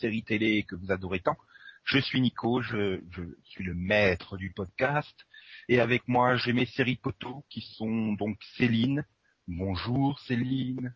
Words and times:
séries 0.00 0.24
télé 0.24 0.64
que 0.64 0.74
vous 0.76 0.90
adorez 0.90 1.20
tant. 1.20 1.36
Je 1.84 1.98
suis 1.98 2.20
Nico, 2.20 2.60
je, 2.62 3.00
je 3.10 3.22
suis 3.44 3.64
le 3.64 3.74
maître 3.74 4.36
du 4.36 4.52
podcast 4.52 5.26
et 5.68 5.80
avec 5.80 6.06
moi 6.08 6.36
j'ai 6.36 6.52
mes 6.52 6.66
séries 6.66 6.96
potos 6.96 7.42
qui 7.48 7.60
sont 7.76 8.12
donc 8.14 8.38
Céline. 8.56 9.04
Bonjour 9.46 10.18
Céline. 10.20 10.94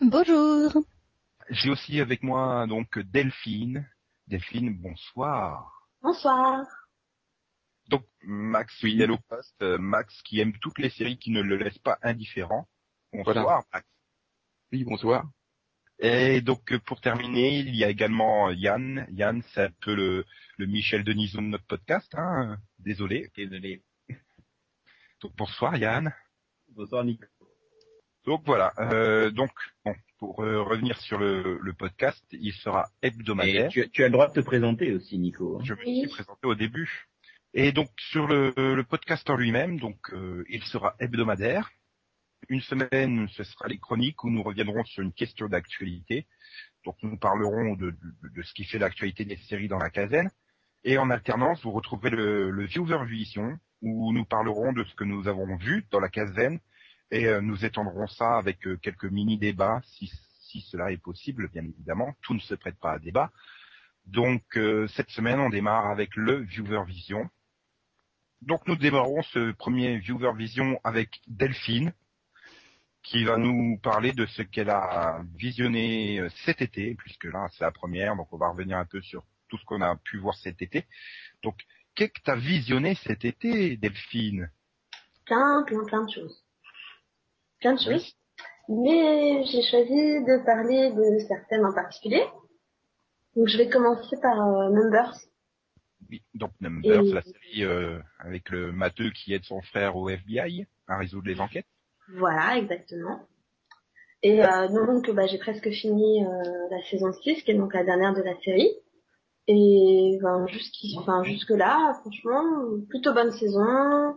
Bonjour. 0.00 0.72
J'ai 1.50 1.70
aussi 1.70 2.00
avec 2.00 2.22
moi 2.22 2.66
donc 2.66 2.98
Delphine. 2.98 3.88
Delphine, 4.26 4.76
bonsoir. 4.76 5.88
Bonsoir. 6.02 6.64
Donc 7.88 8.04
Max, 8.22 8.74
fidèle 8.76 9.10
au 9.12 9.18
poste, 9.28 9.62
Max 9.62 10.20
qui 10.22 10.40
aime 10.40 10.52
toutes 10.60 10.78
les 10.78 10.90
séries 10.90 11.18
qui 11.18 11.30
ne 11.30 11.40
le 11.40 11.56
laissent 11.56 11.78
pas 11.78 11.98
indifférent. 12.02 12.68
Bonsoir 13.12 13.34
Voilà. 13.34 13.62
Max. 13.72 13.86
Oui, 14.72 14.84
bonsoir. 14.84 15.24
Et 16.00 16.40
donc 16.40 16.72
euh, 16.72 16.78
pour 16.78 17.00
terminer, 17.00 17.58
il 17.58 17.74
y 17.74 17.84
a 17.84 17.88
également 17.88 18.50
Yann. 18.50 19.06
Yann, 19.10 19.42
c'est 19.52 19.62
un 19.64 19.70
peu 19.80 19.94
le, 19.94 20.24
le 20.56 20.66
Michel 20.66 21.02
Denisot 21.04 21.38
de 21.38 21.46
notre 21.46 21.66
podcast. 21.66 22.12
Hein 22.16 22.56
Désolé. 22.78 23.30
Désolé. 23.36 23.82
Donc 25.20 25.34
bonsoir 25.36 25.76
Yann. 25.76 26.14
Bonsoir 26.68 27.04
Nico. 27.04 27.26
Donc 28.24 28.42
voilà. 28.46 28.72
Euh, 28.78 29.30
donc 29.30 29.50
bon, 29.84 29.94
pour 30.18 30.44
euh, 30.44 30.62
revenir 30.62 30.96
sur 31.00 31.18
le, 31.18 31.58
le 31.60 31.72
podcast, 31.72 32.24
il 32.30 32.52
sera 32.52 32.88
Et 33.02 33.08
hebdomadaire. 33.08 33.70
tu, 33.70 33.88
tu 33.90 34.02
as 34.04 34.06
le 34.06 34.12
droit 34.12 34.28
de 34.28 34.34
te 34.34 34.40
présenter 34.40 34.92
aussi 34.92 35.18
Nico. 35.18 35.60
Je 35.64 35.74
me 35.74 35.80
Oui. 35.84 36.00
suis 36.00 36.08
présenté 36.10 36.46
au 36.46 36.54
début. 36.54 37.06
Et 37.54 37.72
donc 37.72 37.88
sur 37.98 38.26
le, 38.28 38.52
le 38.56 38.84
podcast 38.84 39.28
en 39.30 39.36
lui-même, 39.36 39.80
donc 39.80 39.96
euh, 40.12 40.44
il 40.48 40.62
sera 40.64 40.94
hebdomadaire. 41.00 41.70
Une 42.48 42.60
semaine, 42.60 43.28
ce 43.28 43.44
sera 43.44 43.68
les 43.68 43.78
chroniques 43.78 44.24
où 44.24 44.30
nous 44.30 44.42
reviendrons 44.42 44.84
sur 44.84 45.02
une 45.02 45.12
question 45.12 45.48
d'actualité. 45.48 46.26
Donc 46.84 46.96
nous 47.02 47.16
parlerons 47.16 47.74
de, 47.74 47.90
de, 47.90 48.28
de 48.34 48.42
ce 48.42 48.54
qui 48.54 48.64
fait 48.64 48.78
l'actualité 48.78 49.24
des 49.24 49.36
séries 49.36 49.68
dans 49.68 49.78
la 49.78 49.90
quinzaine. 49.90 50.30
Et 50.84 50.96
en 50.98 51.10
alternance, 51.10 51.62
vous 51.62 51.72
retrouverez 51.72 52.10
le, 52.10 52.50
le 52.50 52.64
Viewer 52.64 53.04
Vision 53.06 53.58
où 53.82 54.12
nous 54.12 54.24
parlerons 54.24 54.72
de 54.72 54.84
ce 54.84 54.94
que 54.94 55.04
nous 55.04 55.28
avons 55.28 55.56
vu 55.56 55.86
dans 55.90 56.00
la 56.00 56.08
quinzaine 56.08 56.60
et 57.10 57.26
euh, 57.26 57.40
nous 57.40 57.64
étendrons 57.64 58.06
ça 58.06 58.36
avec 58.36 58.66
euh, 58.66 58.76
quelques 58.76 59.04
mini-débats 59.04 59.80
si, 59.84 60.10
si 60.40 60.60
cela 60.62 60.92
est 60.92 61.02
possible, 61.02 61.48
bien 61.48 61.64
évidemment. 61.64 62.14
Tout 62.22 62.34
ne 62.34 62.40
se 62.40 62.54
prête 62.54 62.78
pas 62.78 62.92
à 62.92 62.98
débat. 62.98 63.30
Donc 64.06 64.42
euh, 64.56 64.86
cette 64.88 65.10
semaine, 65.10 65.40
on 65.40 65.50
démarre 65.50 65.86
avec 65.86 66.16
le 66.16 66.38
Viewer 66.40 66.84
Vision. 66.86 67.28
Donc 68.42 68.66
nous 68.66 68.76
démarrons 68.76 69.22
ce 69.22 69.52
premier 69.52 69.98
Viewer 69.98 70.32
Vision 70.36 70.80
avec 70.84 71.20
Delphine, 71.26 71.92
qui 73.02 73.24
va 73.24 73.36
nous 73.36 73.78
parler 73.78 74.12
de 74.12 74.26
ce 74.26 74.42
qu'elle 74.42 74.70
a 74.70 75.22
visionné 75.36 76.20
euh, 76.20 76.28
cet 76.44 76.60
été, 76.62 76.94
puisque 76.94 77.24
là 77.24 77.48
c'est 77.52 77.64
la 77.64 77.70
première, 77.70 78.16
donc 78.16 78.32
on 78.32 78.36
va 78.38 78.48
revenir 78.50 78.76
un 78.76 78.84
peu 78.84 79.00
sur 79.02 79.24
tout 79.48 79.56
ce 79.58 79.64
qu'on 79.64 79.80
a 79.80 79.96
pu 79.96 80.18
voir 80.18 80.34
cet 80.36 80.60
été. 80.62 80.84
Donc 81.42 81.56
qu'est-ce 81.94 82.12
que 82.12 82.20
tu 82.22 82.30
as 82.30 82.36
visionné 82.36 82.94
cet 83.06 83.24
été, 83.24 83.76
Delphine? 83.76 84.50
Plein, 85.26 85.62
plein, 85.66 85.84
plein 85.84 86.04
de 86.04 86.10
choses. 86.10 86.44
Plein 87.60 87.74
de 87.74 87.80
choses. 87.80 88.14
Mais 88.68 89.44
j'ai 89.46 89.62
choisi 89.62 90.24
de 90.24 90.44
parler 90.44 90.90
de 90.92 91.26
certaines 91.26 91.64
en 91.64 91.72
particulier. 91.72 92.22
Donc 93.34 93.48
je 93.48 93.56
vais 93.56 93.68
commencer 93.68 94.16
par 94.20 94.38
euh, 94.38 94.68
Numbers. 94.70 95.14
Oui, 96.10 96.22
donc 96.34 96.52
Numbers, 96.60 97.04
Et- 97.06 97.12
la 97.12 97.22
série 97.22 97.64
euh, 97.64 98.00
avec 98.18 98.50
le 98.50 98.72
matheux 98.72 99.10
qui 99.10 99.32
aide 99.32 99.44
son 99.44 99.60
frère 99.62 99.96
au 99.96 100.08
FBI 100.08 100.66
à 100.86 100.98
résoudre 100.98 101.26
les 101.28 101.40
enquêtes. 101.40 101.66
Voilà, 102.16 102.58
exactement. 102.58 103.20
Et 104.22 104.44
euh, 104.44 104.68
donc 104.68 105.10
bah, 105.10 105.26
j'ai 105.26 105.38
presque 105.38 105.70
fini 105.70 106.24
euh, 106.24 106.28
la 106.70 106.82
saison 106.90 107.12
6, 107.12 107.42
qui 107.42 107.50
est 107.50 107.54
donc 107.54 107.74
la 107.74 107.84
dernière 107.84 108.14
de 108.14 108.22
la 108.22 108.38
série. 108.40 108.72
Et 109.46 110.18
ben, 110.20 110.46
enfin, 110.98 111.22
jusque 111.22 111.50
là, 111.50 111.94
franchement, 112.00 112.66
plutôt 112.88 113.14
bonne 113.14 113.32
saison, 113.32 114.16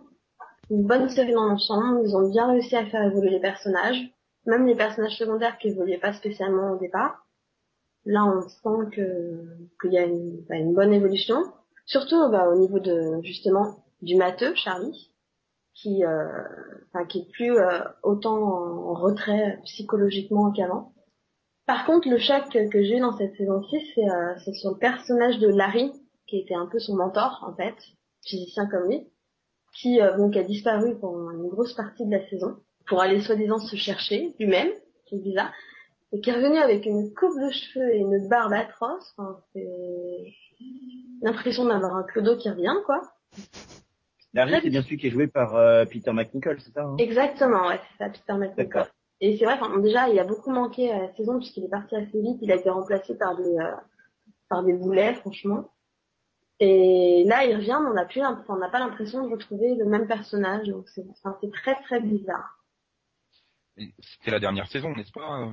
une 0.69 0.85
bonne 0.85 1.07
série 1.09 1.34
dans 1.34 1.46
l'ensemble. 1.46 2.01
Ils 2.03 2.16
ont 2.16 2.30
bien 2.30 2.47
réussi 2.51 2.75
à 2.75 2.85
faire 2.85 3.03
évoluer 3.03 3.30
les 3.30 3.40
personnages, 3.40 4.01
même 4.46 4.66
les 4.66 4.75
personnages 4.75 5.18
secondaires 5.18 5.57
qui 5.57 5.69
évoluaient 5.69 6.00
pas 6.00 6.13
spécialement 6.13 6.72
au 6.74 6.80
départ. 6.80 7.25
Là, 8.06 8.25
on 8.25 8.41
sent 8.41 8.96
qu'il 8.96 9.91
y 9.91 9.97
a 9.97 10.06
une, 10.06 10.41
bah, 10.50 10.56
bonne 10.74 10.94
évolution, 10.94 11.44
surtout 11.85 12.30
bah, 12.30 12.50
au 12.50 12.56
niveau 12.56 12.80
de 12.80 13.22
justement 13.24 13.84
du 14.01 14.16
matheux, 14.16 14.56
Charlie, 14.56 15.11
qui 15.74 16.04
euh, 16.04 16.30
enfin, 16.94 17.06
qui 17.06 17.20
est 17.20 17.32
plus 17.32 17.58
euh, 17.58 17.80
autant 18.04 18.38
en 18.38 18.94
retrait 18.94 19.59
psychologiquement 19.66 20.52
qu'avant. 20.52 20.94
Par 21.66 21.86
contre, 21.86 22.09
le 22.09 22.18
choc 22.18 22.50
que 22.50 22.84
j'ai 22.84 23.00
dans 23.00 23.16
cette 23.18 23.36
saison 23.36 23.64
6, 23.64 23.81
c'est 23.96 24.10
euh, 24.10 24.34
c'est 24.44 24.54
sur 24.54 24.72
le 24.72 24.78
personnage 24.78 25.40
de 25.40 25.48
Larry, 25.48 25.92
qui 26.28 26.40
était 26.40 26.56
un 26.56 26.66
peu 26.66 26.80
son 26.80 26.96
mentor, 26.96 27.44
en 27.48 27.56
fait, 27.56 27.76
physicien 28.24 28.68
comme 28.68 28.90
lui, 28.90 29.08
qui 29.74 30.00
donc 30.18 30.36
a 30.36 30.44
disparu 30.44 30.98
pendant 31.00 31.31
une 31.31 31.48
grosse 31.48 31.74
partie 31.74 32.06
de 32.06 32.12
la 32.12 32.28
saison, 32.30 32.58
pour 32.88 33.02
aller 33.02 33.22
soi-disant 33.22 33.60
se 33.60 33.76
chercher 33.76 34.34
lui-même, 34.40 34.70
qui 35.06 35.16
est 35.16 35.20
bizarre, 35.20 35.52
et 36.12 36.20
qui 36.20 36.30
est 36.30 36.34
revenu 36.34 36.58
avec 36.58 36.86
une 36.86 37.14
coupe 37.14 37.40
de 37.40 37.52
cheveux 37.52 37.94
et 37.94 38.00
une 38.00 38.28
barbe 38.28 38.54
atroce. 38.54 39.14
Enfin, 39.18 39.40
c'est 39.54 39.68
l'impression 41.22 41.66
d'avoir 41.66 41.96
un 41.96 42.04
clodo 42.04 42.36
qui 42.36 42.50
revient, 42.50 42.76
quoi. 42.86 43.02
Larry, 44.34 44.53
c'est 44.62 44.69
bien 44.69 44.81
celui 44.81 44.97
qui 44.97 45.08
est 45.08 45.12
joué 45.12 45.28
par 45.28 45.56
euh, 45.56 45.86
Peter 45.86 46.14
McNichol, 46.14 46.59
c'est 46.62 46.72
ça 46.72 46.84
hein? 46.84 46.96
Exactement, 46.97 47.68
ouais, 47.68 47.80
c'est 47.97 48.03
ça, 48.06 48.09
Peter 48.09 48.34
McNichol. 48.34 48.56
D'accord. 48.56 48.88
Et 49.19 49.38
c'est 49.38 49.46
vrai, 49.46 49.53
enfin, 49.59 49.78
déjà, 49.80 50.09
il 50.09 50.18
a 50.19 50.24
beaucoup 50.24 50.52
manqué 50.52 50.92
à 50.92 51.00
la 51.00 51.14
saison 51.14 51.38
puisqu'il 51.38 51.66
est 51.66 51.69
parti 51.69 51.96
assez 51.96 52.19
vite. 52.22 52.40
Il 52.42 52.52
a 52.52 52.56
été 52.56 52.69
remplacé 52.69 53.16
par 53.18 53.36
des, 53.38 53.56
euh, 53.58 53.75
par 54.50 54.64
des 54.64 54.74
boulets, 54.74 55.14
franchement. 55.16 55.69
Et 56.59 57.24
là, 57.28 57.46
il 57.46 57.56
revient, 57.56 57.78
mais 57.84 57.90
on 57.90 57.94
n'a 57.94 58.06
plus, 58.06 58.19
l'imp- 58.22 58.40
enfin, 58.42 58.56
on 58.56 58.59
n'a 58.59 58.69
pas 58.69 58.80
l'impression 58.80 59.24
de 59.25 59.31
retrouver 59.31 59.75
le 59.75 59.86
même 59.86 60.08
personnage. 60.08 60.68
Donc 60.68 60.90
c'est, 60.90 61.06
enfin, 61.12 61.38
c'est 61.42 61.52
très 61.52 61.75
très 61.84 62.00
bizarre. 62.02 62.58
C'était 64.00 64.31
la 64.31 64.40
dernière 64.40 64.68
saison, 64.68 64.94
n'est-ce 64.96 65.12
pas 65.12 65.42
euh? 65.42 65.50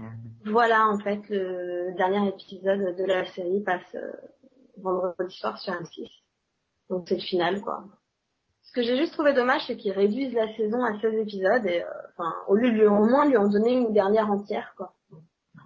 Voilà, 0.46 0.86
en 0.88 0.98
fait, 0.98 1.20
le 1.28 1.94
dernier 1.96 2.28
épisode 2.28 2.96
de 2.96 3.04
la 3.04 3.24
série 3.26 3.62
passe 3.62 3.94
euh, 3.94 4.12
vendredi 4.78 5.34
soir 5.36 5.58
sur 5.58 5.72
M6. 5.74 6.08
Donc 6.90 7.06
c'est 7.08 7.14
le 7.16 7.20
final, 7.20 7.60
quoi. 7.60 7.84
Ce 8.68 8.72
que 8.74 8.82
j'ai 8.82 8.98
juste 8.98 9.14
trouvé 9.14 9.32
dommage, 9.32 9.62
c'est 9.66 9.78
qu'ils 9.78 9.92
réduisent 9.92 10.34
la 10.34 10.54
saison 10.54 10.84
à 10.84 11.00
16 11.00 11.14
épisodes 11.14 11.64
et, 11.64 11.82
euh, 11.82 11.86
enfin, 12.12 12.34
au 12.48 12.54
lieu 12.54 12.86
au 12.86 13.06
moins 13.06 13.26
lui 13.26 13.38
en 13.38 13.48
donner 13.48 13.72
une 13.72 13.94
dernière 13.94 14.30
entière, 14.30 14.74
quoi. 14.76 14.92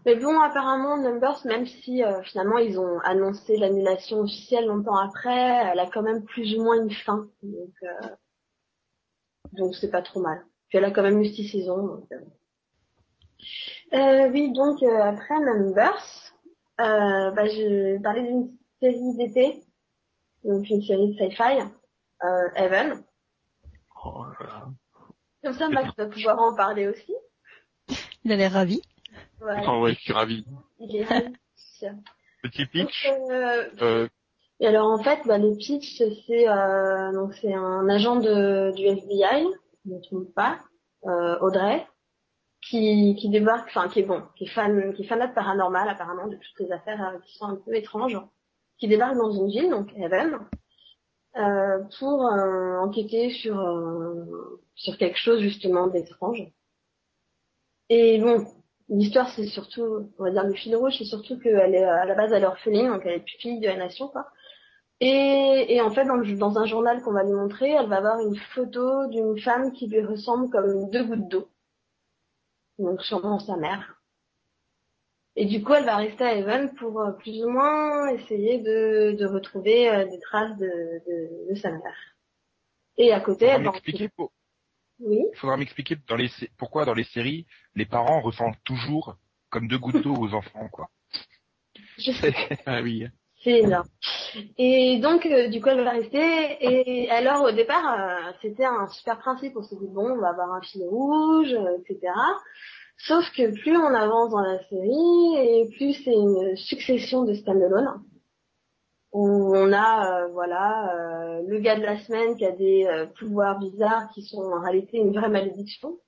Mais 0.06 0.14
bon, 0.14 0.40
apparemment, 0.40 0.96
Numbers, 0.96 1.44
même 1.44 1.66
si 1.66 2.04
euh, 2.04 2.22
finalement 2.22 2.58
ils 2.58 2.78
ont 2.78 3.00
annoncé 3.00 3.56
l'annulation 3.56 4.20
officielle 4.20 4.66
longtemps 4.66 4.96
après, 4.96 5.32
elle 5.32 5.80
a 5.80 5.90
quand 5.90 6.02
même 6.02 6.24
plus 6.24 6.56
ou 6.56 6.62
moins 6.62 6.80
une 6.80 6.92
fin. 6.92 7.28
Donc, 7.42 7.74
euh, 7.82 8.08
donc 9.52 9.74
c'est 9.74 9.90
pas 9.90 10.02
trop 10.02 10.20
mal. 10.20 10.44
Puis 10.68 10.78
elle 10.78 10.84
a 10.84 10.92
quand 10.92 11.02
même 11.02 11.20
eu 11.20 11.26
six 11.26 11.48
saisons. 11.48 11.86
Donc, 11.86 12.06
euh. 12.12 12.20
Euh, 13.94 14.30
oui, 14.30 14.52
donc 14.52 14.80
euh, 14.82 15.02
après 15.02 15.38
Numbers, 15.40 16.32
bah, 16.78 17.46
je 17.46 18.00
parlais 18.00 18.22
d'une 18.22 18.56
série 18.80 19.16
d'été, 19.16 19.64
donc 20.44 20.70
une 20.70 20.82
série 20.82 21.14
de 21.14 21.18
sci-fi, 21.18 21.58
euh, 22.24 22.48
Heaven. 22.56 23.02
Oh 24.04 24.24
là 24.40 24.46
là. 24.46 24.68
Comme 25.44 25.52
ça, 25.54 25.68
Max 25.68 25.90
va 25.96 26.06
pouvoir 26.06 26.38
en 26.38 26.54
parler 26.54 26.88
aussi. 26.88 27.14
Il 28.24 28.32
a 28.32 28.36
l'air 28.36 28.52
ravi. 28.52 28.80
Voilà, 29.40 29.62
Oh 29.68 29.80
ouais, 29.82 29.94
je 29.94 30.00
suis 30.00 30.12
ravi. 30.12 30.44
il 30.78 30.96
est 30.96 31.04
ravi. 31.04 31.34
Petit 32.42 32.66
pitch. 32.66 33.08
Euh, 33.30 33.68
Euh, 33.82 34.08
Et 34.60 34.66
alors 34.66 34.90
en 34.90 35.02
fait, 35.02 35.20
bah, 35.26 35.38
le 35.38 35.56
pitch, 35.56 35.98
c'est 36.26 36.48
euh, 36.48 37.12
donc 37.12 37.34
c'est 37.34 37.52
un 37.54 37.88
agent 37.88 38.16
de, 38.16 38.72
du 38.76 38.84
FBI, 38.86 39.46
je 39.84 39.90
ne 39.90 39.96
me 39.96 40.00
trompe 40.02 40.32
pas, 40.34 40.60
euh, 41.06 41.36
Audrey, 41.40 41.84
qui, 42.60 43.16
qui 43.18 43.28
débarque, 43.30 43.68
enfin 43.68 43.88
qui 43.88 44.00
est 44.00 44.04
bon, 44.04 44.22
qui 44.36 44.44
est 44.44 44.48
fan, 44.48 44.94
qui 44.94 45.02
est 45.02 45.06
fanat 45.06 45.26
de 45.28 45.34
paranormal 45.34 45.88
apparemment 45.88 46.28
de 46.28 46.36
toutes 46.36 46.60
les 46.60 46.70
affaires 46.72 47.02
euh, 47.14 47.18
qui 47.26 47.36
sont 47.36 47.46
un 47.46 47.56
peu 47.56 47.74
étranges, 47.74 48.18
qui 48.78 48.86
débarque 48.86 49.16
dans 49.16 49.32
une 49.32 49.48
ville, 49.48 49.70
donc 49.70 49.92
Heaven, 49.96 50.38
euh, 51.36 51.78
pour 51.98 52.26
euh, 52.26 52.78
enquêter 52.80 53.30
sur 53.30 53.58
euh, 53.58 54.60
sur 54.74 54.96
quelque 54.98 55.18
chose 55.18 55.40
justement 55.40 55.86
d'étrange. 55.86 56.42
Et 57.88 58.18
bon, 58.20 58.44
l'histoire 58.88 59.28
c'est 59.30 59.46
surtout, 59.46 60.10
on 60.18 60.24
va 60.24 60.30
dire 60.30 60.44
le 60.44 60.54
fil 60.54 60.76
rouge, 60.76 60.94
c'est 60.98 61.04
surtout 61.04 61.38
qu'elle 61.38 61.74
est 61.74 61.84
à 61.84 62.04
la 62.04 62.14
base 62.14 62.32
elle 62.32 62.42
est 62.42 62.46
orpheline, 62.46 62.88
donc 62.88 63.02
elle 63.04 63.14
est 63.14 63.24
pupille 63.24 63.60
de 63.60 63.66
la 63.66 63.76
nation 63.76 64.08
quoi. 64.08 64.26
Et, 65.00 65.66
et 65.74 65.80
en 65.80 65.90
fait, 65.90 66.04
dans, 66.04 66.18
dans 66.18 66.58
un 66.58 66.66
journal 66.66 67.02
qu'on 67.02 67.12
va 67.12 67.24
lui 67.24 67.32
montrer, 67.32 67.70
elle 67.70 67.88
va 67.88 67.96
avoir 67.96 68.20
une 68.20 68.36
photo 68.36 69.08
d'une 69.08 69.38
femme 69.40 69.72
qui 69.72 69.88
lui 69.88 70.00
ressemble 70.04 70.48
comme 70.50 70.90
deux 70.90 71.04
gouttes 71.04 71.28
d'eau. 71.28 71.48
Donc 72.78 73.02
sûrement 73.02 73.38
sa 73.38 73.56
mère. 73.56 74.01
Et 75.36 75.46
du 75.46 75.62
coup, 75.62 75.72
elle 75.72 75.84
va 75.84 75.96
rester 75.96 76.24
à 76.24 76.34
Evan 76.34 76.74
pour 76.74 77.00
euh, 77.00 77.12
plus 77.12 77.42
ou 77.42 77.48
moins 77.48 78.08
essayer 78.08 78.58
de, 78.58 79.12
de 79.18 79.26
retrouver 79.26 79.88
euh, 79.88 80.04
des 80.04 80.20
traces 80.20 80.56
de, 80.58 80.66
de, 80.66 81.50
de 81.50 81.54
sa 81.54 81.70
mère. 81.70 82.16
Et 82.98 83.12
à 83.12 83.20
côté, 83.20 83.46
elle 83.46 83.64
va 83.64 83.72
pour... 84.16 84.32
Oui 85.00 85.24
faudra 85.34 85.56
m'expliquer 85.56 85.96
dans 86.06 86.16
les 86.16 86.28
sé- 86.28 86.50
pourquoi 86.58 86.84
dans 86.84 86.94
les 86.94 87.04
séries 87.04 87.46
les 87.74 87.86
parents 87.86 88.20
ressentent 88.20 88.62
toujours 88.64 89.16
comme 89.48 89.66
deux 89.66 89.78
gouttes 89.78 90.02
d'eau 90.02 90.14
aux 90.14 90.34
enfants 90.34 90.68
quoi. 90.68 90.90
Je 91.98 92.12
sais. 92.12 92.34
Ah 92.66 92.82
oui. 92.82 93.06
C'est 93.42 93.58
énorme. 93.60 93.88
Et 94.56 95.00
donc, 95.00 95.26
euh, 95.26 95.48
du 95.48 95.60
coup, 95.60 95.68
elle 95.70 95.82
va 95.82 95.90
rester. 95.90 96.56
Et 96.60 97.10
alors, 97.10 97.42
au 97.42 97.50
départ, 97.50 97.98
euh, 97.98 98.32
c'était 98.40 98.64
un 98.64 98.86
super 98.86 99.18
principe. 99.18 99.54
On 99.56 99.62
s'est 99.62 99.74
dit, 99.74 99.88
bon, 99.88 100.12
on 100.12 100.20
va 100.20 100.28
avoir 100.28 100.52
un 100.52 100.60
fil 100.62 100.82
rouge, 100.84 101.52
euh, 101.52 101.78
etc. 101.80 102.12
Sauf 103.06 103.24
que 103.32 103.50
plus 103.62 103.76
on 103.76 103.94
avance 103.94 104.30
dans 104.30 104.40
la 104.42 104.62
série, 104.68 105.36
et 105.36 105.68
plus 105.76 105.92
c'est 106.04 106.12
une 106.14 106.56
succession 106.56 107.24
de 107.24 107.34
stand-alone. 107.34 108.02
Où 109.12 109.54
on 109.56 109.72
a, 109.72 110.22
euh, 110.22 110.28
voilà, 110.28 110.94
euh, 110.94 111.42
le 111.46 111.58
gars 111.58 111.76
de 111.76 111.82
la 111.82 111.98
semaine 112.04 112.36
qui 112.36 112.46
a 112.46 112.52
des 112.52 112.86
euh, 112.86 113.06
pouvoirs 113.06 113.58
bizarres 113.58 114.08
qui 114.14 114.22
sont 114.22 114.40
en 114.40 114.60
réalité 114.60 114.98
une 114.98 115.12
vraie 115.12 115.28
malédiction. 115.28 115.98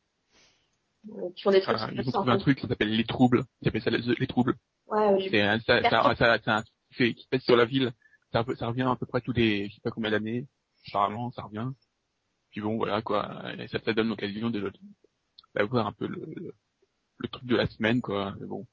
Euh, 1.10 1.30
qui 1.36 1.42
font 1.42 1.50
des 1.50 1.60
trucs 1.60 1.76
Ah, 1.78 1.90
ils 1.92 2.08
ont 2.08 2.12
trouvé 2.12 2.32
un 2.32 2.38
truc 2.38 2.58
qui 2.58 2.66
s'appelle 2.66 2.96
les 2.96 3.04
troubles. 3.04 3.44
Ils 3.60 3.68
appellent 3.68 3.82
ça 3.82 3.90
les, 3.90 3.98
les 4.18 4.26
troubles. 4.26 4.54
Ouais, 4.86 5.28
C'est 5.30 5.42
un, 5.42 5.58
ça, 5.60 5.82
ça, 5.82 6.14
ça, 6.16 6.56
un 6.56 6.62
fait- 6.92 7.12
qui 7.12 7.26
pèse 7.28 7.42
sur 7.42 7.56
la 7.56 7.66
ville. 7.66 7.92
Ça, 8.32 8.42
ça 8.58 8.68
revient 8.68 8.82
à 8.90 8.96
peu 8.96 9.04
près 9.04 9.20
tous 9.20 9.32
les, 9.32 9.68
je 9.68 9.74
sais 9.74 9.80
pas 9.82 9.90
combien 9.90 10.10
d'années. 10.10 10.46
Généralement, 10.84 11.30
ça 11.32 11.42
revient. 11.42 11.68
Puis 12.52 12.60
bon, 12.62 12.76
voilà, 12.76 13.02
quoi. 13.02 13.28
Et 13.58 13.68
ça, 13.68 13.78
ça 13.84 13.92
donne 13.92 14.08
l'occasion 14.08 14.48
de, 14.48 14.72
d'avoir 15.54 15.86
un 15.88 15.92
peu 15.92 16.06
le, 16.06 16.54
le, 17.18 17.28
truc 17.28 17.46
de 17.46 17.56
la 17.56 17.66
semaine, 17.66 18.00
quoi. 18.00 18.34
Mais 18.40 18.46
bon. 18.46 18.66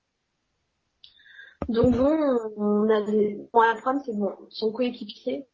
Donc 1.70 1.96
bon, 1.96 2.38
on 2.58 2.90
a 2.90 3.02
des... 3.02 3.38
Bon, 3.54 3.62
la 3.62 3.76
problème, 3.76 4.02
c'est 4.06 4.16
bon, 4.16 4.36
son 4.50 4.72
coéquipier. 4.72 5.46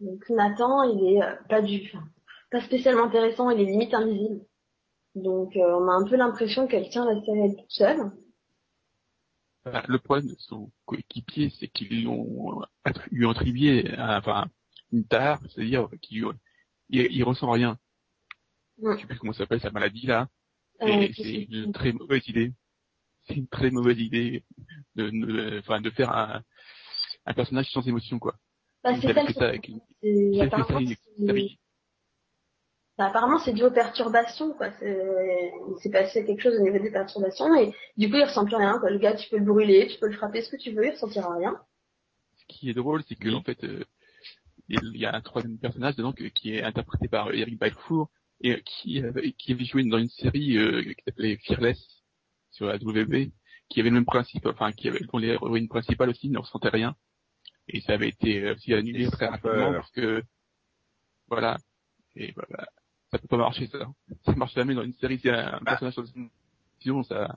Donc 0.00 0.28
Nathan, 0.30 0.82
il 0.82 1.14
est 1.14 1.22
euh, 1.22 1.34
pas 1.48 1.62
du... 1.62 1.82
enfin, 1.86 2.04
pas 2.50 2.60
spécialement 2.60 3.04
intéressant, 3.04 3.50
il 3.50 3.60
est 3.60 3.64
limite 3.64 3.94
invisible. 3.94 4.44
Donc 5.14 5.56
euh, 5.56 5.60
on 5.60 5.88
a 5.88 5.92
un 5.92 6.04
peu 6.04 6.16
l'impression 6.16 6.66
qu'elle 6.66 6.88
tient 6.90 7.04
la 7.04 7.20
série 7.24 7.56
toute 7.56 7.70
seule. 7.70 8.12
Enfin, 9.64 9.82
le 9.88 9.98
problème 9.98 10.26
de 10.26 10.36
son 10.38 10.70
coéquipier, 10.86 11.52
c'est 11.58 11.68
qu'ils 11.68 11.88
lui 11.88 12.06
ont 12.06 12.62
attri- 12.84 13.08
lui 13.12 13.28
attribué 13.28 13.94
un- 13.96 14.18
enfin, 14.18 14.46
une 14.92 15.04
tare, 15.04 15.40
c'est-à-dire 15.48 15.88
qu'il 16.00 16.24
il, 16.90 17.06
il 17.10 17.22
ressent 17.24 17.50
rien. 17.50 17.78
Mm. 18.78 18.94
Je 18.94 19.00
sais 19.00 19.06
plus 19.06 19.18
comment 19.18 19.32
s'appelle 19.32 19.60
sa 19.60 19.70
maladie 19.70 20.06
là. 20.06 20.28
Et 20.86 21.12
je 21.12 21.22
c'est 21.22 21.42
une 21.50 21.72
très 21.72 21.92
mauvaise 21.92 22.26
idée. 22.28 22.52
C'est 23.26 23.34
une 23.34 23.48
très 23.48 23.70
mauvaise 23.70 24.00
idée 24.00 24.44
de, 24.96 25.10
de, 25.10 25.58
enfin, 25.60 25.80
de 25.80 25.90
faire 25.90 26.10
un, 26.10 26.42
un 27.26 27.34
personnage 27.34 27.70
sans 27.70 27.86
émotion, 27.86 28.18
quoi. 28.18 28.34
Bah, 28.82 28.90
c'est 29.00 29.12
ça, 29.14 29.32
ça 29.32 29.52
bah, 32.98 33.06
apparemment, 33.06 33.38
c'est 33.38 33.52
dû 33.52 33.62
aux 33.62 33.70
perturbations, 33.70 34.52
quoi. 34.54 34.68
Il 34.82 35.76
s'est 35.80 35.90
passé 35.90 36.26
quelque 36.26 36.42
chose 36.42 36.58
au 36.58 36.62
niveau 36.62 36.78
des 36.78 36.90
perturbations 36.90 37.54
et 37.54 37.72
du 37.96 38.10
coup, 38.10 38.16
il 38.16 38.24
ressent 38.24 38.44
plus 38.44 38.56
rien, 38.56 38.78
quoi. 38.80 38.90
Le 38.90 38.98
gars, 38.98 39.14
tu 39.14 39.30
peux 39.30 39.38
le 39.38 39.44
brûler, 39.44 39.88
tu 39.88 39.98
peux 39.98 40.08
le 40.08 40.16
frapper, 40.16 40.42
ce 40.42 40.50
que 40.50 40.56
tu 40.56 40.72
veux, 40.72 40.86
il 40.86 40.90
ressentira 40.90 41.34
rien. 41.36 41.60
Ce 42.36 42.44
qui 42.48 42.70
est 42.70 42.74
drôle, 42.74 43.02
c'est 43.08 43.14
que 43.14 43.32
en 43.32 43.42
fait, 43.42 43.62
euh, 43.64 43.84
il 44.68 44.96
y 44.96 45.06
a 45.06 45.14
un 45.14 45.20
troisième 45.20 45.58
personnage 45.58 45.96
dedans 45.96 46.12
que- 46.12 46.24
qui 46.24 46.54
est 46.54 46.62
interprété 46.62 47.08
par 47.08 47.28
euh, 47.28 47.32
Eric 47.32 47.58
Balfour 47.58 48.10
et 48.42 48.52
euh, 48.52 48.60
qui 48.64 48.98
avait, 48.98 49.32
qui 49.32 49.52
avait 49.52 49.64
joué 49.64 49.84
dans 49.84 49.98
une 49.98 50.08
série 50.08 50.56
euh, 50.56 50.82
qui 50.82 50.94
s'appelait 51.06 51.36
Fearless 51.38 51.78
sur 52.50 52.66
la 52.66 52.76
WB, 52.76 53.30
qui 53.68 53.80
avait 53.80 53.88
le 53.90 53.94
même 53.94 54.04
principe, 54.04 54.46
enfin 54.46 54.72
qui 54.72 54.88
avait 54.88 55.00
dont 55.00 55.18
l'héroïne 55.18 55.68
principale 55.68 56.10
aussi 56.10 56.28
ne 56.28 56.38
ressentait 56.38 56.68
rien 56.68 56.94
et 57.68 57.80
ça 57.80 57.92
avait 57.94 58.08
été 58.08 58.42
euh, 58.42 58.54
aussi 58.54 58.74
annulé 58.74 59.08
très 59.10 59.28
rapidement 59.28 59.72
parce 59.72 59.90
que 59.92 60.22
voilà 61.28 61.58
et 62.16 62.32
voilà 62.32 62.66
ça 63.10 63.18
peut 63.18 63.28
pas 63.28 63.36
marcher 63.36 63.66
ça. 63.66 63.86
Ça 64.24 64.32
marche 64.32 64.54
jamais 64.54 64.74
dans 64.74 64.82
une 64.82 64.94
série 64.94 65.18
si 65.18 65.28
un 65.28 65.60
Bah. 65.62 65.76
personnage 65.78 65.94
sinon 66.80 67.02
ça 67.04 67.36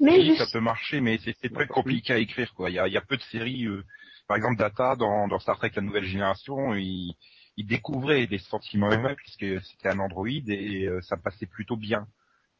Mais 0.00 0.18
Oui, 0.18 0.24
juste, 0.26 0.38
ça 0.38 0.46
peut 0.50 0.60
marcher, 0.64 1.00
mais 1.00 1.18
c'est 1.18 1.36
c'est 1.40 1.52
très 1.52 1.66
compliqué 1.66 2.14
à 2.14 2.18
écrire, 2.18 2.52
quoi. 2.54 2.70
Il 2.70 2.74
y 2.74 2.78
a, 2.78 2.88
il 2.88 2.92
y 2.94 2.96
a 2.96 3.02
peu 3.02 3.16
de 3.18 3.22
séries, 3.22 3.66
euh, 3.66 3.84
par 4.26 4.38
exemple 4.38 4.56
Data 4.56 4.96
dans, 4.96 5.28
dans 5.28 5.38
Star 5.40 5.58
Trek 5.58 5.72
La 5.76 5.82
Nouvelle 5.82 6.06
Génération, 6.06 6.74
il, 6.74 7.14
il 7.56 7.66
découvrait 7.66 8.26
des 8.26 8.38
sentiments 8.38 8.90
humains 8.92 9.14
puisque 9.14 9.60
c'était 9.64 9.88
un 9.90 9.98
androïde 9.98 10.48
et 10.50 10.86
euh, 10.86 11.00
ça 11.02 11.16
passait 11.16 11.46
plutôt 11.46 11.76
bien. 11.76 12.06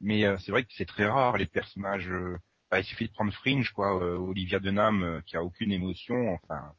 Mais 0.00 0.24
euh, 0.24 0.36
c'est 0.38 0.52
vrai 0.52 0.64
que 0.64 0.72
c'est 0.76 0.86
très 0.86 1.06
rare 1.06 1.36
les 1.36 1.46
personnages. 1.46 2.10
euh, 2.10 2.36
bah, 2.70 2.80
il 2.80 2.84
suffit 2.84 3.06
de 3.08 3.12
prendre 3.12 3.32
Fringe, 3.32 3.70
quoi. 3.72 4.02
euh, 4.02 4.16
Olivia 4.16 4.58
Denham 4.58 5.02
euh, 5.02 5.20
qui 5.26 5.36
a 5.36 5.42
aucune 5.44 5.72
émotion, 5.72 6.16
enfin, 6.34 6.72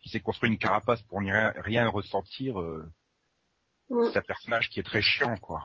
qui 0.00 0.08
s'est 0.08 0.20
construit 0.20 0.50
une 0.50 0.58
carapace 0.58 1.02
pour 1.02 1.18
rien, 1.20 1.52
rien 1.56 1.88
ressentir. 1.88 2.56
c'est 3.88 4.18
un 4.18 4.22
personnage 4.22 4.68
qui 4.70 4.80
est 4.80 4.84
très 4.84 5.02
chiant, 5.02 5.36
quoi. 5.36 5.62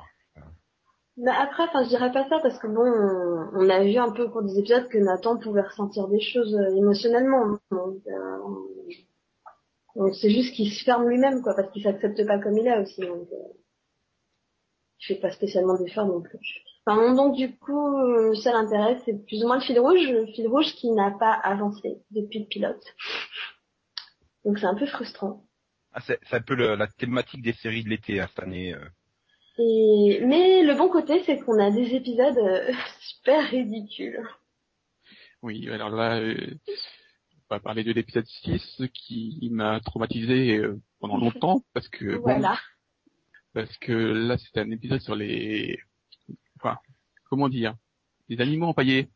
Mais 1.17 1.31
après, 1.31 1.63
enfin, 1.63 1.83
je 1.83 1.89
dirais 1.89 2.11
pas 2.11 2.27
ça 2.29 2.39
parce 2.41 2.57
que 2.57 2.67
bon, 2.67 2.81
on, 2.81 3.61
on 3.65 3.69
a 3.69 3.83
vu 3.83 3.97
un 3.97 4.11
peu 4.11 4.23
au 4.23 4.29
cours 4.29 4.43
des 4.43 4.57
épisodes 4.57 4.87
que 4.87 4.97
Nathan 4.97 5.37
pouvait 5.37 5.61
ressentir 5.61 6.07
des 6.07 6.21
choses 6.21 6.55
euh, 6.55 6.75
émotionnellement. 6.77 7.57
Donc, 7.69 7.97
euh, 8.07 8.37
sait 10.13 10.29
juste 10.29 10.53
qu'il 10.55 10.71
se 10.71 10.83
ferme 10.83 11.07
lui-même, 11.07 11.41
quoi, 11.41 11.53
parce 11.55 11.71
qu'il 11.71 11.83
s'accepte 11.83 12.25
pas 12.25 12.39
comme 12.39 12.57
il 12.57 12.67
est 12.67 12.77
aussi. 12.79 13.01
Donc, 13.01 13.27
euh, 13.31 13.53
il 14.99 15.05
fait 15.07 15.15
pas 15.21 15.31
spécialement 15.31 15.77
d'efforts 15.77 16.05
non 16.07 16.21
plus. 16.21 16.37
Enfin, 16.85 16.99
bon, 17.01 17.13
donc 17.15 17.35
du 17.35 17.55
coup, 17.57 17.97
euh, 17.99 18.33
ça 18.35 18.51
l'intéresse, 18.53 19.01
c'est 19.05 19.25
plus 19.25 19.43
ou 19.43 19.47
moins 19.47 19.57
le 19.57 19.63
fil 19.63 19.79
rouge, 19.79 20.09
le 20.09 20.25
fil 20.27 20.47
rouge 20.47 20.73
qui 20.75 20.91
n'a 20.91 21.11
pas 21.11 21.33
avancé 21.33 21.97
depuis 22.11 22.39
le 22.39 22.45
pilote. 22.45 22.83
Donc 24.45 24.57
c'est 24.59 24.65
un 24.65 24.75
peu 24.75 24.85
frustrant. 24.87 25.43
Ah, 25.93 26.01
c'est 26.01 26.19
c'est 26.27 26.37
un 26.37 26.41
peu 26.41 26.55
le- 26.55 26.75
la 26.75 26.87
thématique 26.87 27.41
des 27.43 27.53
séries 27.53 27.83
de 27.83 27.89
l'été 27.89 28.19
hein, 28.19 28.27
cette 28.33 28.43
année. 28.43 28.73
euh. 28.73 28.85
Et 29.59 30.21
mais 30.25 30.63
le 30.63 30.73
bon 30.75 30.87
côté, 30.89 31.21
c'est 31.25 31.39
qu'on 31.39 31.59
a 31.59 31.69
des 31.69 31.93
épisodes 31.93 32.37
euh, 32.37 32.71
super 32.99 33.43
ridicules. 33.49 34.19
Oui, 35.43 35.69
alors 35.69 35.89
là, 35.89 36.19
euh, 36.19 36.35
va 37.55 37.59
parler 37.59 37.83
de 37.83 37.91
l'épisode 37.91 38.25
6 38.25 38.83
qui 38.93 39.49
m'a 39.51 39.79
traumatisé 39.81 40.57
euh, 40.57 40.79
pendant 40.99 41.17
longtemps 41.17 41.63
parce 41.73 41.87
que 41.89 42.15
bon, 42.15 42.21
Voilà. 42.23 42.57
parce 43.53 43.77
que 43.79 43.91
là 43.91 44.37
c'est 44.37 44.59
un 44.59 44.71
épisode 44.71 45.01
sur 45.01 45.15
les 45.15 45.79
enfin 46.57 46.77
comment 47.29 47.49
dire 47.49 47.75
les 48.29 48.39
animaux 48.41 48.67
empaillés 48.67 49.09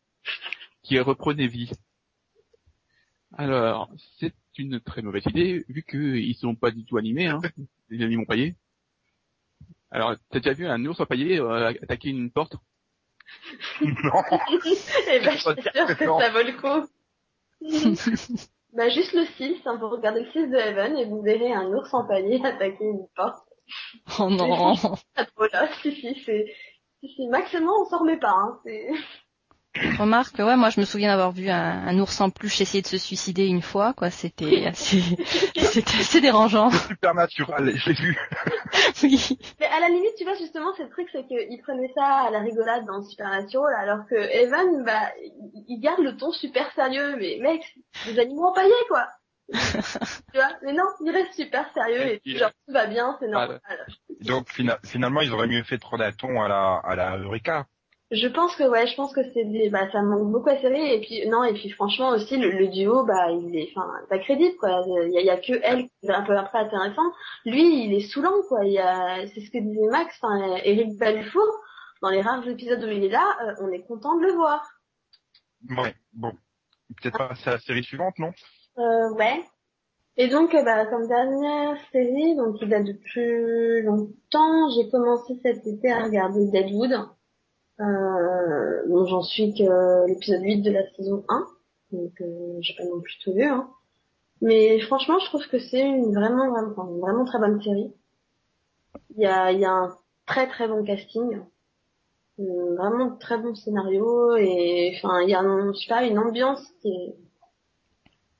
qui 0.83 0.99
reprenaient 0.99 1.47
vie. 1.47 1.71
Alors, 3.37 3.89
c'est 4.19 4.33
une 4.57 4.79
très 4.79 5.01
mauvaise 5.01 5.25
idée 5.27 5.65
vu 5.67 5.83
qu'ils 5.83 6.35
sont 6.35 6.55
pas 6.55 6.71
du 6.71 6.85
tout 6.85 6.97
animés 6.97 7.27
hein, 7.27 7.41
les 7.89 8.03
animaux 8.03 8.23
empaillés. 8.23 8.55
Alors, 9.91 10.15
t'as 10.29 10.39
déjà 10.39 10.53
vu 10.53 10.67
un 10.67 10.83
ours 10.85 10.99
empaillé 10.99 11.39
euh, 11.39 11.67
attaquer 11.81 12.09
une 12.09 12.31
porte? 12.31 12.55
Non. 13.81 14.21
Et 15.11 15.19
ben, 15.19 15.31
je 15.31 15.37
suis 15.37 15.61
sûre 15.61 15.97
que 15.97 16.05
Non. 16.05 16.19
ça 16.19 16.29
vaut 16.31 16.43
le 16.43 16.53
coup. 16.53 16.87
bah, 18.73 18.89
juste 18.89 19.13
le 19.13 19.25
6, 19.37 19.61
hein, 19.65 19.77
vous 19.79 19.89
regardez 19.89 20.21
le 20.21 20.31
6 20.31 20.47
de 20.47 20.57
Heaven 20.57 20.97
et 20.97 21.05
vous 21.05 21.21
verrez 21.21 21.53
un 21.53 21.67
ours 21.67 21.93
empaillé 21.93 22.39
attaquer 22.45 22.85
une 22.85 23.07
porte. 23.15 23.47
Oh 24.19 24.29
non. 24.29 24.75
Pas 25.15 25.25
trop 25.25 25.47
là, 25.51 25.67
si, 25.81 25.91
si, 25.93 26.21
c'est, 26.25 26.45
si, 26.99 27.09
si, 27.09 27.27
maximum 27.27 27.71
on 27.81 27.85
s'en 27.85 27.99
remet 27.99 28.19
pas, 28.19 28.33
hein, 28.33 28.59
c'est, 28.63 28.87
Remarque, 29.99 30.37
ouais, 30.39 30.55
moi 30.55 30.69
je 30.69 30.79
me 30.79 30.85
souviens 30.85 31.09
d'avoir 31.09 31.31
vu 31.31 31.49
un, 31.49 31.87
un 31.87 31.99
ours 31.99 32.21
en 32.21 32.29
peluche 32.29 32.61
essayer 32.61 32.81
de 32.81 32.87
se 32.87 32.97
suicider 32.97 33.45
une 33.45 33.61
fois, 33.61 33.93
quoi. 33.93 34.09
C'était 34.09 34.65
assez, 34.67 35.01
c'était 35.57 35.97
assez 35.99 36.21
dérangeant. 36.21 36.71
Supernatural, 36.71 37.73
j'ai 37.75 37.93
vu. 37.93 38.17
Oui. 39.03 39.37
mais 39.59 39.65
à 39.67 39.79
la 39.79 39.89
limite, 39.89 40.13
tu 40.17 40.23
vois, 40.23 40.35
justement, 40.35 40.71
c'est 40.75 40.83
le 40.83 40.89
truc, 40.89 41.07
c'est 41.11 41.25
qu'il 41.27 41.61
prenait 41.61 41.91
ça 41.95 42.25
à 42.27 42.29
la 42.29 42.39
rigolade 42.39 42.85
dans 42.85 43.01
Supernatural, 43.03 43.73
alors 43.79 44.05
que 44.09 44.15
Evan, 44.15 44.83
bah, 44.83 45.11
il 45.67 45.79
garde 45.79 46.01
le 46.01 46.15
ton 46.17 46.31
super 46.31 46.71
sérieux, 46.73 47.15
mais 47.17 47.37
mec, 47.41 47.61
des 48.05 48.19
animaux 48.19 48.47
empaillés, 48.47 48.71
quoi. 48.87 49.07
tu 49.53 49.57
vois, 50.33 50.49
mais 50.63 50.73
non, 50.73 50.83
il 51.05 51.11
reste 51.11 51.33
super 51.33 51.71
sérieux 51.73 52.13
et 52.13 52.19
puis 52.19 52.37
genre, 52.37 52.49
tout 52.67 52.73
va 52.73 52.87
bien, 52.87 53.15
c'est 53.19 53.27
normal. 53.27 53.61
Donc 54.21 54.49
fina- 54.49 54.79
finalement, 54.83 55.21
ils 55.21 55.31
auraient 55.31 55.47
mieux 55.47 55.63
fait 55.63 55.75
de 55.77 55.81
prendre 55.81 56.03
un 56.03 56.11
ton 56.11 56.41
à 56.41 56.47
la 56.47 56.75
à 56.83 56.95
la 56.95 57.17
Eureka. 57.17 57.65
Je 58.15 58.27
pense 58.27 58.55
que 58.55 58.63
ouais, 58.63 58.87
je 58.87 58.95
pense 58.95 59.13
que 59.13 59.21
c'est 59.33 59.43
des, 59.43 59.69
bah 59.69 59.89
ça 59.91 60.01
manque 60.01 60.31
beaucoup 60.31 60.49
à 60.49 60.57
série 60.61 60.93
et 60.93 61.01
puis 61.01 61.27
non 61.27 61.43
et 61.43 61.53
puis 61.53 61.69
franchement 61.69 62.09
aussi 62.09 62.37
le, 62.37 62.49
le 62.49 62.67
duo 62.67 63.03
bah 63.03 63.29
il 63.31 63.53
est 63.57 63.69
enfin 63.75 63.87
pas 64.09 64.19
crédible 64.19 64.55
quoi. 64.57 64.83
Il 64.87 65.11
y 65.11 65.17
a, 65.17 65.21
il 65.21 65.25
y 65.25 65.29
a 65.29 65.37
que 65.37 65.59
elle 65.63 65.83
qui 65.83 66.07
est 66.07 66.11
un 66.11 66.23
peu 66.23 66.37
après 66.37 66.59
intéressant. 66.59 67.11
Lui 67.45 67.85
il 67.85 67.93
est 67.93 68.07
saoulant 68.07 68.41
quoi. 68.47 68.63
Il 68.63 68.73
y 68.73 68.79
a 68.79 69.27
c'est 69.27 69.41
ce 69.41 69.51
que 69.51 69.57
disait 69.57 69.87
Max, 69.91 70.17
enfin 70.21 70.57
Eric 70.63 70.97
Balfour 70.97 71.47
dans 72.01 72.09
les 72.09 72.21
rares 72.21 72.47
épisodes 72.47 72.83
où 72.83 72.87
il 72.87 73.03
est 73.03 73.09
là, 73.09 73.35
euh, 73.43 73.53
on 73.61 73.71
est 73.71 73.81
content 73.85 74.15
de 74.17 74.25
le 74.25 74.33
voir. 74.33 74.63
Ouais, 75.77 75.95
bon. 76.13 76.31
Peut-être 77.01 77.17
pas 77.17 77.33
c'est 77.43 77.49
la 77.49 77.59
série 77.59 77.83
suivante, 77.83 78.17
non? 78.19 78.31
Euh, 78.77 79.13
ouais. 79.15 79.43
Et 80.17 80.29
donc 80.29 80.53
euh, 80.53 80.63
bah 80.63 80.85
comme 80.85 81.07
dernière 81.07 81.77
série 81.91 82.35
donc 82.35 82.55
il 82.61 82.69
date 82.69 82.85
de 82.85 82.93
plus 82.93 83.81
longtemps, 83.81 84.69
j'ai 84.69 84.89
commencé 84.89 85.33
cet 85.43 85.67
été 85.67 85.91
à 85.91 86.03
regarder 86.03 86.49
Deadwood. 86.51 87.09
Euh, 87.79 88.87
bon, 88.87 89.05
j'en 89.05 89.21
suis 89.21 89.53
que 89.53 90.07
l'épisode 90.07 90.41
8 90.41 90.61
de 90.61 90.71
la 90.71 90.89
saison 90.95 91.25
1, 91.27 91.45
donc 91.91 92.21
euh, 92.21 92.57
j'ai 92.61 92.73
pas 92.75 92.85
non 92.85 93.01
plus 93.01 93.17
tout 93.23 93.33
vu. 93.33 93.43
Hein. 93.43 93.69
Mais 94.41 94.79
franchement, 94.81 95.19
je 95.19 95.25
trouve 95.25 95.47
que 95.47 95.59
c'est 95.59 95.81
une 95.81 96.13
vraiment, 96.13 96.49
vraiment, 96.49 96.89
une 96.89 96.99
vraiment 96.99 97.25
très 97.25 97.39
bonne 97.39 97.61
série. 97.61 97.91
Il 99.15 99.21
y 99.21 99.25
a, 99.25 99.51
il 99.51 99.59
y 99.59 99.65
a 99.65 99.71
un 99.71 99.97
très 100.25 100.47
très 100.47 100.67
bon 100.67 100.83
casting. 100.83 101.41
Euh, 102.37 102.75
vraiment 102.75 103.15
très 103.15 103.37
bon 103.37 103.55
scénario 103.55 104.35
et 104.35 104.93
enfin 104.97 105.21
il 105.21 105.29
y 105.29 105.33
a 105.33 105.39
un, 105.39 105.71
je 105.71 105.79
sais 105.79 105.87
pas 105.87 106.03
une 106.03 106.19
ambiance 106.19 106.61
qui 106.81 106.89
est 106.89 107.15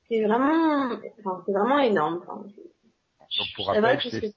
qui 0.06 0.16
est 0.16 0.26
vraiment 0.26 0.90
enfin 1.18 1.42
c'est 1.46 1.52
vraiment 1.52 1.78
énorme. 1.78 2.20
Enfin, 2.22 2.42
Donc 2.42 3.46
pour 3.54 3.68
rappel, 3.68 3.98
c'est 4.02 4.34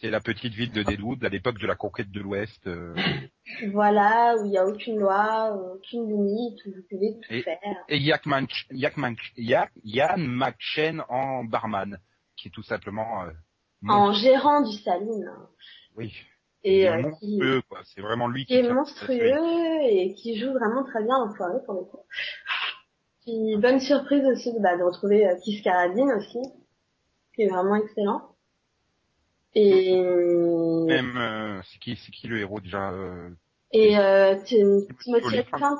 c'est 0.00 0.10
la 0.10 0.20
petite 0.20 0.52
ville 0.54 0.72
de 0.72 0.82
Deadwood 0.82 1.24
à 1.24 1.28
l'époque 1.28 1.58
de 1.58 1.66
la 1.66 1.74
conquête 1.74 2.10
de 2.10 2.20
l'Ouest. 2.20 2.66
euh, 2.66 2.94
Voilà, 3.72 4.36
où 4.38 4.44
il 4.44 4.50
n'y 4.50 4.58
a 4.58 4.66
aucune 4.66 4.98
loi, 4.98 5.52
aucune 5.74 6.06
limite, 6.08 6.58
où 6.66 6.70
vous 6.70 6.82
pouvez 6.88 7.14
tout 7.20 7.34
Et- 7.34 7.42
faire. 7.42 7.58
et 7.88 7.98
Yak 7.98 8.22
Ian 9.84 10.16
McShane 10.18 11.02
en 11.08 11.44
barman, 11.44 11.98
qui 12.36 12.48
est 12.48 12.50
tout 12.52 12.62
simplement 12.62 13.24
euh, 13.24 13.30
En 13.88 14.12
gérant 14.12 14.60
du 14.62 14.76
saloon. 14.78 15.24
hein. 15.28 15.48
oui, 15.96 16.14
Et 16.62 16.82
est 16.82 16.88
euh, 16.88 17.02
qui, 17.18 17.38
monstrueux, 17.38 17.62
quoi. 17.68 17.80
C'est 17.84 18.00
vraiment 18.00 18.28
lui 18.28 18.44
qui 18.46 18.54
est 18.54 18.62
la 18.62 18.68
série. 18.68 18.74
monstrueux 18.74 19.82
et 19.82 20.14
qui 20.14 20.38
joue 20.38 20.52
vraiment 20.52 20.84
très 20.84 21.02
bien 21.04 21.16
en 21.16 21.34
soirée 21.34 21.58
pour 21.64 21.74
le 21.74 21.80
coup. 21.84 22.00
Puis 23.22 23.56
bonne 23.58 23.80
surprise 23.80 24.24
aussi 24.26 24.52
bah, 24.60 24.76
de 24.76 24.82
retrouver 24.82 25.26
euh, 25.26 25.36
Kiss 25.44 25.62
Carradine 25.62 26.10
aussi, 26.12 26.38
qui 27.34 27.42
est 27.42 27.48
vraiment 27.48 27.74
excellent. 27.76 28.22
Et, 29.54 29.94
Même 29.96 31.16
euh, 31.16 31.60
c'est 31.64 31.78
qui 31.78 31.96
c'est 31.96 32.12
qui 32.12 32.28
le 32.28 32.38
héros 32.38 32.60
déjà 32.60 32.90
euh, 32.90 33.30
et 33.72 33.98
euh, 33.98 34.34
Tim- 34.46 34.84
Timothy. 35.02 35.26
Olyphant 35.26 35.76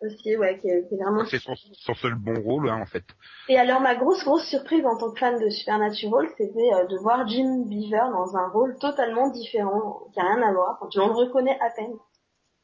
aussi, 0.00 0.36
ouais, 0.36 0.58
qui 0.58 0.68
est, 0.68 0.88
qui 0.88 0.94
est 0.94 0.98
vraiment 0.98 1.24
C'est 1.26 1.38
son, 1.38 1.54
son 1.54 1.94
seul 1.94 2.14
bon 2.16 2.34
rôle 2.42 2.68
hein, 2.68 2.80
en 2.82 2.86
fait. 2.86 3.04
Et 3.48 3.56
alors 3.56 3.80
ma 3.80 3.94
grosse 3.94 4.24
grosse 4.24 4.44
surprise 4.48 4.84
en 4.84 4.98
tant 4.98 5.12
que 5.12 5.18
fan 5.20 5.38
de 5.40 5.48
Supernatural, 5.48 6.28
c'était 6.36 6.72
euh, 6.74 6.86
de 6.86 6.98
voir 6.98 7.26
Jim 7.28 7.64
Beaver 7.68 8.10
dans 8.12 8.36
un 8.36 8.48
rôle 8.48 8.76
totalement 8.80 9.30
différent, 9.30 10.08
qui 10.12 10.20
a 10.20 10.24
rien 10.24 10.42
à 10.42 10.52
voir. 10.52 10.76
Enfin, 10.80 10.88
tu 10.90 10.98
le 10.98 11.04
reconnais 11.04 11.56
à 11.60 11.70
peine. 11.70 11.94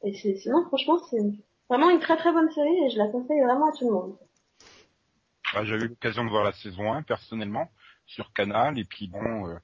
Et 0.03 0.13
c'est, 0.13 0.35
sinon 0.35 0.65
franchement 0.67 0.97
c'est 1.09 1.21
vraiment 1.69 1.89
une 1.89 1.99
très 1.99 2.17
très 2.17 2.31
bonne 2.33 2.51
série 2.51 2.85
et 2.85 2.89
je 2.89 2.97
la 2.97 3.07
conseille 3.07 3.41
vraiment 3.41 3.69
à 3.69 3.71
tout 3.77 3.85
le 3.87 3.93
monde. 3.93 4.17
Bah, 5.53 5.63
J'ai 5.63 5.75
eu 5.75 5.87
l'occasion 5.87 6.25
de 6.25 6.29
voir 6.29 6.43
la 6.43 6.51
saison 6.53 6.91
1 6.93 7.03
personnellement 7.03 7.69
sur 8.05 8.33
Canal 8.33 8.77
et 8.77 8.85
puis 8.85 9.07
bon 9.07 9.47
euh, 9.47 9.55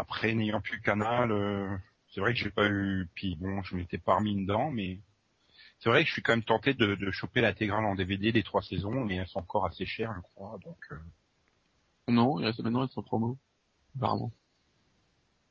après 0.00 0.34
n'ayant 0.34 0.60
plus 0.60 0.80
Canal, 0.80 1.30
euh, 1.30 1.76
c'est 2.12 2.20
vrai 2.20 2.32
que 2.32 2.38
j'ai 2.38 2.50
pas 2.50 2.68
eu 2.68 3.08
puis 3.14 3.36
bon 3.36 3.62
je 3.62 3.76
m'étais 3.76 3.98
pas 3.98 4.16
remis 4.16 4.34
dedans 4.34 4.70
mais 4.70 4.98
c'est 5.78 5.88
vrai 5.88 6.02
que 6.02 6.08
je 6.08 6.12
suis 6.12 6.22
quand 6.22 6.32
même 6.32 6.42
tenté 6.44 6.74
de, 6.74 6.94
de 6.94 7.10
choper 7.10 7.40
l'intégrale 7.40 7.84
en 7.84 7.94
DVD 7.94 8.32
des 8.32 8.42
trois 8.42 8.62
saisons 8.62 9.04
mais 9.04 9.16
elles 9.16 9.28
sont 9.28 9.38
encore 9.40 9.66
assez 9.66 9.86
chères 9.86 10.12
je 10.16 10.20
crois 10.22 10.58
donc 10.64 10.78
euh, 10.92 10.98
Non, 12.08 12.38
il 12.40 12.46
reste 12.46 12.60
maintenant, 12.60 12.82
elles 12.82 12.90
sont 12.90 13.00
en 13.00 13.04
promo. 13.04 13.38
Apparemment. 13.96 14.32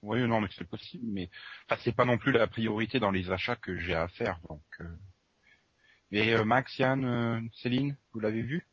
oui 0.02 0.22
non 0.28 0.42
mais 0.42 0.48
c'est 0.58 0.68
possible 0.68 1.06
mais 1.08 1.30
enfin 1.66 1.80
c'est 1.84 1.96
pas 1.96 2.06
non 2.06 2.18
plus 2.18 2.32
la 2.32 2.48
priorité 2.48 3.00
dans 3.00 3.12
les 3.12 3.32
achats 3.32 3.56
que 3.56 3.78
j'ai 3.78 3.96
à 3.96 4.08
faire 4.08 4.40
donc 4.50 4.62
euh. 4.82 4.96
mais 6.12 6.34
euh, 6.34 6.46
Max 6.46 6.78
Yann 6.78 7.04
euh, 7.06 7.42
Céline 7.62 7.96
vous 8.14 8.20
l'avez 8.20 8.42
vu? 8.42 8.66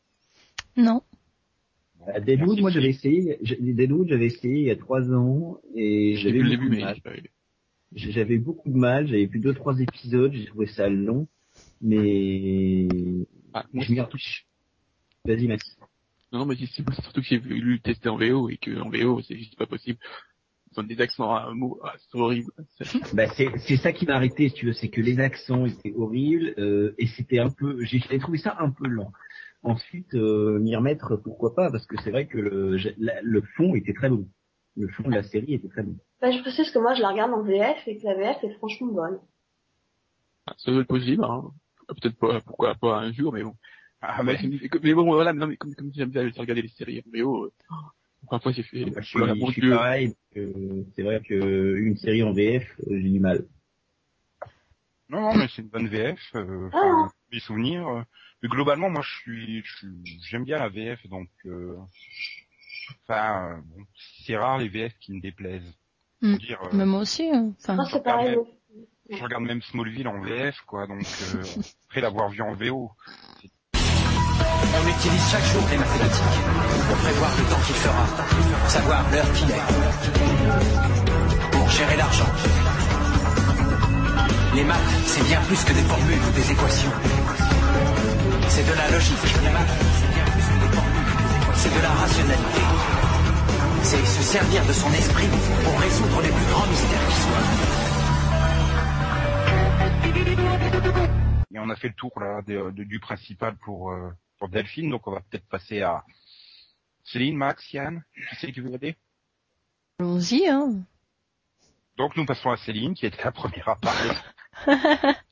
Non. 0.76 1.02
À 2.06 2.20
Deadwood, 2.20 2.60
moi 2.60 2.70
j'avais 2.70 2.90
essayé, 2.90 3.38
Deadwood 3.42 4.08
j'avais 4.08 4.26
essayé 4.26 4.54
il 4.60 4.66
y 4.66 4.70
a 4.70 4.76
trois 4.76 5.12
ans 5.12 5.58
et 5.75 6.16
j'avais 6.16 6.38
vu 6.38 6.44
le 6.44 6.50
beaucoup 6.56 6.68
début, 6.68 6.76
de 6.76 6.76
mais 6.76 6.82
mal. 6.82 7.00
J'avais 7.94 8.38
beaucoup 8.38 8.70
de 8.70 8.76
mal, 8.76 9.06
j'avais 9.06 9.26
vu 9.26 9.38
deux 9.38 9.54
trois 9.54 9.78
épisodes, 9.80 10.32
j'ai 10.32 10.46
trouvé 10.46 10.66
ça 10.66 10.88
long, 10.88 11.26
mais 11.80 12.86
Ah, 13.54 13.64
je 13.75 13.92
m'y 13.92 14.00
retouche. 14.00 14.46
Vas-y 15.25 15.48
Max. 15.48 15.64
Non, 16.32 16.40
non, 16.40 16.46
mais 16.46 16.56
c'est 16.56 16.66
surtout 16.66 17.20
que 17.20 17.26
j'ai 17.26 17.38
vu 17.38 17.60
le 17.60 17.78
tester 17.78 18.08
en 18.08 18.16
VO 18.16 18.48
et 18.50 18.56
que 18.56 18.78
en 18.80 18.90
VO, 18.90 19.22
c'est 19.22 19.36
juste 19.36 19.56
pas 19.56 19.66
possible. 19.66 19.98
Ils 20.72 20.80
ont 20.80 20.82
des 20.82 21.00
accents 21.00 21.32
à 21.34 21.44
un 21.48 21.54
mot, 21.54 21.78
ah, 21.84 21.94
c'est 21.98 22.18
horrible. 22.18 22.50
Bah 23.14 23.26
c'est 23.34 23.76
ça 23.76 23.92
qui 23.92 24.04
m'a 24.06 24.14
arrêté 24.14 24.48
si 24.48 24.54
tu 24.54 24.66
veux, 24.66 24.72
c'est 24.72 24.88
que 24.88 25.00
les 25.00 25.18
accents 25.20 25.64
étaient 25.66 25.94
horribles 25.96 26.54
euh, 26.58 26.94
et 26.98 27.06
c'était 27.06 27.38
un 27.38 27.50
peu, 27.50 27.82
j'ai 27.84 28.00
trouvé 28.18 28.38
ça 28.38 28.56
un 28.60 28.70
peu 28.70 28.86
lent. 28.86 29.10
Ensuite 29.62 30.14
euh, 30.14 30.58
m'y 30.60 30.76
remettre 30.76 31.16
pourquoi 31.16 31.54
pas 31.54 31.70
parce 31.70 31.86
que 31.86 31.96
c'est 32.02 32.10
vrai 32.10 32.26
que 32.26 32.38
le 32.38 32.76
la- 32.98 33.20
le 33.22 33.42
fond 33.56 33.75
était 33.75 33.94
très 33.94 34.08
bon. 34.08 34.28
Le 34.76 34.88
fond 34.88 35.08
de 35.08 35.14
la 35.14 35.22
série 35.22 35.54
était 35.54 35.68
très 35.68 35.82
bon. 35.82 35.96
Bah, 36.20 36.30
je 36.30 36.40
précise 36.40 36.70
que 36.70 36.78
moi 36.78 36.94
je 36.94 37.02
la 37.02 37.08
regarde 37.10 37.32
en 37.32 37.42
VF 37.42 37.86
et 37.88 37.96
que 37.98 38.04
la 38.04 38.14
VF 38.14 38.44
est 38.44 38.54
franchement 38.58 38.92
bonne. 38.92 39.18
Ah, 40.46 40.54
Ça 40.58 40.70
doit 40.70 40.82
être 40.82 40.86
possible, 40.88 41.25
hein. 41.25 41.44
Peut-être 41.88 42.16
pas, 42.18 42.40
pourquoi 42.40 42.75
pas 42.75 42.98
un 42.98 43.12
jour, 43.12 43.32
mais 43.32 43.42
bon. 43.42 43.54
ah 44.02 44.22
mais, 44.22 44.38
mais 44.42 44.58
mais 44.82 44.94
bon, 44.94 45.04
voilà, 45.04 45.32
mais 45.32 45.40
non, 45.40 45.46
mais 45.46 45.56
comme, 45.56 45.75
comme 45.75 45.90
j'aime 45.94 46.10
bien 46.10 46.30
regarder 46.36 46.62
les 46.62 46.68
séries 46.68 47.02
en 47.04 47.10
VO, 47.18 47.44
euh, 47.46 47.52
parfois 48.28 48.52
j'ai 48.52 48.62
fait, 48.62 48.84
je 48.96 49.00
suis, 49.02 49.18
voilà, 49.18 49.34
je 49.34 49.40
mon 49.40 49.50
suis 49.50 49.62
Dieu. 49.62 49.70
pareil. 49.70 50.14
euh, 50.36 50.82
c'est 50.94 51.02
vrai 51.02 51.20
que 51.22 51.76
une 51.76 51.96
série 51.96 52.22
en 52.22 52.32
VF, 52.32 52.64
euh, 52.80 52.84
j'ai 53.00 53.08
du 53.10 53.20
mal. 53.20 53.46
Non, 55.08 55.20
non, 55.20 55.34
mais 55.36 55.46
c'est 55.54 55.62
une 55.62 55.68
bonne 55.68 55.88
VF. 55.88 56.18
Euh, 56.34 56.68
Ah. 56.72 56.76
enfin, 56.76 57.08
des 57.32 57.40
souvenirs. 57.40 58.04
Mais 58.42 58.48
globalement, 58.48 58.90
moi, 58.90 59.02
je 59.02 59.10
suis, 59.20 59.62
je 59.64 59.86
j'aime 60.28 60.44
bien 60.44 60.58
la 60.58 60.68
VF, 60.68 61.06
donc. 61.08 61.28
euh, 61.46 61.76
Enfin, 63.08 63.50
euh, 63.50 63.56
bon, 63.64 63.84
c'est 64.24 64.36
rare 64.36 64.58
les 64.58 64.68
VF 64.68 64.92
qui 65.00 65.12
me 65.12 65.20
déplaisent. 65.20 65.74
Hmm. 66.22 66.36
Dire, 66.36 66.60
euh, 66.62 66.68
Mais 66.72 66.86
moi 66.86 67.00
aussi. 67.00 67.28
hein. 67.32 67.52
Enfin, 67.60 67.74
Moi 67.74 67.84
c'est 67.90 68.00
pareil. 68.02 68.36
je 69.10 69.22
regarde 69.24 69.42
même 69.42 69.60
Smallville 69.62 70.06
en 70.06 70.20
VF, 70.20 70.60
quoi. 70.66 70.86
Donc 70.86 71.04
euh, 71.34 71.42
après 71.88 72.00
l'avoir 72.00 72.28
vu 72.30 72.42
en 72.42 72.54
VO, 72.54 72.92
On 73.74 74.88
utilise 74.88 75.30
chaque 75.32 75.42
jour 75.44 75.62
les 75.70 75.78
mathématiques 75.78 76.44
pour 76.88 76.96
prévoir 76.98 77.30
le 77.36 77.44
temps 77.50 77.60
qu'il 77.66 77.74
fera, 77.74 78.06
pour 78.60 78.70
savoir 78.70 79.10
l'heure 79.10 79.32
qu'il 79.32 79.50
est, 79.50 79.66
pour 81.50 81.68
gérer 81.70 81.96
l'argent. 81.96 82.30
Les 84.54 84.62
maths, 84.64 84.78
c'est 85.06 85.24
bien 85.24 85.40
plus 85.42 85.64
que 85.64 85.72
des 85.72 85.82
formules 85.82 86.22
ou 86.28 86.32
des 86.32 86.52
équations. 86.52 86.92
C'est 88.48 88.64
de 88.64 88.72
la 88.74 88.90
logique. 88.90 89.18
C'est 91.54 91.74
de 91.74 91.82
la 91.82 91.88
rationalité. 91.90 92.60
C'est 93.82 94.04
se 94.04 94.22
servir 94.22 94.64
de 94.66 94.72
son 94.72 94.90
esprit 94.92 95.28
pour 95.64 95.80
résoudre 95.80 96.20
les 96.22 96.28
plus 96.30 96.46
grands 96.52 96.66
mystères 96.66 97.06
qui 97.08 97.14
soient. 97.14 97.46
et 101.54 101.58
on 101.58 101.70
a 101.70 101.76
fait 101.76 101.88
le 101.88 101.94
tour 101.94 102.12
là 102.20 102.42
de- 102.42 102.70
de- 102.70 102.84
du 102.84 103.00
principal 103.00 103.56
pour 103.56 103.90
euh, 103.90 104.10
pour 104.38 104.48
Delphine, 104.50 104.90
donc 104.90 105.06
on 105.06 105.12
va 105.12 105.20
peut-être 105.20 105.46
passer 105.48 105.80
à 105.80 106.04
Céline, 107.04 107.36
Max, 107.36 107.72
Yann. 107.72 108.02
Qui 108.28 108.36
c'est 108.36 108.52
qui 108.52 108.60
veut 108.60 108.74
aider? 108.74 108.96
Allons-y. 109.98 110.46
Hein. 110.46 110.74
Donc 111.96 112.14
nous 112.16 112.26
passons 112.26 112.50
à 112.50 112.58
Céline, 112.58 112.94
qui 112.94 113.06
était 113.06 113.24
la 113.24 113.32
première 113.32 113.68
à 113.70 113.76
parler. 113.76 114.10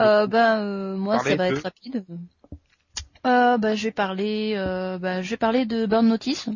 Euh, 0.00 0.26
ben 0.26 0.58
euh, 0.60 0.96
moi 0.96 1.16
Parlez 1.16 1.30
ça 1.30 1.36
va 1.36 1.48
être 1.48 1.62
rapide. 1.62 2.04
Euh, 3.26 3.58
ben, 3.58 3.74
je 3.74 3.84
vais 3.84 3.92
parler 3.92 4.54
euh, 4.56 4.98
ben, 4.98 5.22
je 5.22 5.30
vais 5.30 5.36
parler 5.36 5.66
de 5.66 5.86
Burn 5.86 6.06
Notice. 6.06 6.48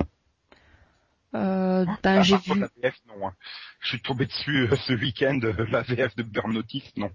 Euh, 1.35 1.85
ben 2.03 2.19
Ah, 2.21 2.23
j'ai 2.23 2.37
vu 2.37 2.59
la 2.61 2.69
VF, 2.83 2.95
non. 3.09 3.27
hein. 3.29 3.33
Je 3.81 3.89
suis 3.89 4.01
tombé 4.01 4.27
dessus 4.27 4.69
euh, 4.71 4.77
ce 4.87 4.93
week-end, 4.93 5.41
la 5.71 5.83
VF 5.83 6.15
de 6.17 6.23
Burn 6.23 6.53
Notice, 6.53 6.85
non. 6.97 7.11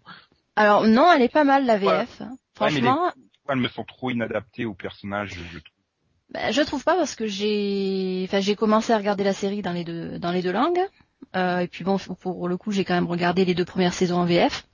alors 0.56 0.86
non 0.86 1.12
elle 1.12 1.22
est 1.22 1.30
pas 1.32 1.46
mal 1.46 1.66
la 1.66 1.78
VF. 1.78 1.88
Ouais, 2.20 2.28
mais 2.62 2.70
les- 2.72 2.82
Franchement 2.82 3.12
Elles 3.48 3.56
me 3.58 3.70
sont 3.70 3.84
trop 3.86 4.10
inadaptées 4.12 4.66
au 4.66 4.74
personnage, 4.74 5.30
je 5.52 5.60
trouve. 5.60 5.74
ben, 6.32 6.52
je 6.52 6.62
trouve 6.62 6.84
pas 6.84 6.96
parce 6.96 7.16
que 7.16 7.26
j'ai 7.28 8.26
enfin 8.28 8.42
j'ai 8.42 8.56
commencé 8.56 8.92
à 8.94 8.98
regarder 8.98 9.24
la 9.24 9.34
série 9.34 9.62
dans 9.62 9.72
les 9.74 9.86
deux 9.86 10.20
dans 10.20 10.32
les 10.32 10.42
deux 10.42 10.52
langues. 10.52 10.82
Euh, 11.36 11.60
et 11.60 11.68
puis 11.68 11.84
bon 11.84 11.98
pour 11.98 12.48
le 12.50 12.58
coup 12.58 12.72
j'ai 12.72 12.84
quand 12.86 12.94
même 12.96 13.08
regardé 13.08 13.46
les 13.46 13.56
deux 13.56 13.66
premières 13.66 13.94
saisons 13.94 14.18
en 14.18 14.26
VF. 14.26 14.68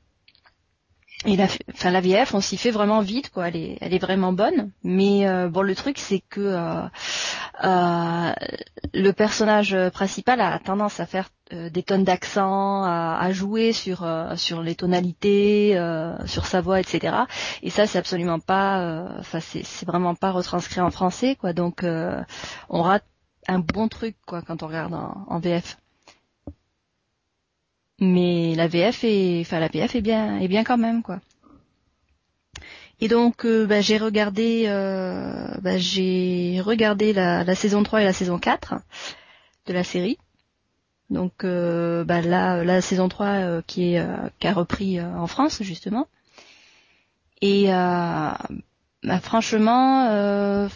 Et 1.23 1.37
la, 1.37 1.47
enfin 1.73 1.91
la 1.91 2.01
VF, 2.01 2.33
on 2.33 2.41
s'y 2.41 2.57
fait 2.57 2.71
vraiment 2.71 3.01
vite, 3.01 3.31
quoi. 3.31 3.47
Elle 3.47 3.55
est, 3.55 3.77
elle 3.81 3.93
est 3.93 3.99
vraiment 3.99 4.33
bonne. 4.33 4.71
Mais 4.83 5.27
euh, 5.27 5.49
bon, 5.49 5.61
le 5.61 5.73
truc, 5.73 5.97
c'est 5.97 6.19
que 6.19 6.41
euh, 6.41 6.83
euh, 7.63 8.33
le 8.93 9.11
personnage 9.11 9.75
principal 9.91 10.41
a 10.41 10.59
tendance 10.59 10.99
à 10.99 11.05
faire 11.05 11.29
euh, 11.53 11.69
des 11.69 11.83
tonnes 11.83 12.03
d'accent, 12.03 12.83
à, 12.83 13.17
à 13.19 13.31
jouer 13.31 13.71
sur 13.71 14.03
euh, 14.03 14.35
sur 14.35 14.61
les 14.61 14.75
tonalités, 14.75 15.77
euh, 15.77 16.15
sur 16.27 16.45
sa 16.45 16.61
voix, 16.61 16.79
etc. 16.79 17.15
Et 17.63 17.69
ça, 17.69 17.87
c'est 17.87 17.97
absolument 17.97 18.39
pas, 18.39 19.07
enfin, 19.19 19.39
c'est 19.39 19.85
vraiment 19.85 20.15
pas 20.15 20.31
retranscrit 20.31 20.81
en 20.81 20.91
français, 20.91 21.35
quoi. 21.35 21.53
Donc, 21.53 21.83
on 21.83 22.81
rate 22.81 23.05
un 23.47 23.59
bon 23.59 23.87
truc, 23.87 24.15
quoi, 24.25 24.41
quand 24.41 24.63
on 24.63 24.67
regarde 24.67 24.93
en, 24.93 25.25
en 25.27 25.39
VF. 25.39 25.77
Mais 27.99 28.55
la 28.55 28.67
VF 28.67 29.03
est, 29.03 29.41
enfin 29.41 29.59
la 29.59 29.69
VF 29.69 29.95
est 29.95 30.01
bien, 30.01 30.39
est 30.39 30.47
bien 30.47 30.63
quand 30.63 30.77
même 30.77 31.01
quoi. 31.01 31.19
Et 33.01 33.07
donc 33.07 33.45
euh, 33.45 33.65
bah, 33.65 33.81
j'ai 33.81 33.97
regardé, 33.97 34.65
euh, 34.67 35.47
bah, 35.61 35.77
j'ai 35.77 36.61
regardé 36.61 37.13
la, 37.13 37.55
saison 37.55 37.83
3 37.83 38.01
et 38.01 38.05
la 38.05 38.13
saison 38.13 38.39
4 38.39 38.75
de 39.67 39.73
la 39.73 39.83
série. 39.83 40.17
Donc 41.09 41.43
euh, 41.43 42.03
bah, 42.03 42.21
là, 42.21 42.63
la 42.63 42.81
saison 42.81 43.09
3 43.09 43.27
euh, 43.27 43.61
qui 43.67 43.95
est 43.95 44.07
qui 44.39 44.47
a 44.47 44.53
repris 44.53 45.01
en 45.01 45.27
France 45.27 45.61
justement. 45.61 46.07
Et 47.41 47.67
bah, 47.67 48.37
franchement, 49.21 50.69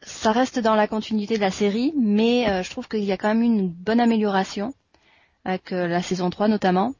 ça 0.00 0.32
reste 0.32 0.58
dans 0.60 0.74
la 0.74 0.86
continuité 0.86 1.36
de 1.36 1.42
la 1.42 1.50
série, 1.50 1.92
mais 1.98 2.62
je 2.62 2.70
trouve 2.70 2.88
qu'il 2.88 3.04
y 3.04 3.12
a 3.12 3.16
quand 3.16 3.28
même 3.28 3.42
une 3.42 3.68
bonne 3.68 4.00
amélioration 4.00 4.72
avec 5.48 5.70
la 5.70 6.02
saison 6.02 6.30
3 6.30 6.48
notamment. 6.48 6.94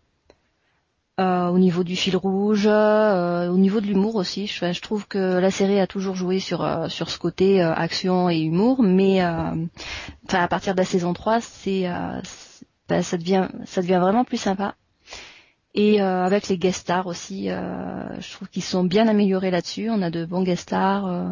au 1.18 1.58
niveau 1.58 1.84
du 1.84 1.96
fil 1.96 2.16
rouge, 2.16 2.66
au 2.66 3.58
niveau 3.58 3.80
de 3.80 3.86
l'humour 3.86 4.16
aussi. 4.16 4.46
Je, 4.46 4.80
trouve 4.80 5.06
que 5.06 5.38
la 5.38 5.50
série 5.50 5.80
a 5.80 5.86
toujours 5.86 6.14
joué 6.14 6.40
sur 6.40 6.66
sur 6.88 7.10
ce 7.10 7.18
côté 7.18 7.60
action 7.60 8.30
et 8.30 8.38
humour, 8.40 8.82
mais 8.82 9.20
à 9.20 10.48
partir 10.48 10.74
de 10.74 10.78
la 10.78 10.84
saison 10.84 11.12
3, 11.12 11.40
c'est 11.40 11.86
bah, 12.88 13.02
ça 13.02 13.16
devient 13.18 13.48
ça 13.64 13.82
devient 13.82 13.98
vraiment 14.00 14.24
plus 14.24 14.38
sympa. 14.38 14.74
Et 15.74 16.02
euh, 16.02 16.24
avec 16.24 16.48
les 16.48 16.58
guest 16.58 16.80
stars 16.80 17.06
aussi, 17.06 17.50
euh, 17.50 18.20
je 18.20 18.32
trouve 18.32 18.48
qu'ils 18.48 18.64
sont 18.64 18.84
bien 18.84 19.06
améliorés 19.06 19.52
là-dessus. 19.52 19.90
On 19.90 20.02
a 20.02 20.10
de 20.10 20.24
bons 20.24 20.42
guest 20.42 20.62
stars 20.62 21.06
euh, 21.06 21.28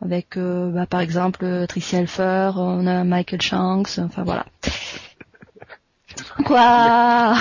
avec, 0.00 0.36
bah, 0.36 0.86
par 0.86 1.00
exemple, 1.00 1.66
Tricia 1.68 2.00
Helfer, 2.00 2.52
on 2.56 2.86
a 2.86 3.04
Michael 3.04 3.42
Shanks, 3.42 3.98
enfin 3.98 4.24
voilà. 4.24 4.46
Quoi 6.46 7.36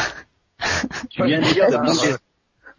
Tu 1.09 1.23
viens 1.25 1.39
de 1.39 1.53
dire 1.53 1.67
de 1.67 1.85
guest 1.85 2.23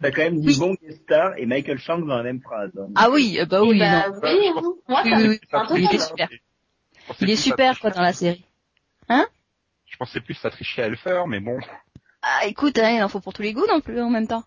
T'as 0.01 0.09
quand 0.11 0.21
même 0.23 0.39
dit 0.41 0.57
bon 0.57 0.73
guest 0.81 1.03
star 1.03 1.37
et 1.37 1.45
Michael 1.45 1.77
Shanks 1.77 2.05
dans 2.07 2.17
la 2.17 2.23
même 2.23 2.41
phrase. 2.41 2.71
Hein. 2.79 2.87
Ah 2.95 3.09
oui, 3.11 3.37
bah 3.47 3.61
oui, 3.61 3.73
Eh 3.75 3.79
ben, 3.79 4.09
non. 4.09 4.19
oui, 4.23 4.51
moi, 4.87 5.03
ça 5.03 5.09
Oui, 5.09 5.23
me 5.23 5.29
oui, 5.29 5.39
fait 5.49 5.57
un 5.57 5.65
peu 5.67 5.79
il 5.79 5.93
est 5.95 5.99
super. 5.99 6.27
Je 6.31 7.07
pensais 7.07 7.25
Il 7.25 7.29
est 7.29 7.33
plus 7.35 7.41
super 7.41 7.71
à 7.71 7.75
quoi 7.75 7.89
dans 7.91 8.01
la 8.01 8.13
série. 8.13 8.43
Je 9.09 9.97
pensais 9.97 10.21
plus 10.21 10.43
à 10.43 10.49
Tricia 10.49 10.85
Helfer, 10.85 11.23
mais 11.27 11.39
bon. 11.39 11.59
Ah 12.23 12.45
écoute, 12.47 12.77
hein, 12.79 12.89
il 12.97 13.03
en 13.03 13.09
faut 13.09 13.19
pour 13.19 13.33
tous 13.33 13.41
les 13.43 13.53
goûts 13.53 13.67
non 13.67 13.81
plus 13.81 14.01
en 14.01 14.09
même 14.09 14.27
temps. 14.27 14.43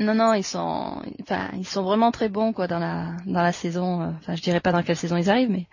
Non 0.00 0.14
non, 0.16 0.34
ils 0.34 0.42
sont, 0.42 1.00
enfin 1.22 1.50
ils 1.56 1.64
sont 1.66 1.84
vraiment 1.84 2.10
très 2.10 2.28
bons 2.28 2.52
quoi 2.52 2.66
dans 2.66 2.80
la 2.80 3.16
dans 3.26 3.42
la 3.42 3.52
saison. 3.52 4.02
Enfin 4.18 4.34
je 4.34 4.42
dirais 4.42 4.58
pas 4.58 4.72
dans 4.72 4.82
quelle 4.82 4.96
saison 4.96 5.16
ils 5.16 5.30
arrivent, 5.30 5.50
mais 5.50 5.68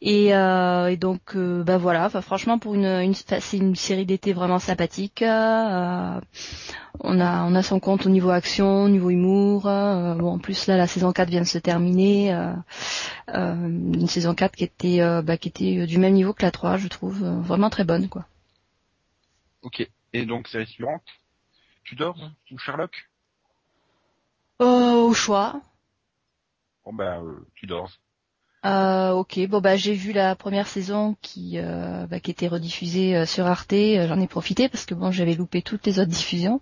et, 0.00 0.34
euh, 0.34 0.88
et 0.90 0.96
donc 0.96 1.36
euh, 1.36 1.62
bah 1.62 1.78
voilà. 1.78 2.06
Enfin 2.06 2.22
franchement 2.22 2.58
pour 2.58 2.74
une, 2.74 2.86
une 2.86 3.14
c'est 3.14 3.56
une 3.58 3.76
série 3.76 4.04
d'été 4.04 4.32
vraiment 4.32 4.58
sympathique. 4.58 5.22
euh, 5.22 6.20
on 7.00 7.20
a 7.20 7.44
on 7.44 7.54
a 7.54 7.62
son 7.62 7.78
compte 7.80 8.04
au 8.06 8.10
niveau 8.10 8.30
action, 8.30 8.84
au 8.84 8.88
niveau 8.88 9.10
humour. 9.10 9.66
euh, 9.68 10.14
bon 10.16 10.32
en 10.34 10.38
plus 10.40 10.66
là 10.66 10.76
la 10.76 10.88
saison 10.88 11.12
4 11.12 11.30
vient 11.30 11.42
de 11.42 11.46
se 11.46 11.58
terminer. 11.58 12.34
euh, 12.34 13.54
une 13.94 14.08
saison 14.08 14.34
4 14.34 14.56
qui 14.56 14.64
était 14.64 14.98
bah, 15.22 15.36
qui 15.36 15.48
était 15.48 15.86
du 15.86 15.98
même 15.98 16.14
niveau 16.14 16.32
que 16.32 16.42
la 16.42 16.50
3 16.50 16.78
je 16.78 16.88
trouve 16.88 17.22
vraiment 17.24 17.70
très 17.70 17.84
bonne 17.84 18.08
quoi. 18.08 18.26
Ok. 19.62 19.88
Et 20.12 20.26
donc, 20.26 20.48
série 20.48 20.66
suivante? 20.66 21.02
Tudors 21.84 22.18
ou 22.50 22.58
Sherlock? 22.58 23.08
Euh, 24.62 24.94
au 25.02 25.12
choix. 25.12 25.60
Bon 26.84 26.92
bah, 26.92 27.18
euh, 27.18 27.46
Tudors. 27.54 27.90
Euh, 28.64 29.10
ok, 29.10 29.40
bon 29.48 29.60
bah 29.60 29.74
j'ai 29.74 29.92
vu 29.92 30.12
la 30.12 30.36
première 30.36 30.68
saison 30.68 31.16
qui 31.20 31.58
euh, 31.58 32.06
bah, 32.06 32.20
qui 32.20 32.30
était 32.30 32.46
rediffusée 32.46 33.16
euh, 33.16 33.26
sur 33.26 33.46
Arte. 33.46 33.72
Euh, 33.72 34.06
J'en 34.06 34.20
ai 34.20 34.28
profité 34.28 34.68
parce 34.68 34.86
que 34.86 34.94
bon 34.94 35.10
j'avais 35.10 35.34
loupé 35.34 35.62
toutes 35.62 35.84
les 35.84 35.98
autres 35.98 36.10
diffusions. 36.10 36.60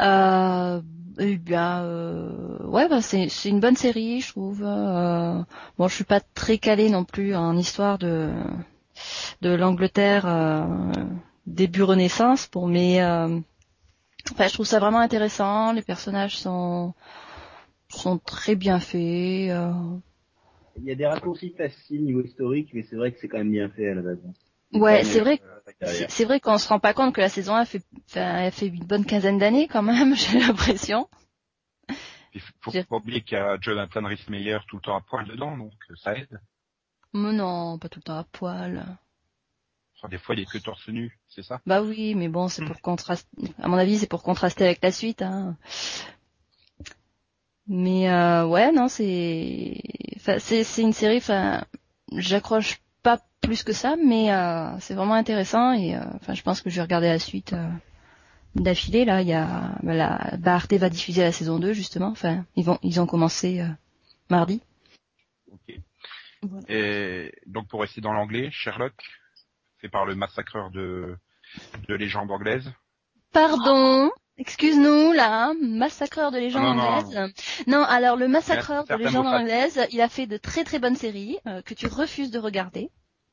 Euh, 0.00 0.82
eh 1.18 1.36
bien, 1.36 1.82
euh, 1.82 2.62
ouais, 2.66 2.88
bah, 2.88 3.00
c'est 3.00 3.30
c'est 3.30 3.48
une 3.48 3.60
bonne 3.60 3.76
série, 3.76 4.20
je 4.20 4.28
trouve. 4.28 4.62
Euh, 4.62 5.42
bon, 5.78 5.88
je 5.88 5.94
suis 5.94 6.04
pas 6.04 6.20
très 6.20 6.58
calée 6.58 6.90
non 6.90 7.04
plus 7.04 7.34
en 7.34 7.56
histoire 7.56 7.96
de 7.96 8.30
de 9.40 9.50
l'Angleterre 9.54 10.26
euh, 10.26 10.66
début 11.46 11.82
Renaissance, 11.82 12.46
pour 12.46 12.68
euh, 12.68 13.40
enfin, 14.32 14.48
je 14.48 14.54
trouve 14.54 14.66
ça 14.66 14.78
vraiment 14.78 15.00
intéressant. 15.00 15.72
Les 15.72 15.82
personnages 15.82 16.38
sont 16.38 16.94
sont 17.88 18.18
très 18.18 18.54
bien 18.54 18.80
faits. 18.80 19.50
euh, 19.50 19.72
Il 20.76 20.84
y 20.84 20.92
a 20.92 20.94
des 20.94 21.06
raccourcis 21.06 21.54
faciles 21.56 22.04
niveau 22.04 22.22
historique, 22.22 22.70
mais 22.74 22.82
c'est 22.82 22.96
vrai 22.96 23.12
que 23.12 23.18
c'est 23.20 23.28
quand 23.28 23.38
même 23.38 23.50
bien 23.50 23.68
fait 23.70 23.88
à 23.88 23.94
la 23.94 24.02
base. 24.02 24.18
Ouais, 24.72 25.02
c'est 25.04 25.20
vrai. 25.20 25.40
Euh, 25.82 26.06
C'est 26.08 26.24
vrai 26.26 26.40
qu'on 26.40 26.58
se 26.58 26.68
rend 26.68 26.78
pas 26.78 26.92
compte 26.92 27.14
que 27.14 27.20
la 27.22 27.30
saison 27.30 27.54
1 27.54 27.64
fait, 27.64 27.82
elle 28.14 28.52
fait 28.52 28.66
une 28.66 28.84
bonne 28.84 29.06
quinzaine 29.06 29.38
d'années 29.38 29.68
quand 29.68 29.82
même, 29.82 30.14
j'ai 30.16 30.38
l'impression. 30.38 31.08
Il 32.34 32.42
faut 32.60 32.70
pas 32.70 32.96
oublier 32.96 33.22
qu'il 33.22 33.38
y 33.38 33.40
a 33.40 33.58
Jonathan 33.60 34.04
Rhys-Meyer 34.04 34.58
tout 34.68 34.76
le 34.76 34.82
temps 34.82 34.96
à 34.96 35.00
poil 35.00 35.26
dedans, 35.26 35.56
donc 35.56 35.72
euh, 35.90 35.94
ça 35.96 36.14
aide. 36.14 36.38
Mais 37.14 37.32
non, 37.32 37.78
pas 37.78 37.88
tout 37.88 38.00
le 38.00 38.04
temps 38.04 38.18
à 38.18 38.24
poil. 38.24 38.84
Enfin, 39.98 40.08
des 40.08 40.18
fois, 40.18 40.36
il 40.36 40.42
est 40.42 40.50
que 40.50 40.58
torse 40.58 40.88
nu, 40.88 41.18
c'est 41.28 41.42
ça? 41.42 41.60
Bah 41.66 41.82
oui, 41.82 42.14
mais 42.14 42.28
bon, 42.28 42.48
c'est 42.48 42.64
pour 42.64 42.80
contraster. 42.80 43.26
À 43.60 43.66
mon 43.66 43.76
avis, 43.76 43.98
c'est 43.98 44.06
pour 44.06 44.22
contraster 44.22 44.64
avec 44.64 44.78
la 44.82 44.92
suite. 44.92 45.22
Hein. 45.22 45.56
Mais 47.66 48.08
euh, 48.08 48.46
ouais, 48.46 48.70
non, 48.70 48.88
c'est, 48.88 49.80
enfin, 50.16 50.38
c'est 50.38 50.62
c'est 50.62 50.82
une 50.82 50.92
série. 50.92 51.16
Enfin, 51.16 51.64
j'accroche 52.12 52.80
pas 53.02 53.18
plus 53.40 53.64
que 53.64 53.72
ça, 53.72 53.96
mais 53.96 54.32
euh, 54.32 54.78
c'est 54.78 54.94
vraiment 54.94 55.14
intéressant 55.14 55.72
et 55.72 55.96
euh, 55.96 56.00
enfin, 56.14 56.34
je 56.34 56.42
pense 56.42 56.60
que 56.60 56.70
je 56.70 56.76
vais 56.76 56.82
regarder 56.82 57.08
la 57.08 57.18
suite 57.18 57.52
euh, 57.52 57.68
d'affilée. 58.54 59.04
Là, 59.04 59.22
il 59.22 59.28
y 59.28 59.34
a, 59.34 59.74
bah, 59.82 59.94
la, 59.94 60.36
bah, 60.38 60.54
Arte 60.54 60.74
va 60.74 60.88
diffuser 60.88 61.22
la 61.22 61.32
saison 61.32 61.58
2 61.58 61.72
justement. 61.72 62.08
Enfin, 62.08 62.44
ils 62.56 62.64
vont, 62.64 62.78
ils 62.82 63.00
ont 63.00 63.06
commencé 63.06 63.60
euh, 63.60 63.68
mardi. 64.30 64.62
Ok. 65.52 65.76
Voilà. 66.42 66.66
Et 66.68 67.32
donc, 67.46 67.66
pour 67.68 67.80
rester 67.80 68.00
dans 68.00 68.12
l'anglais, 68.12 68.48
Sherlock, 68.52 68.94
fait 69.80 69.88
par 69.88 70.04
le 70.06 70.14
massacreur 70.14 70.70
de, 70.70 71.16
de 71.88 71.94
légendes 71.94 72.30
anglaises. 72.30 72.72
Pardon, 73.32 74.10
excuse-nous 74.38 75.12
là, 75.12 75.48
hein, 75.48 75.54
massacreur 75.60 76.30
de 76.30 76.38
légendes 76.38 76.62
Non, 76.62 76.74
non, 76.74 76.82
non. 76.82 76.88
anglaises. 76.98 77.32
Non, 77.66 77.82
alors 77.82 78.16
le 78.16 78.28
massacreur 78.28 78.84
de 78.84 78.88
pas- 78.88 79.18
anglaises, 79.18 79.80
il 79.92 80.00
a 80.00 80.08
fait 80.08 80.26
de 80.26 80.36
très 80.36 80.64
très 80.64 80.78
bonnes 80.78 80.96
séries 80.96 81.38
euh, 81.46 81.62
que 81.62 81.74
tu 81.74 81.86
refuses 81.86 82.30
de 82.30 82.38
regarder. 82.38 82.90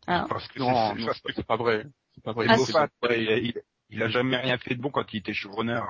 Hein. 0.08 0.26
Parce 0.30 0.48
que 0.50 0.60
Non, 0.60 0.68
c'est- 0.94 1.00
non, 1.00 1.06
parce 1.08 1.22
que 1.22 1.34
c'est 1.34 1.46
pas 1.48 1.56
vrai. 1.58 1.86
C'est 2.14 2.24
pas 2.24 2.34
vrai. 2.34 2.46
Ah. 2.50 2.58
Moffat, 2.58 2.88
il, 3.12 3.22
il, 3.22 3.54
il 3.90 4.04
a 4.04 4.10
jamais 4.10 4.38
rien 4.38 4.58
fait 4.58 4.76
de 4.76 4.82
bon 4.82 4.90
quand 4.92 5.14
il 5.14 5.18
était 5.18 5.34
chevronneur. 5.34 5.86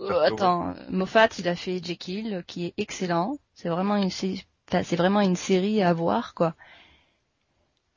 Euh, 0.00 0.20
attends, 0.22 0.74
Moffat, 0.88 1.28
il 1.38 1.48
a 1.48 1.54
fait 1.56 1.82
Jekyll, 1.84 2.34
euh, 2.34 2.42
qui 2.42 2.66
est 2.66 2.74
excellent. 2.78 3.36
C'est 3.54 3.68
vraiment 3.68 3.96
une, 3.96 4.10
sé- 4.10 4.44
enfin, 4.68 4.82
c'est 4.82 4.96
vraiment 4.96 5.20
une 5.20 5.36
série 5.36 5.82
à 5.82 5.92
voir 5.92 6.34
quoi. 6.34 6.54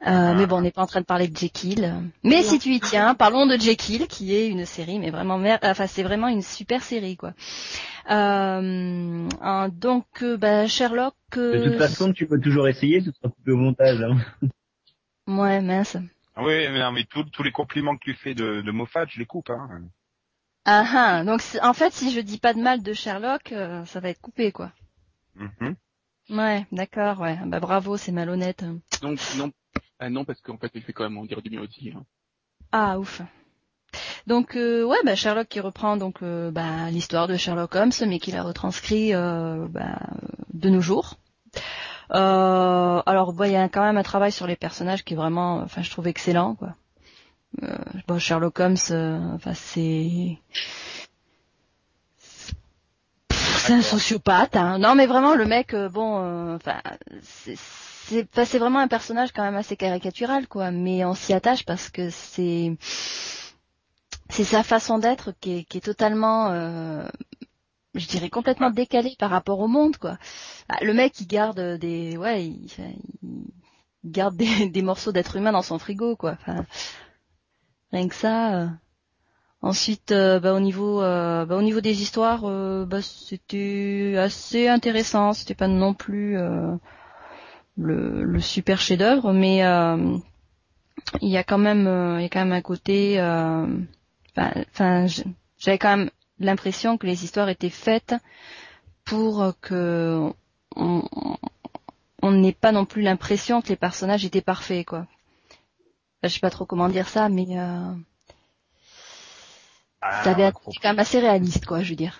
Euh, 0.06 0.34
mais 0.36 0.46
bon, 0.46 0.58
on 0.58 0.62
n'est 0.62 0.72
pas 0.72 0.82
en 0.82 0.88
train 0.88 1.00
de 1.00 1.06
parler 1.06 1.28
de 1.30 1.38
Jekyll. 1.38 1.94
Mais 2.24 2.44
si 2.44 2.60
tu 2.60 2.70
y 2.74 2.80
tiens, 2.82 3.16
parlons 3.16 3.46
de 3.46 3.58
Jekyll, 3.58 4.08
qui 4.08 4.36
est 4.36 4.48
une 4.48 4.66
série, 4.66 5.00
mais 5.00 5.12
vraiment 5.12 5.38
mer- 5.38 5.60
enfin 5.64 5.88
c'est 5.88 6.04
vraiment 6.04 6.28
une 6.28 6.42
super 6.42 6.84
série 6.84 7.16
quoi. 7.16 7.34
Euh, 8.10 9.30
hein, 9.42 9.70
donc 9.70 10.06
euh, 10.22 10.36
bah, 10.36 10.68
Sherlock. 10.68 11.16
De 11.36 11.40
euh, 11.40 11.64
toute 11.70 11.78
façon, 11.78 12.12
tu 12.12 12.28
peux 12.28 12.40
toujours 12.40 12.68
essayer, 12.68 13.00
ce 13.00 13.12
sera 13.12 13.30
coupé 13.30 13.52
au 13.52 13.58
montage. 13.58 14.02
Hein. 14.02 14.18
Ouais, 15.26 15.62
mince. 15.62 15.96
Ah 16.36 16.44
oui, 16.44 16.68
mais 16.70 16.80
non, 16.80 16.92
mais 16.92 17.06
tous 17.06 17.24
tous 17.24 17.44
les 17.44 17.52
compliments 17.54 17.96
que 17.96 18.04
tu 18.04 18.14
fais 18.14 18.34
de, 18.34 18.62
de 18.62 18.72
Moffat, 18.72 19.06
je 19.08 19.20
les 19.20 19.26
coupe. 19.26 19.50
Hein. 19.50 19.70
Ah 20.66 20.84
ah, 20.94 21.24
donc 21.24 21.42
en 21.62 21.74
fait, 21.74 21.94
si 21.94 22.12
je 22.12 22.20
dis 22.20 22.40
pas 22.40 22.54
de 22.54 22.60
mal 22.62 22.84
de 22.84 22.92
Sherlock, 22.92 23.54
euh, 23.54 23.86
ça 23.86 24.02
va 24.02 24.10
être 24.10 24.20
coupé 24.20 24.52
quoi. 24.52 24.74
Mhm. 25.36 25.76
Ouais, 26.30 26.66
d'accord, 26.74 27.22
ouais. 27.22 27.38
Bah 27.46 27.62
bravo, 27.62 27.96
c'est 27.96 28.12
malhonnête. 28.12 28.66
Donc, 29.02 29.20
non, 29.38 29.52
ah 30.00 30.10
non, 30.10 30.26
parce 30.26 30.42
qu'en 30.42 30.58
fait, 30.58 30.72
il 30.76 30.82
fait 30.82 30.94
quand 30.94 31.04
même 31.04 31.18
en 31.18 31.26
dire 31.26 31.42
du 31.42 31.50
mieux 31.50 31.62
aussi. 31.62 31.92
Hein. 31.96 32.04
Ah 32.72 33.00
ouf. 33.00 33.22
Donc 34.26 34.56
euh, 34.56 34.84
ouais, 34.84 34.98
bah 35.04 35.16
Sherlock 35.16 35.48
qui 35.48 35.60
reprend 35.60 35.98
donc 35.98 36.24
euh, 36.24 36.50
bah, 36.52 36.90
l'histoire 36.90 37.28
de 37.28 37.36
Sherlock 37.36 37.76
Holmes, 37.76 37.92
mais 38.08 38.20
qui 38.20 38.32
la 38.32 38.44
retranscrit 38.44 39.14
euh, 39.14 39.68
bah, 39.70 40.00
de 40.54 40.70
nos 40.70 40.82
jours. 40.82 41.18
Euh, 42.12 43.02
alors 43.06 43.34
bah, 43.34 43.48
il 43.48 43.54
y 43.54 43.58
a 43.58 43.70
quand 43.70 43.84
même 43.84 43.98
un 43.98 44.04
travail 44.04 44.32
sur 44.32 44.48
les 44.48 44.56
personnages 44.56 45.04
qui 45.04 45.14
est 45.14 45.18
vraiment, 45.18 45.58
enfin 45.58 45.82
je 45.82 45.92
trouve 45.92 46.08
excellent 46.08 46.56
quoi. 46.56 46.76
Euh, 47.62 47.78
bon, 48.08 48.18
Sherlock 48.18 48.60
Holmes, 48.60 48.78
euh, 48.92 49.20
enfin 49.36 49.54
c'est 49.54 50.40
c'est 53.30 53.74
un 53.74 53.82
sociopathe. 53.82 54.56
Hein. 54.56 54.80
Non 54.80 54.96
mais 54.96 55.06
vraiment 55.06 55.36
le 55.36 55.46
mec, 55.46 55.76
bon, 55.76 56.18
euh, 56.20 56.56
enfin 56.56 56.82
c'est 57.22 57.56
c'est 58.08 58.28
c'est 58.46 58.60
vraiment 58.60 58.80
un 58.80 58.88
personnage 58.88 59.32
quand 59.34 59.44
même 59.44 59.56
assez 59.56 59.76
caricatural 59.78 60.48
quoi, 60.48 60.72
mais 60.72 61.06
on 61.06 61.14
s'y 61.14 61.34
attache 61.34 61.66
parce 61.66 61.90
que 61.90 62.10
c'est 62.10 62.78
c'est 64.30 64.44
sa 64.44 64.64
façon 64.64 64.98
d'être 65.00 65.32
qui 65.40 65.60
est, 65.60 65.64
qui 65.66 65.78
est 65.78 65.82
totalement, 65.82 66.50
euh, 66.52 67.08
je 67.96 68.08
dirais 68.08 68.30
complètement 68.30 68.72
décalée 68.72 69.16
par 69.20 69.30
rapport 69.32 69.60
au 69.60 69.68
monde 69.68 69.98
quoi. 69.98 70.18
Ah, 70.70 70.84
Le 70.84 70.94
mec 70.94 71.20
il 71.22 71.28
garde 71.28 71.60
des, 71.80 72.18
ouais, 72.18 72.46
il, 72.48 72.68
garde 74.06 74.36
des, 74.38 74.70
des 74.70 74.82
morceaux 74.82 75.12
d'être 75.12 75.36
humain 75.38 75.52
dans 75.52 75.62
son 75.62 75.80
frigo 75.80 76.16
quoi. 76.16 76.34
Enfin, 76.42 76.66
rien 77.92 78.08
que 78.08 78.16
ça. 78.16 78.62
euh. 78.62 78.68
Ensuite, 79.62 80.12
euh, 80.12 80.40
bah, 80.42 80.54
au 80.54 80.60
niveau, 80.60 81.02
euh, 81.02 81.46
bah, 81.46 81.56
au 81.56 81.62
niveau 81.62 81.80
des 81.82 82.02
histoires, 82.02 82.42
euh, 82.46 82.86
bah, 82.86 83.02
c'était 83.02 84.16
assez 84.18 84.68
intéressant. 84.68 85.32
C'était 85.34 85.56
pas 85.56 85.70
non 85.70 85.94
plus 85.94 86.38
euh, 86.38 86.76
le, 87.78 88.24
le 88.24 88.40
super 88.40 88.80
chef-d'œuvre, 88.80 89.34
mais 89.34 89.64
euh, 89.66 90.18
il 91.22 91.30
y 91.30 91.38
a 91.38 91.44
quand 91.44 91.58
même, 91.58 91.88
euh, 91.88 92.20
il 92.20 92.24
y 92.24 92.26
a 92.26 92.30
quand 92.30 92.40
même 92.46 92.54
un 92.54 92.62
côté. 92.62 93.20
euh, 93.20 93.68
Enfin, 94.36 95.06
j'avais 95.60 95.78
quand 95.78 95.96
même 95.98 96.10
l'impression 96.40 96.98
que 96.98 97.06
les 97.08 97.24
histoires 97.24 97.50
étaient 97.50 97.70
faites 97.70 98.16
pour 99.06 99.54
que 99.62 100.32
on 100.76 101.04
on 102.24 102.32
n'ait 102.32 102.54
pas 102.54 102.72
non 102.72 102.86
plus 102.86 103.04
l'impression 103.04 103.62
que 103.62 103.70
les 103.70 103.76
personnages 103.76 104.26
étaient 104.26 104.42
parfaits, 104.42 104.86
quoi. 104.88 105.06
je 106.24 106.30
sais 106.30 106.40
pas 106.40 106.50
trop 106.50 106.66
comment 106.66 106.90
dire 106.90 107.08
ça, 107.08 107.30
mais 107.30 107.46
euh, 107.60 107.94
Ah, 110.02 110.24
ça 110.24 110.32
avait 110.32 110.52
trop- 110.52 110.72
été 110.72 110.80
quand 110.82 110.90
même 110.90 111.00
assez 111.00 111.20
réaliste, 111.20 111.66
quoi, 111.66 111.82
je 111.84 111.90
veux 111.90 111.96
dire. 111.96 112.20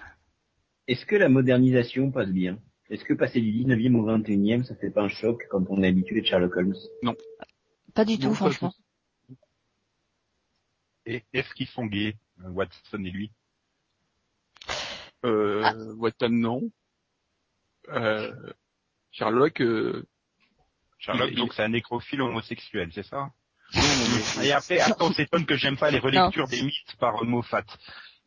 Est-ce 0.88 1.06
que 1.06 1.18
la 1.18 1.28
modernisation 1.28 2.10
passe 2.10 2.30
bien? 2.30 2.58
Est-ce 2.90 3.04
que 3.06 3.14
passer 3.14 3.40
du 3.42 3.52
19e 3.52 3.96
au 3.96 4.06
21e, 4.06 4.64
ça 4.64 4.76
fait 4.76 4.90
pas 4.92 5.02
un 5.04 5.08
choc 5.10 5.46
quand 5.50 5.64
on 5.70 5.82
est 5.84 5.88
habitué 5.88 6.22
de 6.22 6.26
Sherlock 6.26 6.56
Holmes? 6.58 6.76
Pas 7.94 8.06
du 8.06 8.18
tout, 8.18 8.24
Non, 8.26 8.30
pas 8.32 8.36
franchement. 8.36 8.74
Et 11.06 11.24
est-ce 11.34 11.54
qu'ils 11.54 11.68
sont 11.68 11.86
gays, 11.86 12.16
euh, 12.44 12.50
Watson 12.50 13.04
et 13.04 13.12
lui? 13.12 13.32
Euh, 15.26 15.62
Ah. 15.64 15.74
Watson, 15.98 16.30
non. 16.30 16.62
Euh, 17.90 18.32
Sherlock, 19.12 19.62
euh, 19.62 20.06
Sherlock, 20.98 21.30
Il- 21.32 21.38
donc 21.38 21.54
c'est 21.54 21.64
un 21.64 21.70
nécrophile 21.70 22.22
homosexuel, 22.22 22.90
c'est 22.94 23.04
ça? 23.06 23.32
Non, 23.76 23.82
non, 23.82 24.40
mais- 24.40 24.48
Et 24.48 24.52
après, 24.52 24.80
attends, 24.80 25.08
on 25.10 25.14
s'étonne 25.14 25.46
que 25.46 25.56
j'aime 25.58 25.78
pas 25.78 25.92
les 25.92 26.00
relectures 26.00 26.48
des 26.48 26.62
mythes 26.62 26.96
par 27.00 27.22
euh, 27.22 27.26
Moffat. 27.26 27.64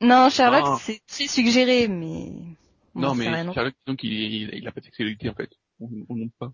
Non, 0.01 0.29
Sherlock, 0.31 0.65
Ah. 0.67 0.77
c'est 0.81 1.01
très 1.07 1.27
suggéré, 1.29 1.89
mais... 1.89 2.31
non, 3.01 3.15
mais. 3.15 3.25
Sherlock, 3.53 3.75
donc 3.87 4.03
il, 4.03 4.13
il, 4.13 4.51
il 4.55 4.69
a 4.69 4.73
pas 4.73 4.81
de 4.81 4.85
sexualité 4.87 5.29
en 5.29 5.35
fait. 5.35 5.51
On, 5.81 5.89
on 6.09 6.15
le 6.15 6.21
montre 6.23 6.35
pas. 6.39 6.53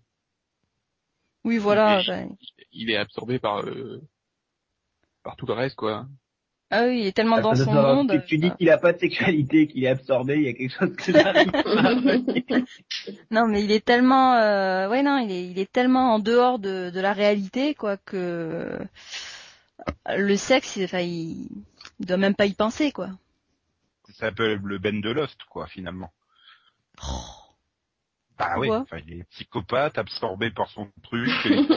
Oui, 1.43 1.57
voilà. 1.57 2.01
il, 2.01 2.37
il 2.71 2.89
est 2.91 2.97
absorbé 2.97 3.39
par 3.39 3.61
euh, 3.65 4.01
par 5.23 5.35
tout 5.35 5.45
le 5.45 5.53
reste 5.53 5.75
quoi. 5.75 6.07
Ah 6.75 6.85
oui, 6.87 7.01
il 7.01 7.05
est 7.05 7.11
tellement 7.11 7.39
dans 7.39 7.51
Attends, 7.51 7.65
son 7.65 7.73
monde. 7.73 8.11
tu, 8.11 8.25
tu 8.25 8.37
dis 8.39 8.49
qu'il 8.57 8.69
a 8.71 8.79
pas 8.79 8.93
de 8.93 8.97
sexualité, 8.97 9.67
qu'il 9.67 9.83
est 9.83 9.89
absorbé, 9.89 10.37
il 10.37 10.43
y 10.43 10.47
a 10.47 10.53
quelque 10.53 10.73
chose 10.75 10.95
que 10.95 11.11
pas. 11.11 12.65
Non, 13.31 13.47
mais 13.47 13.63
il 13.63 13.71
est 13.71 13.85
tellement, 13.85 14.33
euh, 14.35 14.89
ouais, 14.89 15.03
non, 15.03 15.19
il 15.19 15.31
est, 15.31 15.47
il 15.51 15.59
est 15.59 15.71
tellement 15.71 16.15
en 16.15 16.19
dehors 16.19 16.57
de, 16.57 16.89
de 16.89 16.99
la 16.99 17.13
réalité, 17.13 17.75
quoi, 17.75 17.97
que 17.97 18.79
le 20.07 20.35
sexe, 20.35 20.77
il- 20.77 20.85
enfin, 20.85 21.01
il, 21.01 21.47
il 21.99 22.05
doit 22.07 22.17
même 22.17 22.33
pas 22.35 22.47
y 22.47 22.53
penser, 22.55 22.91
quoi. 22.91 23.09
C'est 24.09 24.25
un 24.25 24.33
peu 24.33 24.55
le 24.55 24.77
Ben 24.79 24.99
de 24.99 25.11
Lost, 25.11 25.43
quoi, 25.49 25.67
finalement. 25.67 26.11
Bah 28.37 28.55
oui, 28.57 28.69
enfin, 28.71 28.97
il 29.07 29.19
est 29.19 29.23
psychopathe, 29.29 29.97
absorbé 29.97 30.49
par 30.49 30.69
son 30.69 30.89
truc, 31.03 31.29
et 31.45 31.53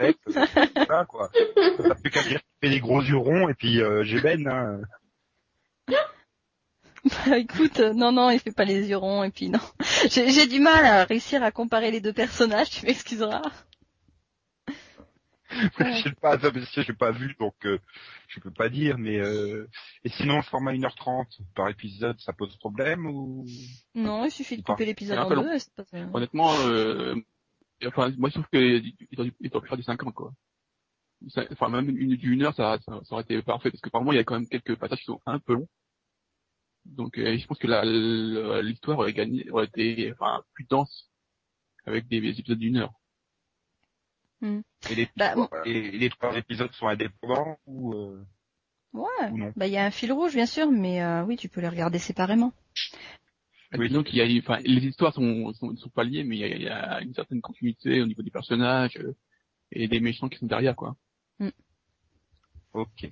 euh, 0.00 0.12
ça, 0.86 1.04
quoi. 1.06 1.30
T'as 1.78 1.94
plus 1.94 2.10
qu'à 2.10 2.22
dire 2.22 2.40
qu'il 2.40 2.68
fait 2.68 2.74
des 2.74 2.80
gros 2.80 3.00
yeux 3.00 3.16
ronds, 3.16 3.48
et 3.48 3.54
puis 3.54 3.80
euh, 3.80 4.04
j'ai 4.04 4.20
Ben, 4.20 4.46
hein. 4.46 4.80
Bah, 7.04 7.36
écoute, 7.38 7.80
euh, 7.80 7.92
non, 7.92 8.12
non, 8.12 8.30
il 8.30 8.38
fait 8.38 8.52
pas 8.52 8.64
les 8.64 8.88
yeux 8.88 8.96
ronds, 8.96 9.24
et 9.24 9.30
puis 9.30 9.50
non. 9.50 9.60
J'ai 10.10 10.46
du 10.46 10.60
mal 10.60 10.84
à 10.86 11.04
réussir 11.04 11.42
à 11.42 11.50
comparer 11.50 11.90
les 11.90 12.00
deux 12.00 12.14
personnages, 12.14 12.70
tu 12.70 12.86
m'excuseras. 12.86 13.42
je 15.78 16.02
sais 16.02 16.12
pas, 16.20 16.36
que 16.38 16.82
j'ai 16.82 16.92
pas 16.92 17.10
vu, 17.12 17.34
donc 17.38 17.54
euh, 17.64 17.78
je 18.28 18.40
peux 18.40 18.50
pas 18.50 18.68
dire, 18.68 18.98
mais 18.98 19.18
euh... 19.18 19.66
et 20.04 20.08
sinon 20.10 20.36
le 20.36 20.42
format 20.42 20.72
1h30 20.72 21.26
par 21.54 21.68
épisode, 21.68 22.18
ça 22.20 22.32
pose 22.32 22.56
problème 22.58 23.06
ou? 23.06 23.46
Non, 23.94 24.24
il 24.24 24.30
suffit 24.30 24.56
de 24.56 24.62
couper 24.62 24.86
l'épisode 24.86 25.18
en 25.18 25.28
deux, 25.28 25.36
pas 25.76 25.84
très- 25.84 26.00
Honnêtement, 26.14 26.52
euh, 26.66 27.14
enfin 27.86 28.12
moi 28.18 28.28
je 28.30 28.34
trouve 28.34 28.46
dû- 28.50 28.94
il 29.10 29.20
aurait 29.20 29.62
pu 29.62 29.68
faire 29.68 29.76
du 29.76 29.82
50 29.84 30.14
quoi. 30.14 30.32
Ça- 31.28 31.44
Enfin 31.52 31.68
même 31.68 31.96
une 31.96 32.16
d'une 32.16 32.42
heure 32.42 32.54
ça, 32.54 32.78
ça, 32.84 33.00
ça 33.04 33.14
aurait 33.14 33.22
été 33.22 33.40
parfait 33.42 33.70
parce 33.70 33.80
que 33.80 33.88
par 33.90 34.00
moment 34.00 34.12
il 34.12 34.16
y 34.16 34.20
a 34.20 34.24
quand 34.24 34.34
même 34.34 34.48
quelques 34.48 34.76
passages 34.76 34.98
qui 34.98 35.04
sont 35.06 35.20
un 35.26 35.38
peu 35.38 35.54
longs. 35.54 35.68
Donc 36.84 37.16
euh, 37.18 37.38
je 37.38 37.46
pense 37.46 37.58
que 37.58 37.66
la- 37.66 37.84
la- 37.84 38.60
l'histoire 38.62 38.98
aurait 38.98 39.12
gagné, 39.14 39.48
aurait 39.50 39.64
été 39.66 40.12
enfin 40.12 40.42
plus 40.54 40.66
dense 40.68 41.10
avec 41.86 42.06
des 42.08 42.16
épisodes 42.18 42.58
d'une 42.58 42.76
heure. 42.78 42.92
Et 44.42 44.94
les, 44.94 45.08
Bah, 45.16 45.30
trois, 45.32 45.48
et 45.66 45.90
les 45.90 46.10
trois 46.10 46.36
épisodes 46.36 46.72
sont 46.72 46.88
indépendants 46.88 47.58
ou, 47.66 47.94
euh, 47.94 48.24
Ouais. 48.92 49.30
ou 49.30 49.38
non? 49.38 49.52
Bah, 49.56 49.66
il 49.66 49.72
y 49.72 49.76
a 49.76 49.84
un 49.84 49.90
fil 49.90 50.12
rouge, 50.12 50.34
bien 50.34 50.46
sûr, 50.46 50.70
mais 50.70 51.02
euh, 51.02 51.24
oui, 51.24 51.36
tu 51.36 51.48
peux 51.48 51.60
les 51.60 51.68
regarder 51.68 51.98
séparément. 51.98 52.52
Oui. 53.76 53.88
Donc 53.88 54.12
il 54.12 54.16
y 54.16 54.20
a, 54.20 54.40
enfin, 54.40 54.60
les 54.64 54.86
histoires 54.86 55.12
sont, 55.12 55.52
sont, 55.54 55.74
sont 55.76 55.88
pas 55.88 56.04
liées, 56.04 56.22
mais 56.22 56.36
il 56.36 56.40
y, 56.40 56.44
a, 56.44 56.48
il 56.48 56.62
y 56.62 56.68
a 56.68 57.00
une 57.02 57.14
certaine 57.14 57.40
continuité 57.40 58.00
au 58.02 58.06
niveau 58.06 58.22
des 58.22 58.30
personnages 58.30 58.96
euh, 58.98 59.16
et 59.72 59.88
des 59.88 59.98
méchants 60.00 60.28
qui 60.28 60.38
sont 60.38 60.46
derrière, 60.46 60.76
quoi. 60.76 60.96
Ok. 62.72 63.08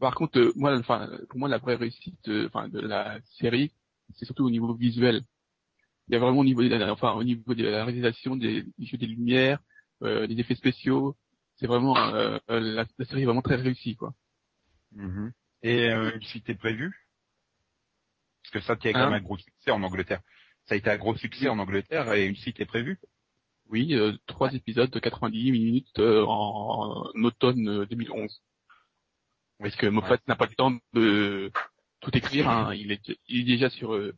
Par 0.00 0.14
contre, 0.14 0.38
euh, 0.38 0.52
moi, 0.56 0.76
enfin, 0.78 1.08
pour 1.28 1.38
moi, 1.38 1.48
la 1.48 1.58
vraie 1.58 1.74
réussite, 1.76 2.28
euh, 2.28 2.46
enfin, 2.46 2.68
de 2.68 2.80
la 2.80 3.20
série, 3.40 3.72
c'est 4.14 4.24
surtout 4.24 4.44
au 4.44 4.50
niveau 4.50 4.74
visuel. 4.74 5.22
Il 6.08 6.14
y 6.14 6.16
a 6.16 6.20
vraiment 6.20 6.40
au 6.40 6.44
niveau, 6.44 6.62
de 6.62 6.68
la- 6.68 6.92
enfin, 6.92 7.12
au 7.12 7.24
niveau 7.24 7.54
de 7.54 7.64
la 7.64 7.84
réalisation 7.84 8.36
des, 8.36 8.62
des 8.78 8.86
jeux 8.86 8.96
des 8.98 9.06
lumières, 9.06 9.60
euh, 10.02 10.26
des 10.26 10.38
effets 10.40 10.54
spéciaux. 10.54 11.16
C'est 11.56 11.66
vraiment 11.66 11.96
euh, 11.96 12.38
euh, 12.50 12.60
la, 12.60 12.84
la 12.98 13.04
série 13.04 13.22
est 13.22 13.26
vraiment 13.26 13.42
très 13.42 13.56
réussie, 13.56 13.96
quoi. 13.96 14.14
Mhm. 14.92 15.32
Et 15.62 15.90
euh, 15.90 16.12
une 16.14 16.22
suite 16.22 16.48
est 16.48 16.54
prévue? 16.54 16.92
Parce 18.42 18.52
que 18.52 18.60
ça, 18.60 18.72
a 18.74 18.76
quand 18.76 18.88
Hein? 18.94 19.10
même 19.10 19.14
un 19.14 19.20
gros 19.20 19.36
succès 19.38 19.70
en 19.70 19.82
Angleterre. 19.82 20.20
Ça 20.66 20.74
a 20.74 20.78
été 20.78 20.88
un 20.90 20.96
gros 20.96 21.16
succès 21.16 21.48
en 21.48 21.58
Angleterre 21.58 22.12
et 22.12 22.26
une 22.26 22.36
suite 22.36 22.60
est 22.60 22.64
prévue? 22.66 22.98
Oui, 23.70 23.94
euh, 23.94 24.12
trois 24.26 24.52
épisodes 24.54 24.90
de 24.90 24.98
90 24.98 25.52
minutes 25.52 25.98
euh, 25.98 26.24
en, 26.24 27.04
en 27.14 27.24
automne 27.24 27.68
euh, 27.68 27.86
2011. 27.86 28.40
Parce 29.58 29.76
que 29.76 29.86
Moffat 29.86 30.18
n'a 30.26 30.36
pas 30.36 30.46
le 30.46 30.54
temps 30.54 30.72
de 30.94 31.50
tout 32.00 32.16
écrire. 32.16 32.48
Hein. 32.48 32.74
Il, 32.74 32.92
est, 32.92 33.02
il 33.26 33.40
est 33.40 33.44
déjà 33.44 33.68
sur 33.68 33.92
euh, 33.94 34.14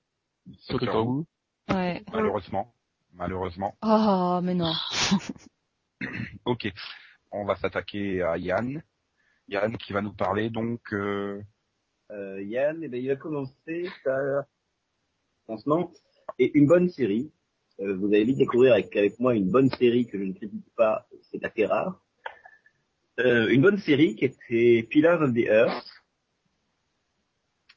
sur 0.59 0.79
Doctor 0.79 1.07
Who. 1.07 1.27
Ouais. 1.71 2.05
Malheureusement. 2.13 2.75
Malheureusement. 3.15 3.77
Oh, 3.83 4.41
mais 4.43 4.55
non. 4.55 4.73
Ok. 6.45 6.73
On 7.31 7.45
va 7.45 7.57
s'attaquer 7.57 8.23
à 8.23 8.37
Yann. 8.39 8.83
Yann 9.49 9.77
qui 9.77 9.93
va 9.93 10.03
nous 10.03 10.13
parler 10.13 10.51
donc 10.51 10.81
euh, 10.93 11.41
Euh, 12.11 12.43
Yann, 12.43 12.83
eh 12.83 12.89
ben, 12.89 13.03
il 13.03 13.11
a 13.11 13.17
commencé 13.17 13.89
par 14.05 14.45
lancement 15.49 15.93
et 16.39 16.57
une 16.59 16.67
bonne 16.67 16.89
série. 16.89 17.31
Euh, 17.81 17.97
vous 17.97 18.07
allez 18.09 18.25
vite 18.25 18.39
découvrir 18.39 18.73
avec, 18.75 18.95
avec 18.97 19.19
moi 19.21 19.35
une 19.35 19.51
bonne 19.51 19.71
série 19.71 20.07
que 20.07 20.19
je 20.19 20.25
ne 20.25 20.33
critique 20.33 20.67
pas, 20.77 21.07
c'est 21.31 21.45
assez 21.45 21.67
rare. 21.67 22.03
Euh, 23.21 23.49
une 23.49 23.63
bonne 23.63 23.79
série 23.79 24.17
qui 24.17 24.25
était 24.25 24.87
Pillars 24.89 25.23
of 25.23 25.33
the 25.35 25.47
Earth, 25.47 25.87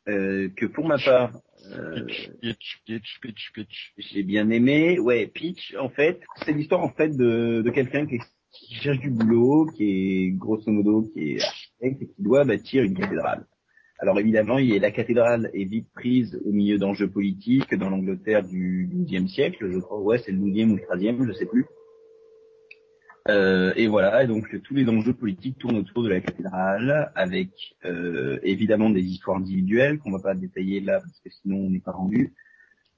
euh, 0.08 0.50
que 0.56 0.66
pour 0.66 0.88
ma 0.88 0.98
part, 0.98 1.32
euh, 1.72 2.06
pitch, 2.42 2.82
pitch, 2.86 3.20
pitch, 3.22 3.52
pitch. 3.54 3.94
j'ai 3.98 4.24
bien 4.24 4.50
aimé. 4.50 5.00
Ouais, 5.00 5.28
Pitch, 5.28 5.76
en 5.80 5.90
fait, 5.90 6.20
c'est 6.44 6.54
l'histoire 6.54 6.82
en 6.82 6.90
fait 6.90 7.16
de, 7.16 7.62
de 7.62 7.70
quelqu'un 7.70 8.06
qui, 8.06 8.20
qui 8.52 8.76
cherche 8.76 9.00
du 9.00 9.10
boulot, 9.10 9.68
qui 9.76 9.84
est 9.84 10.32
grosso 10.32 10.70
modo 10.72 11.04
qui 11.14 11.34
est 11.34 11.44
architecte 11.44 12.02
et 12.02 12.08
qui 12.08 12.22
doit 12.22 12.44
bâtir 12.44 12.84
une 12.84 12.96
cathédrale. 12.96 13.46
Alors 14.00 14.20
évidemment, 14.20 14.58
il 14.58 14.74
est, 14.74 14.80
la 14.80 14.92
cathédrale 14.92 15.50
est 15.54 15.64
vite 15.64 15.88
prise 15.94 16.40
au 16.46 16.52
milieu 16.52 16.78
d'enjeux 16.78 17.10
politiques 17.10 17.74
dans 17.76 17.90
l'Angleterre 17.90 18.44
du 18.44 18.90
XIIe 18.92 19.30
siècle, 19.30 19.72
je 19.72 19.80
crois. 19.80 20.02
Ouais, 20.02 20.18
c'est 20.18 20.32
le 20.32 20.40
XIIe 20.40 20.72
ou 20.72 20.76
le 20.76 20.98
XIIIe, 20.98 21.18
je 21.26 21.34
sais 21.34 21.46
plus. 21.46 21.66
Euh, 23.30 23.72
et 23.78 23.88
voilà, 23.88 24.24
et 24.24 24.28
donc 24.28 24.62
tous 24.64 24.74
les 24.74 24.88
enjeux 24.90 25.14
politiques 25.14 25.58
tournent 25.58 25.78
autour 25.78 26.04
de 26.04 26.10
la 26.10 26.20
cathédrale, 26.20 27.12
avec 27.16 27.52
euh, 27.86 28.38
évidemment 28.44 28.90
des 28.90 29.02
histoires 29.02 29.38
individuelles 29.38 30.00
qu'on 30.00 30.12
va 30.12 30.20
pas 30.20 30.36
détailler 30.36 30.82
là 30.82 31.00
parce 31.00 31.20
que 31.22 31.30
sinon 31.30 31.58
on 31.58 31.70
n'est 31.70 31.80
pas 31.80 31.94
rendu. 31.94 32.34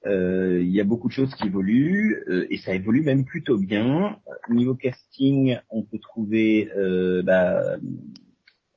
Euh, 0.06 0.60
Il 0.62 0.70
y 0.70 0.80
a 0.80 0.84
beaucoup 0.84 1.08
de 1.08 1.12
choses 1.12 1.34
qui 1.34 1.46
évoluent 1.46 2.24
euh, 2.28 2.46
et 2.50 2.58
ça 2.58 2.74
évolue 2.74 3.02
même 3.02 3.24
plutôt 3.24 3.58
bien. 3.58 4.18
Niveau 4.50 4.74
casting, 4.74 5.58
on 5.70 5.82
peut 5.82 5.98
trouver, 5.98 6.70
euh, 6.76 7.22
bah, 7.22 7.76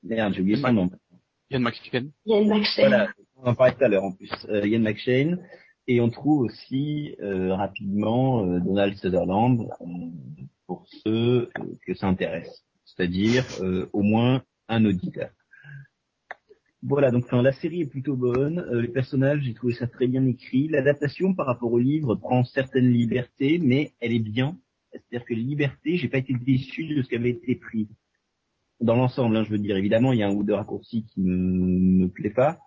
merde, 0.04 0.34
j'ai 0.34 0.42
oublié 0.42 0.58
son 0.58 0.74
nom. 0.74 0.90
Ian 1.52 1.62
McShane. 1.62 2.12
Il 2.26 2.32
y 2.32 2.36
a 2.36 2.42
une 2.42 2.50
McShane. 2.50 2.88
Voilà, 2.88 3.10
on 3.38 3.50
en 3.50 3.56
parlait 3.56 3.74
tout 3.74 3.84
à 3.84 3.88
l'heure 3.88 4.04
en 4.04 4.12
plus. 4.12 4.32
Euh, 4.50 4.68
Ian 4.68 4.82
McShane. 4.82 5.40
Et 5.90 6.02
on 6.02 6.10
trouve 6.10 6.42
aussi 6.42 7.16
euh, 7.20 7.56
rapidement 7.56 8.46
euh, 8.46 8.60
Donald 8.60 8.96
Sutherland 8.96 9.68
euh, 9.82 9.86
pour 10.68 10.86
ceux 11.04 11.50
que 11.84 11.96
ça 11.96 12.06
intéresse. 12.06 12.64
C'est-à-dire 12.86 13.44
au 13.92 14.04
moins 14.04 14.44
un 14.68 14.86
auditeur. 14.86 15.30
Voilà, 16.84 17.10
donc 17.10 17.24
enfin, 17.26 17.42
la 17.42 17.52
série 17.54 17.82
est 17.82 17.90
plutôt 17.90 18.16
bonne. 18.16 18.64
Les 18.72 18.88
personnages, 18.88 19.42
j'ai 19.42 19.54
trouvé 19.56 19.74
ça 19.74 19.88
très 19.88 20.08
bien 20.08 20.26
écrit. 20.26 20.68
L'adaptation 20.68 21.34
par 21.34 21.48
rapport 21.48 21.72
au 21.72 21.80
livre 21.80 22.16
prend 22.16 22.44
certaines 22.44 22.92
libertés, 22.92 23.58
mais 23.58 23.94
elle 24.00 24.14
est 24.14 24.20
bien. 24.20 24.58
C'est-à-dire 24.92 25.26
que 25.26 25.34
les 25.34 25.42
libertés, 25.42 25.98
j'ai 25.98 26.08
pas 26.08 26.20
été 26.20 26.34
déçu 26.34 26.86
de 26.86 27.02
ce 27.02 27.10
qui 27.10 27.16
avait 27.16 27.32
été 27.32 27.56
pris 27.56 27.88
dans 28.82 28.96
l'ensemble, 28.96 29.36
hein, 29.36 29.44
je 29.44 29.52
veux 29.52 29.58
dire, 29.58 29.78
évidemment, 29.78 30.14
il 30.14 30.20
y 30.20 30.24
a 30.24 30.28
un 30.28 30.34
ou 30.34 30.44
deux 30.44 30.54
raccourcis 30.54 31.06
qui 31.14 31.22
ne 31.22 32.06
me 32.06 32.08
plaît 32.08 32.30
pas, 32.30 32.60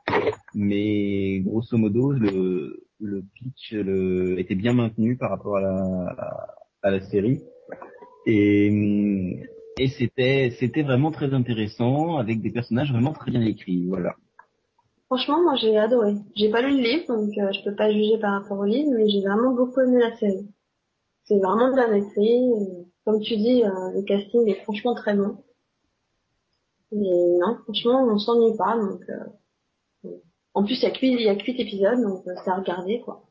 mais 0.54 1.40
grosso 1.40 1.76
modo, 1.76 2.12
le, 2.12 2.84
le 3.00 3.22
pitch 3.34 3.72
le, 3.72 4.38
était 4.38 4.54
bien 4.54 4.74
maintenu 4.74 5.16
par 5.16 5.30
rapport 5.30 5.56
à 5.56 5.60
la, 5.60 6.16
à 6.82 6.90
la 6.90 7.00
série. 7.00 7.40
Et, 8.26 9.40
et 9.78 9.88
c'était, 9.88 10.54
c'était 10.60 10.82
vraiment 10.82 11.10
très 11.10 11.32
intéressant, 11.32 12.18
avec 12.18 12.42
des 12.42 12.50
personnages 12.50 12.92
vraiment 12.92 13.12
très 13.12 13.30
bien 13.30 13.40
écrits, 13.42 13.86
voilà. 13.88 14.14
Franchement, 15.06 15.42
moi 15.42 15.56
j'ai 15.60 15.76
adoré. 15.76 16.14
J'ai 16.36 16.50
pas 16.50 16.62
lu 16.62 16.76
le 16.76 16.82
livre, 16.82 17.06
donc 17.08 17.36
euh, 17.36 17.52
je 17.52 17.64
peux 17.64 17.74
pas 17.74 17.92
juger 17.92 18.18
par 18.18 18.40
rapport 18.40 18.58
au 18.58 18.64
livre, 18.64 18.90
mais 18.96 19.08
j'ai 19.10 19.20
vraiment 19.20 19.54
beaucoup 19.54 19.80
aimé 19.80 19.98
la 20.00 20.16
série. 20.16 20.48
C'est 21.24 21.38
vraiment 21.38 21.72
bien 21.72 21.92
écrit. 21.92 22.50
Comme 23.04 23.20
tu 23.20 23.36
dis, 23.36 23.62
euh, 23.62 23.92
le 23.94 24.02
casting 24.04 24.48
est 24.48 24.62
franchement 24.62 24.94
très 24.94 25.14
bon. 25.14 25.36
Mais 26.92 27.38
non, 27.40 27.58
franchement, 27.64 28.04
on 28.04 28.18
s'ennuie 28.18 28.56
pas, 28.56 28.76
donc. 28.78 29.00
Euh... 29.08 30.10
En 30.54 30.64
plus, 30.64 30.74
il 30.74 30.82
y 30.82 30.86
a 30.86 30.90
que 30.90 30.98
il 31.06 31.20
y 31.22 31.28
a 31.28 31.34
que 31.34 31.44
huit 31.44 31.58
épisodes, 31.58 32.02
donc 32.02 32.26
euh, 32.26 32.32
c'est 32.44 32.50
à 32.50 32.56
regarder, 32.56 33.00
quoi. 33.00 33.24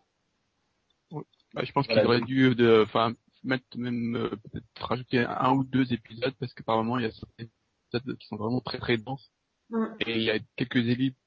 Bah, 1.54 1.64
je 1.66 1.72
pense 1.74 1.86
qu'il 1.88 2.00
aurait 2.00 2.22
dû, 2.22 2.56
de, 2.56 2.84
enfin, 2.88 3.14
mettre 3.44 3.66
même 3.78 4.16
euh, 4.16 4.30
peut-être 4.30 4.66
rajouter 4.88 5.20
un 5.20 5.52
ou 5.54 5.64
deux 5.66 5.92
épisodes 5.94 6.34
parce 6.40 6.54
que 6.54 6.64
par 6.64 6.78
moment 6.78 6.98
il 6.98 7.04
y 7.04 7.08
a 7.08 7.12
certains 7.12 7.44
épisodes 7.44 8.18
qui 8.18 8.28
sont 8.28 8.38
vraiment 8.38 8.62
très 8.62 8.78
très 8.78 8.96
denses 8.98 9.32
et 10.00 10.16
il 10.16 10.22
y 10.24 10.32
a 10.32 10.40
quelques 10.56 10.78
élites 10.78 11.18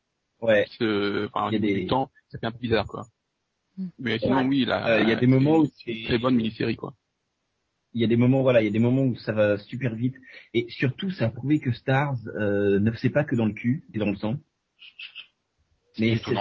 Ouais. 0.40 0.64
qui 0.66 0.76
se, 0.76 1.26
enfin, 1.26 1.48
Il 1.50 1.54
y 1.54 1.56
a 1.56 1.58
des- 1.58 1.74
du 1.82 1.86
temps, 1.86 2.10
ça 2.30 2.38
fait 2.38 2.46
un 2.46 2.52
peu 2.52 2.58
bizarre 2.58 2.86
quoi. 2.86 3.04
Mm. 3.76 3.86
Mais 3.98 4.18
sinon 4.18 4.36
Ouais. 4.38 4.46
oui, 4.46 4.60
il 4.62 4.70
a, 4.72 4.86
Euh, 4.96 5.00
il 5.02 5.08
y 5.08 5.12
a 5.12 5.16
des 5.16 5.26
moments 5.26 5.58
où 5.58 5.66
c'est 5.66 5.90
une 5.90 5.98
c'est- 6.02 6.04
très 6.08 6.18
bonne 6.18 6.36
mini-série 6.36 6.76
quoi. 6.76 6.94
Il 7.94 8.00
y 8.00 8.04
a 8.04 8.09
des 8.09 8.16
moments 8.16 8.42
voilà 8.42 8.61
il 8.61 8.64
y 8.64 8.68
a 8.68 8.72
des 8.72 8.78
moments 8.78 9.04
où 9.04 9.16
ça 9.16 9.33
va 9.33 9.57
super 9.59 9.94
vite. 9.94 10.16
Et 10.52 10.66
surtout 10.68 11.11
ça 11.11 11.26
a 11.26 11.28
prouvé 11.30 11.61
que 11.61 11.72
Stars 11.72 12.18
euh, 12.37 12.80
ne 12.80 12.90
fait 12.90 13.11
pas 13.11 13.24
que 13.24 13.37
dans 13.37 13.46
le 13.46 13.52
cul 13.52 13.85
et 13.94 13.98
dans 13.98 14.11
le 14.11 14.16
sang. 14.16 14.37
Mais 15.98 16.16
c'est 16.24 16.35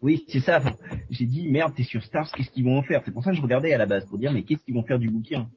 oui 0.00 0.24
c'est 0.28 0.40
ça. 0.40 0.58
Enfin, 0.58 0.74
j'ai 1.10 1.26
dit 1.26 1.48
merde 1.48 1.74
t'es 1.76 1.84
sur 1.84 2.02
Stars 2.02 2.32
qu'est-ce 2.32 2.50
qu'ils 2.50 2.64
vont 2.64 2.78
en 2.78 2.82
faire? 2.82 3.02
C'est 3.04 3.12
pour 3.12 3.22
ça 3.22 3.30
que 3.30 3.36
je 3.36 3.42
regardais 3.42 3.72
à 3.72 3.78
la 3.78 3.86
base 3.86 4.06
pour 4.06 4.18
dire 4.18 4.32
mais 4.32 4.42
qu'est-ce 4.42 4.64
qu'ils 4.64 4.74
vont 4.74 4.84
faire 4.84 4.98
du 4.98 5.10
bouquin? 5.10 5.48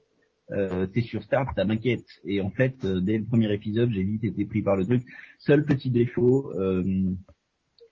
Euh, 0.52 0.86
t'es 0.86 1.02
sur 1.02 1.24
Stars 1.24 1.52
ça 1.56 1.66
m'inquiète 1.66 2.06
et 2.24 2.40
en 2.40 2.52
fait 2.52 2.76
euh, 2.86 3.00
dès 3.00 3.18
le 3.18 3.26
premier 3.26 3.52
épisode 3.52 3.92
j'ai 3.92 4.04
vite 4.04 4.24
été 4.24 4.46
pris 4.46 4.62
par 4.62 4.76
le 4.76 4.86
truc. 4.86 5.04
Seul 5.40 5.66
petit 5.66 5.90
défaut 5.90 6.52
euh, 6.60 6.84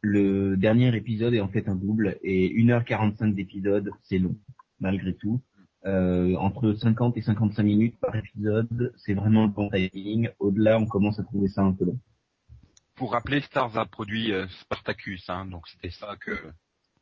le 0.02 0.58
dernier 0.58 0.96
épisode 0.96 1.34
est 1.34 1.40
en 1.40 1.48
fait 1.48 1.70
un 1.70 1.76
double 1.76 2.20
et 2.22 2.50
1h45 2.50 3.34
d'épisode 3.34 3.90
c'est 4.04 4.20
long 4.20 4.36
malgré 4.80 5.16
tout 5.16 5.42
euh, 5.86 6.36
entre 6.36 6.74
50 6.74 7.18
et 7.18 7.22
55 7.22 7.64
minutes 7.64 8.00
par 8.00 8.16
épisode, 8.16 8.94
c'est 8.98 9.14
vraiment 9.14 9.44
le 9.44 9.50
bon 9.50 9.70
timing. 9.70 10.30
Au-delà, 10.40 10.80
on 10.80 10.86
commence 10.86 11.20
à 11.20 11.24
trouver 11.24 11.48
ça 11.50 11.62
un 11.62 11.74
peu 11.74 11.86
long. 11.86 12.00
Pour 12.96 13.12
rappeler, 13.14 13.42
Stars 13.42 13.78
a 13.78 13.86
produit 13.86 14.32
euh, 14.32 14.48
Spartacus, 14.62 15.30
hein, 15.30 15.46
donc 15.46 15.68
c'était 15.68 15.90
ça 15.90 16.16
que 16.20 16.32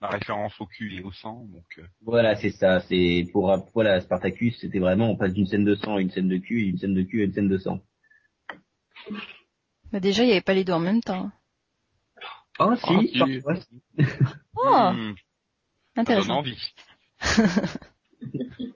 la 0.01 0.07
référence 0.07 0.59
au 0.59 0.65
cul 0.65 0.95
et 0.95 1.03
au 1.03 1.11
sang. 1.11 1.45
Donc 1.51 1.65
euh, 1.77 1.83
Voilà, 2.01 2.35
c'est 2.35 2.49
ça. 2.51 2.79
C'est 2.81 3.27
pour 3.31 3.53
voilà, 3.73 4.01
Spartacus, 4.01 4.57
c'était 4.59 4.79
vraiment 4.79 5.11
on 5.11 5.15
passe 5.17 5.33
d'une 5.33 5.45
scène 5.45 5.65
de 5.65 5.75
sang 5.75 5.97
à 5.97 6.01
une 6.01 6.09
scène 6.09 6.29
de 6.29 6.37
cul, 6.37 6.61
et 6.61 6.67
une 6.69 6.77
scène 6.77 6.93
de 6.95 7.03
cul 7.03 7.21
à 7.21 7.25
une 7.25 7.33
scène 7.33 7.49
de 7.49 7.57
sang. 7.57 7.81
Bah 9.91 9.99
déjà, 9.99 10.23
il 10.23 10.27
n'y 10.27 10.31
avait 10.31 10.41
pas 10.41 10.53
les 10.53 10.63
deux 10.63 10.73
en 10.73 10.79
même 10.79 11.01
temps. 11.01 11.29
Oh 12.59 12.69
Ah, 12.71 12.77
si. 12.77 13.17
parfois, 13.19 13.55
si. 13.55 13.81
Oh, 14.55 14.91
hmm, 14.93 15.15
ça 15.95 16.03
donne 16.15 16.17
intéressant. 16.25 16.37
envie. 16.37 16.73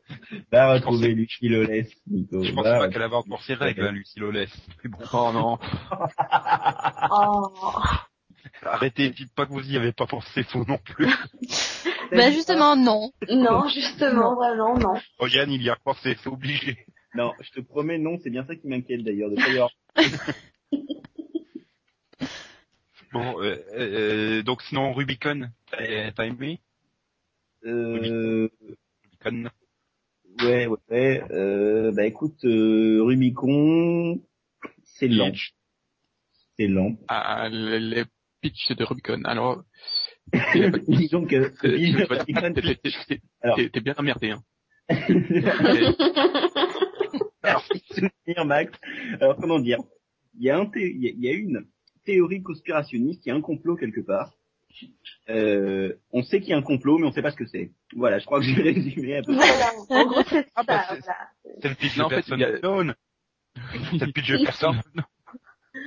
Va 0.55 0.71
retrouver 0.73 1.09
Lucie 1.09 1.49
Lolès, 1.49 1.85
Nico. 2.07 2.41
Je 2.41 2.53
pense 2.53 2.63
pas 2.63 2.87
qu'elle 2.87 3.01
avait 3.01 3.15
encore 3.15 3.43
ses 3.43 3.55
règles, 3.55 3.87
hein, 3.87 3.91
Lucie 3.91 4.19
Lolès. 4.19 4.49
Mais 4.83 4.89
bon, 4.89 4.99
Oh 5.11 5.31
non. 5.33 5.59
Oh. 7.11 7.51
arrêtez, 8.63 9.09
dites 9.09 9.33
pas 9.35 9.45
que 9.45 9.51
vous 9.51 9.69
y 9.69 9.75
avez 9.75 9.91
pas 9.91 10.07
pensé 10.07 10.45
vous 10.53 10.63
non 10.65 10.77
plus. 10.77 11.07
Bah 12.11 12.31
justement, 12.31 12.75
non. 12.77 13.11
Non, 13.29 13.67
justement, 13.67 14.35
vraiment, 14.35 14.77
non. 14.77 14.93
Oh 15.19 15.27
Yann, 15.27 15.51
il 15.51 15.61
y 15.61 15.69
a 15.69 15.75
pensé, 15.75 16.15
c'est 16.21 16.29
obligé. 16.29 16.77
Non, 17.15 17.33
je 17.41 17.49
te 17.51 17.59
promets, 17.59 17.97
non, 17.97 18.17
c'est 18.23 18.29
bien 18.29 18.45
ça 18.45 18.55
qui 18.55 18.67
m'inquiète 18.67 19.03
d'ailleurs, 19.03 19.31
de 19.31 19.35
pas. 19.35 19.69
Bon, 23.11 23.41
euh, 23.41 23.57
euh, 23.73 24.43
donc 24.43 24.61
sinon 24.61 24.93
Rubicon, 24.93 25.49
t'as 25.71 26.25
aimé? 26.25 26.59
Euh, 27.65 28.49
Rubicon 29.01 29.49
ouais, 30.41 30.67
ouais, 30.67 30.77
ouais. 30.89 31.23
Euh, 31.31 31.91
bah 31.91 32.05
écoute, 32.05 32.43
euh, 32.45 33.01
Rubicon, 33.01 34.21
c'est 34.83 35.07
lent. 35.07 35.31
C'est 36.57 36.67
lent. 36.67 36.97
Ah, 37.07 37.49
les, 37.49 37.79
les 37.79 38.03
pitchs 38.41 38.71
de 38.71 38.83
Rubicon. 38.83 39.21
Alors, 39.25 39.63
Disons 40.87 41.25
que 41.27 41.51
t'es 43.67 43.79
bien 43.81 43.93
emmerdé. 43.97 44.31
Hein. 44.31 44.41
Merci 47.43 47.73
de 47.73 48.09
soutenir 48.09 48.45
Max. 48.45 48.71
Alors 49.19 49.35
comment 49.37 49.59
dire? 49.59 49.79
Il 50.37 50.45
y 50.45 50.49
a 50.49 50.57
un 50.57 50.69
y 50.75 51.13
il 51.15 51.23
y 51.23 51.29
a 51.29 51.33
une 51.33 51.65
théorie 52.05 52.41
conspirationniste, 52.41 53.25
il 53.25 53.29
y 53.29 53.31
a 53.31 53.35
un 53.35 53.41
complot 53.41 53.75
quelque 53.75 54.01
part. 54.01 54.33
Euh, 55.29 55.93
on 56.11 56.23
sait 56.23 56.39
qu'il 56.39 56.49
y 56.49 56.53
a 56.53 56.57
un 56.57 56.61
complot, 56.61 56.97
mais 56.99 57.07
on 57.07 57.11
sait 57.11 57.21
pas 57.21 57.31
ce 57.31 57.35
que 57.35 57.45
c'est. 57.45 57.71
Voilà, 57.95 58.19
je 58.19 58.25
crois 58.25 58.39
que 58.39 58.45
j'ai 58.45 58.61
résumé 58.61 59.17
un 59.17 59.23
peu. 59.23 59.33
Voilà, 59.35 59.71
en 59.89 60.05
gros, 60.05 60.21
c'est 60.27 60.47
Ah, 60.55 60.63
ça, 60.63 60.63
bah, 60.63 60.85
c'est- 60.89 60.99
voilà. 61.01 61.17
C'est 61.61 61.69
le 61.69 61.75
pitch 61.75 61.97
Non, 61.97 62.03
de 62.03 62.05
en 62.05 62.09
fait, 62.09 62.15
personne 62.15 62.43
unknown. 62.43 62.95
C'est 63.99 64.05
le 64.05 64.11
pitch 64.11 64.31
de 64.31 64.43
personne. 64.43 64.81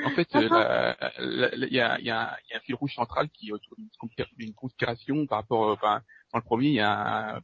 En 0.05 0.11
fait, 0.11 0.29
euh, 0.37 0.95
il 1.21 1.69
y, 1.73 1.81
a, 1.81 1.99
il 1.99 2.05
y, 2.07 2.11
a, 2.11 2.39
il 2.45 2.51
y 2.51 2.55
a 2.55 2.57
un 2.57 2.61
fil 2.61 2.75
rouge 2.75 2.95
central 2.95 3.29
qui 3.31 3.49
est 3.49 3.53
autour 3.53 3.75
d'une 3.77 3.89
conspira- 3.99 4.29
d'une 4.37 4.53
conspiration 4.55 5.27
par 5.27 5.39
rapport, 5.41 5.71
enfin, 5.71 6.03
dans 6.33 6.39
le 6.39 6.45
premier, 6.45 6.69
il 6.69 6.75
y 6.75 6.81
a 6.81 7.37
un, 7.37 7.41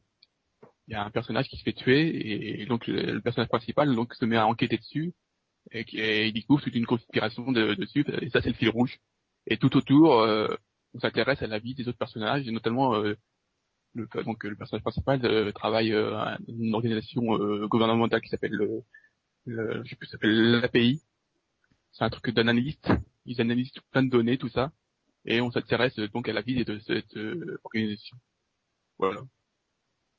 il 0.87 0.93
y 0.93 0.95
a 0.95 1.03
un 1.05 1.11
personnage 1.11 1.49
qui 1.49 1.57
se 1.57 1.63
fait 1.63 1.73
tuer 1.73 2.61
et, 2.61 2.67
donc 2.67 2.87
le, 2.87 3.13
le 3.13 3.21
personnage 3.23 3.49
principal 3.49 3.95
donc 3.95 4.13
se 4.15 4.25
met 4.27 4.37
à 4.37 4.47
enquêter 4.47 4.77
dessus 4.77 5.15
et, 5.73 5.81
et 5.95 6.27
il 6.27 6.33
découvre 6.35 6.63
toute 6.63 6.75
une 6.75 6.85
conspiration 6.85 7.51
de, 7.51 7.73
dessus 7.75 8.05
et 8.21 8.29
ça 8.29 8.43
c'est 8.43 8.51
le 8.51 8.55
fil 8.55 8.69
rouge. 8.69 8.99
Et 9.47 9.57
tout 9.57 9.75
autour, 9.77 10.21
euh, 10.21 10.55
on 10.95 11.01
s'intéresse 11.01 11.43
à 11.43 11.47
la 11.47 11.59
vie 11.59 11.75
des 11.75 11.89
autres 11.89 11.99
personnages 11.99 12.47
et 12.47 12.53
notamment 12.53 12.95
euh, 12.95 13.15
le, 13.95 14.09
donc 14.25 14.45
le 14.45 14.57
personnage 14.57 14.83
principal 14.83 15.25
euh, 15.25 15.53
travaille 15.53 15.93
euh, 15.93 16.17
à 16.17 16.39
une 16.49 16.75
organisation 16.75 17.37
euh, 17.39 17.67
gouvernementale 17.67 18.21
qui 18.21 18.29
s'appelle 18.29 18.53
le, 18.53 18.83
le 19.47 19.83
je 19.85 19.91
sais 19.91 19.97
plus, 19.97 20.07
ça 20.07 20.13
s'appelle 20.13 20.61
l'API. 20.61 21.03
C'est 21.93 22.05
un 22.05 22.11
truc 22.11 22.35
d'analyste. 22.35 22.91
Ils 23.27 23.41
analysent 23.41 23.73
plein 23.91 24.03
de 24.03 24.11
données, 24.11 24.37
tout 24.37 24.49
ça, 24.49 24.73
et 25.25 25.41
on 25.41 25.51
s'intéresse 25.51 25.99
euh, 25.99 26.09
donc 26.09 26.29
à 26.29 26.33
la 26.33 26.43
vie 26.43 26.65
de 26.65 26.79
cette 26.81 27.17
euh, 27.17 27.59
organisation. 27.65 28.17
Voilà. 28.99 29.21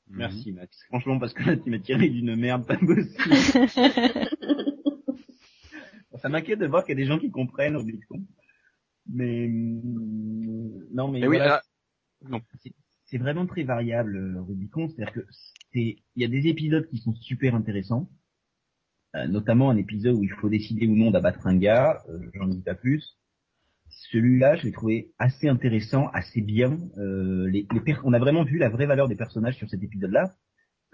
Merci 0.08 0.52
Max. 0.52 0.84
Franchement, 0.88 1.18
parce 1.18 1.34
que 1.34 1.42
là, 1.42 1.56
tu 1.56 1.68
m'as 1.70 1.78
tiré 1.78 2.08
d'une 2.08 2.36
merde 2.36 2.66
pas 2.66 2.76
possible. 2.76 3.68
Ça 6.22 6.28
m'inquiète 6.30 6.60
de 6.60 6.66
voir 6.66 6.84
qu'il 6.84 6.98
y 6.98 7.00
a 7.00 7.04
des 7.04 7.06
gens 7.06 7.18
qui 7.18 7.30
comprennent 7.30 7.76
Rubicon. 7.76 8.24
Mais 9.08 9.48
non, 9.48 11.08
mais 11.08 11.26
oui, 11.26 11.38
ah, 11.40 11.62
c'est 13.06 13.18
vraiment 13.18 13.46
très 13.46 13.62
variable 13.62 14.38
Rubicon. 14.38 14.88
C'est-à-dire 14.88 15.14
que 15.14 15.26
c'est, 15.72 15.96
il 16.16 16.22
y 16.22 16.24
a 16.24 16.28
des 16.28 16.48
épisodes 16.48 16.88
qui 16.88 16.98
sont 16.98 17.14
super 17.14 17.54
intéressants, 17.54 18.08
Euh, 19.14 19.26
notamment 19.28 19.70
un 19.70 19.76
épisode 19.76 20.16
où 20.16 20.24
il 20.24 20.32
faut 20.32 20.50
décider 20.50 20.86
ou 20.86 20.96
non 20.96 21.10
d'abattre 21.10 21.46
un 21.46 21.56
gars. 21.56 22.02
Euh, 22.08 22.18
J'en 22.34 22.48
dis 22.48 22.60
pas 22.60 22.74
plus. 22.74 23.16
Celui-là, 24.10 24.56
je 24.56 24.64
l'ai 24.64 24.72
trouvé 24.72 25.12
assez 25.18 25.48
intéressant, 25.48 26.08
assez 26.08 26.42
bien. 26.42 26.78
Euh, 26.98 27.48
les, 27.48 27.66
on 28.04 28.12
a 28.12 28.18
vraiment 28.18 28.44
vu 28.44 28.58
la 28.58 28.68
vraie 28.68 28.86
valeur 28.86 29.08
des 29.08 29.16
personnages 29.16 29.56
sur 29.56 29.70
cet 29.70 29.82
épisode-là. 29.82 30.34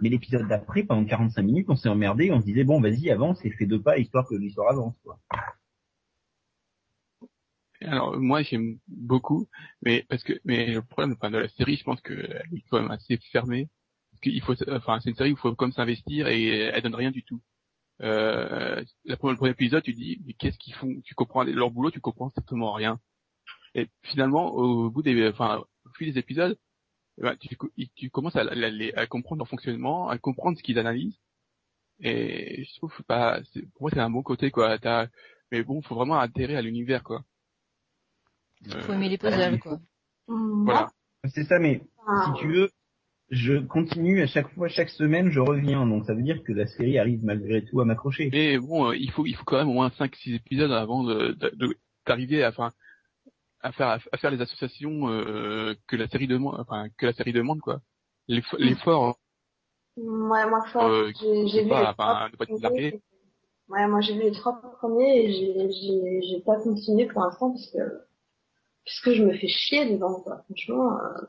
Mais 0.01 0.09
l'épisode 0.09 0.47
d'après, 0.49 0.85
pendant 0.85 1.05
45 1.05 1.43
minutes, 1.43 1.67
on 1.69 1.77
s'est 1.77 1.89
emmerdé, 1.89 2.31
on 2.31 2.41
se 2.41 2.47
disait 2.47 2.65
bon, 2.65 2.81
vas-y, 2.81 3.11
avance 3.11 3.45
et 3.45 3.51
fais 3.51 3.67
deux 3.67 3.81
pas 3.81 3.99
histoire 3.99 4.29
que 4.29 4.35
l'histoire 4.35 4.71
avance. 4.71 4.95
Quoi. 5.05 5.19
Alors 7.85 8.19
moi 8.19 8.43
j'aime 8.43 8.79
beaucoup, 8.89 9.49
mais 9.83 10.05
parce 10.09 10.23
que 10.25 10.35
mais 10.45 10.67
le 10.75 10.83
problème 10.83 11.15
enfin, 11.17 11.31
de 11.31 11.39
la 11.39 11.49
série, 11.49 11.77
je 11.77 11.85
pense 11.85 12.01
que 12.01 12.13
elle 12.15 12.59
est 12.59 12.65
quand 12.71 12.81
même 12.81 12.91
assez 12.91 13.19
fermée. 13.31 13.69
Parce 14.11 14.21
qu'il 14.23 14.43
faut, 14.43 14.55
enfin 14.71 15.01
c'est 15.01 15.11
une 15.11 15.17
série 15.17 15.31
où 15.33 15.37
il 15.37 15.41
faut 15.41 15.55
comme 15.55 15.73
s'investir 15.73 16.29
et 16.29 16.49
elle 16.49 16.83
donne 16.83 16.95
rien 16.95 17.11
du 17.11 17.25
tout. 17.25 17.43
Euh, 18.03 18.83
la 19.05 19.17
première, 19.17 19.33
le 19.33 19.39
premier 19.39 19.53
épisode, 19.53 19.83
tu 19.83 19.93
dis 19.93 20.21
mais 20.27 20.35
qu'est-ce 20.35 20.59
qu'ils 20.59 20.75
font? 20.75 21.01
Tu 21.05 21.15
comprends 21.15 21.45
leur 21.45 21.71
boulot, 21.71 21.91
tu 21.91 22.01
comprends 22.01 22.31
strictement 22.31 22.73
rien. 22.73 22.99
Et 23.75 23.89
finalement, 24.03 24.51
au 24.53 24.91
bout 24.91 25.03
des, 25.03 25.29
enfin, 25.29 25.65
au 25.87 25.91
fil 25.97 26.13
des 26.13 26.19
épisodes, 26.19 26.59
eh 27.19 27.23
ben, 27.23 27.37
tu, 27.37 28.11
commences 28.11 28.37
à, 28.37 29.07
comprendre 29.07 29.41
leur 29.41 29.49
fonctionnement, 29.49 30.09
à 30.09 30.19
comprendre 30.19 30.59
ce 30.59 30.63
qu'ils 30.63 30.79
analysent. 30.79 31.21
Et 32.01 32.65
je 32.65 32.77
trouve 32.77 33.03
pas, 33.05 33.41
pour 33.75 33.83
moi 33.83 33.91
c'est 33.93 34.01
un 34.01 34.11
bon 34.11 34.23
côté 34.23 34.51
quoi. 34.51 34.79
Mais 35.53 35.63
bon, 35.65 35.83
faut 35.83 35.95
vraiment 35.95 36.19
adhérer 36.19 36.57
à 36.57 36.63
l'univers 36.63 37.03
quoi. 37.05 37.25
Faut 38.83 38.93
aimer 38.93 39.09
les 39.09 39.19
puzzles, 39.19 39.59
quoi. 39.61 39.79
Hum, 40.29 40.65
Voilà. 40.65 40.91
C'est 41.29 41.45
ça, 41.45 41.59
mais 41.59 41.81
moi, 42.07 42.25
si 42.27 42.33
tu 42.41 42.49
veux, 42.53 42.71
je 43.31 43.59
continue 43.59 44.23
à 44.23 44.27
chaque 44.27 44.53
fois, 44.55 44.69
chaque 44.69 44.89
semaine, 44.91 45.31
je 45.31 45.41
reviens. 45.41 45.87
Donc 45.87 46.05
ça 46.05 46.15
veut 46.15 46.23
dire 46.23 46.43
que 46.43 46.53
la 46.53 46.67
série 46.67 46.99
arrive 46.99 47.25
malgré 47.25 47.65
tout 47.65 47.81
à 47.81 47.85
m'accrocher. 47.85 48.29
Mais 48.33 48.59
bon, 48.59 48.91
euh, 48.91 48.97
il 48.97 49.11
faut, 49.11 49.25
il 49.27 49.35
faut 49.37 49.45
quand 49.45 49.57
même 49.59 49.69
au 49.69 49.75
moins 49.75 49.89
5-6 49.91 50.35
épisodes 50.35 50.73
avant 50.73 51.03
de, 51.05 51.33
de- 51.33 51.53
de- 51.55 51.77
d'arriver 52.07 52.43
à, 52.45 52.49
enfin, 52.51 52.73
à 53.61 53.73
faire, 53.73 53.99
à 54.11 54.17
faire 54.19 54.31
les 54.31 54.41
associations 54.41 55.09
euh, 55.09 55.75
que 55.87 55.97
la 55.97 56.09
série 56.09 56.27
demande, 56.27 56.57
enfin, 56.61 56.89
que 56.99 57.07
la 57.07 57.13
série 57.13 57.33
demande 57.33 57.61
quoi. 57.61 57.81
L'eff- 58.29 58.57
L'effort, 58.59 59.19
Ouais, 59.97 60.49
moi, 60.49 60.65
fort, 60.73 60.85
euh, 60.85 61.13
j'ai 61.21 61.47
j'ai 61.49 61.63
vu 61.65 61.69
pas, 61.69 61.81
les 61.83 61.87
enfin, 61.89 61.95
trois 61.95 62.29
de 62.31 62.37
pas 62.37 62.47
te 62.47 62.51
premiers. 62.53 62.63
larguer. 62.63 63.01
Ouais, 63.69 63.87
moi 63.87 64.01
j'ai 64.01 64.15
vu 64.15 64.23
les 64.23 64.33
trois 64.33 64.61
premiers 64.79 65.25
et 65.25 65.33
j'ai 65.33 66.21
j'ai 66.23 66.41
pas 66.41 66.57
continué 66.61 67.07
pour 67.07 67.23
l'instant 67.23 67.51
parce 67.51 67.71
que 67.71 67.79
puisque 68.85 69.13
je 69.13 69.25
me 69.25 69.33
fais 69.35 69.49
chier 69.49 69.91
devant 69.93 70.21
quoi. 70.21 70.43
Franchement, 70.45 70.99
euh, 70.99 71.27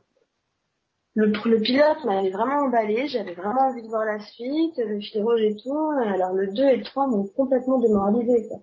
le 1.16 1.28
le 1.28 1.62
pilote 1.62 2.04
m'avait 2.06 2.32
vraiment 2.32 2.66
emballé, 2.66 3.08
j'avais 3.08 3.34
vraiment 3.34 3.70
envie 3.70 3.84
de 3.84 3.88
voir 3.88 4.06
la 4.06 4.20
suite, 4.20 4.78
le 4.78 5.00
fil 5.00 5.22
rouge 5.22 5.42
et 5.42 5.56
tout. 5.56 5.92
Alors 6.06 6.34
le 6.34 6.48
2 6.54 6.64
et 6.64 6.78
le 6.78 6.84
3 6.84 7.08
m'ont 7.08 7.28
complètement 7.28 7.80
démoralisé 7.80 8.48
quoi. 8.48 8.60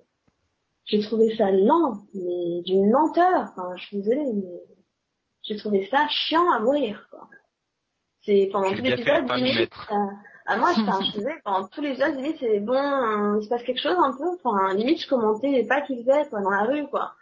j'ai 0.84 1.00
trouvé 1.00 1.36
ça 1.36 1.50
lent, 1.50 2.02
mais 2.14 2.62
d'une 2.62 2.90
lenteur. 2.90 3.52
Enfin, 3.52 3.76
je 3.76 3.84
suis 3.84 3.96
désolée, 3.98 4.32
mais 4.34 4.60
j'ai 5.42 5.56
trouvé 5.56 5.88
ça 5.90 6.06
chiant 6.08 6.50
à 6.52 6.60
mourir, 6.60 7.06
quoi. 7.10 7.28
C'est 8.22 8.50
pendant 8.52 8.70
tout 8.70 8.82
l'épisode, 8.82 9.30
limite, 9.32 9.72
euh, 9.90 9.94
à 10.46 10.58
moi, 10.58 10.72
je, 10.74 11.12
faisais, 11.12 11.40
pendant 11.44 11.66
tous 11.68 11.80
les 11.80 11.90
épisodes, 11.90 12.14
limite, 12.16 12.36
c'est 12.38 12.60
bon, 12.60 12.74
euh, 12.74 13.38
il 13.40 13.44
se 13.44 13.48
passe 13.48 13.62
quelque 13.62 13.80
chose 13.80 13.96
un 13.98 14.12
peu. 14.16 14.26
Enfin, 14.44 14.74
limite, 14.74 15.02
je 15.02 15.08
commentais 15.08 15.48
les 15.48 15.66
pas 15.66 15.80
qu'ils 15.80 16.04
faisaient, 16.04 16.28
quoi, 16.28 16.40
dans 16.40 16.50
la 16.50 16.64
rue, 16.64 16.86
quoi. 16.88 17.14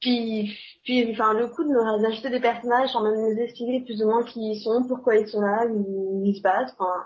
Puis, 0.00 1.10
enfin, 1.10 1.34
le 1.34 1.48
coup 1.48 1.64
de 1.64 1.70
me 1.70 2.04
rajouter 2.04 2.30
des 2.30 2.40
personnages 2.40 2.90
sans 2.90 3.02
même 3.02 3.16
nous 3.16 3.40
expliquer 3.40 3.80
plus 3.84 4.02
ou 4.02 4.06
moins 4.06 4.22
qui 4.22 4.52
ils 4.52 4.60
sont, 4.60 4.86
pourquoi 4.86 5.16
ils 5.16 5.28
sont 5.28 5.40
là, 5.40 5.66
où 5.66 6.22
ils 6.24 6.36
se 6.36 6.42
battent, 6.42 6.74
enfin, 6.78 7.04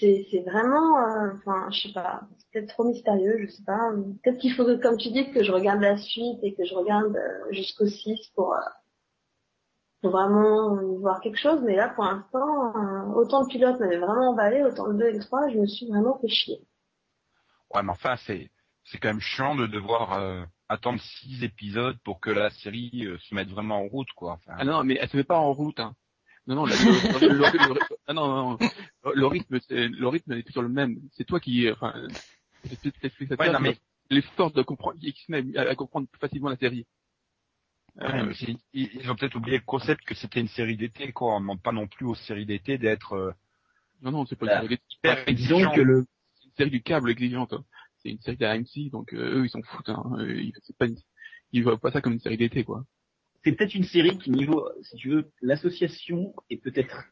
c'est, 0.00 0.44
vraiment, 0.46 0.98
euh, 0.98 1.30
je 1.70 1.88
sais 1.88 1.92
pas, 1.92 2.22
c'est 2.38 2.50
peut-être 2.52 2.74
trop 2.74 2.84
mystérieux, 2.84 3.38
je 3.38 3.52
sais 3.52 3.62
pas. 3.64 3.92
Peut-être 4.22 4.38
qu'il 4.38 4.52
faut, 4.54 4.64
comme 4.78 4.96
tu 4.96 5.10
dis, 5.10 5.30
que 5.30 5.44
je 5.44 5.52
regarde 5.52 5.80
la 5.80 5.96
suite 5.96 6.38
et 6.42 6.54
que 6.54 6.64
je 6.64 6.74
regarde 6.74 7.14
euh, 7.16 7.52
jusqu'au 7.52 7.86
6 7.86 8.32
pour, 8.34 8.54
euh, 8.54 8.58
pour 10.02 10.10
vraiment 10.10 10.76
voir 10.98 11.20
quelque 11.20 11.38
chose, 11.38 11.60
mais 11.62 11.76
là, 11.76 11.90
pour 11.90 12.04
l'instant, 12.04 13.14
autant 13.14 13.42
le 13.42 13.48
pilote 13.48 13.78
m'avait 13.78 13.98
vraiment 13.98 14.30
emballé, 14.30 14.62
autant 14.62 14.86
le 14.86 14.94
2 14.94 15.06
et 15.06 15.12
le 15.12 15.20
3, 15.20 15.48
je 15.50 15.58
me 15.58 15.66
suis 15.66 15.86
vraiment 15.86 16.18
fait 16.18 16.28
chier. 16.28 16.60
Ouais, 17.72 17.82
mais 17.82 17.90
enfin, 17.90 18.16
c'est 18.16 18.50
c'est 18.84 18.98
quand 18.98 19.08
même 19.08 19.20
chiant 19.20 19.54
de 19.54 19.66
devoir 19.66 20.12
euh, 20.14 20.44
attendre 20.68 21.00
six 21.00 21.42
épisodes 21.42 21.98
pour 22.04 22.20
que 22.20 22.30
la 22.30 22.50
série 22.50 23.06
euh, 23.06 23.18
se 23.18 23.34
mette 23.34 23.48
vraiment 23.48 23.78
en 23.78 23.86
route, 23.88 24.10
quoi. 24.14 24.32
Enfin, 24.34 24.54
Ah 24.58 24.64
non, 24.64 24.84
mais 24.84 24.98
elle 25.00 25.08
se 25.08 25.16
met 25.16 25.24
pas 25.24 25.38
en 25.38 25.52
route. 25.52 25.80
Hein. 25.80 25.94
Non, 26.46 26.56
non, 26.56 26.66
la- 26.66 26.74
le, 26.76 27.28
le- 27.28 27.74
le- 27.74 27.80
ah 28.06 28.12
non, 28.12 28.58
non, 28.58 28.58
le 29.14 29.26
rythme, 29.26 29.58
c'est- 29.66 29.88
le 29.88 30.08
rythme 30.08 30.32
est 30.32 30.42
toujours 30.42 30.62
le 30.62 30.68
même. 30.68 30.98
C'est 31.12 31.24
toi 31.24 31.40
qui, 31.40 31.70
enfin, 31.70 31.94
Ouais, 33.38 33.52
non, 33.52 33.60
mais- 33.60 33.78
l'effort 34.10 34.50
de 34.52 34.62
comprendre, 34.62 34.98
qui 35.00 35.12
se 35.12 35.32
met 35.32 35.56
à, 35.56 35.62
à 35.70 35.74
comprendre 35.74 36.06
plus 36.08 36.18
facilement 36.20 36.50
la 36.50 36.56
série. 36.56 36.86
ouais, 37.96 38.04
Euh, 38.06 38.32
mais 38.40 38.56
ils, 38.74 39.10
ont 39.10 39.16
peut-être 39.16 39.36
oublié 39.36 39.58
le 39.58 39.64
concept 39.64 40.04
que 40.04 40.14
c'était 40.14 40.40
une 40.40 40.48
série 40.48 40.76
d'été, 40.76 41.12
quoi. 41.12 41.34
On 41.36 41.40
demande 41.40 41.62
pas 41.62 41.72
non 41.72 41.86
plus 41.86 42.04
aux 42.06 42.14
séries 42.14 42.46
d'été 42.46 42.76
d'être 42.78 43.14
euh, 43.14 43.32
non, 44.02 44.10
non, 44.10 44.26
c'est 44.26 44.36
pas 44.36 44.46
une 44.46 44.68
série, 44.68 44.80
hyper 44.90 45.24
Disons 45.34 45.70
que 45.72 45.80
le, 45.80 46.06
c'est 46.34 46.44
une 46.46 46.52
série 46.58 46.70
du 46.70 46.82
câble 46.82 47.10
exigeante. 47.10 47.54
hein. 47.54 47.64
C'est 48.04 48.10
une 48.10 48.20
série 48.20 48.36
de 48.36 48.44
AMC, 48.44 48.90
donc 48.90 49.14
euh, 49.14 49.38
eux, 49.38 49.44
ils 49.46 49.50
s'en 49.50 49.62
foutent. 49.62 49.88
Hein. 49.88 50.04
Euh, 50.18 50.42
Ils, 51.52 51.62
voient 51.62 51.78
pas 51.78 51.90
ça 51.90 52.00
comme 52.02 52.12
une 52.12 52.20
série 52.20 52.36
d'été, 52.36 52.64
quoi. 52.64 52.84
c'est 53.42 53.52
peut-être 53.52 53.74
une 53.74 53.84
série 53.84 54.18
qui 54.18 54.30
niveau, 54.30 54.68
si 54.82 54.96
tu 54.96 55.08
veux, 55.10 55.32
l'association 55.40 56.34
est 56.50 56.58
peut-être 56.58 57.04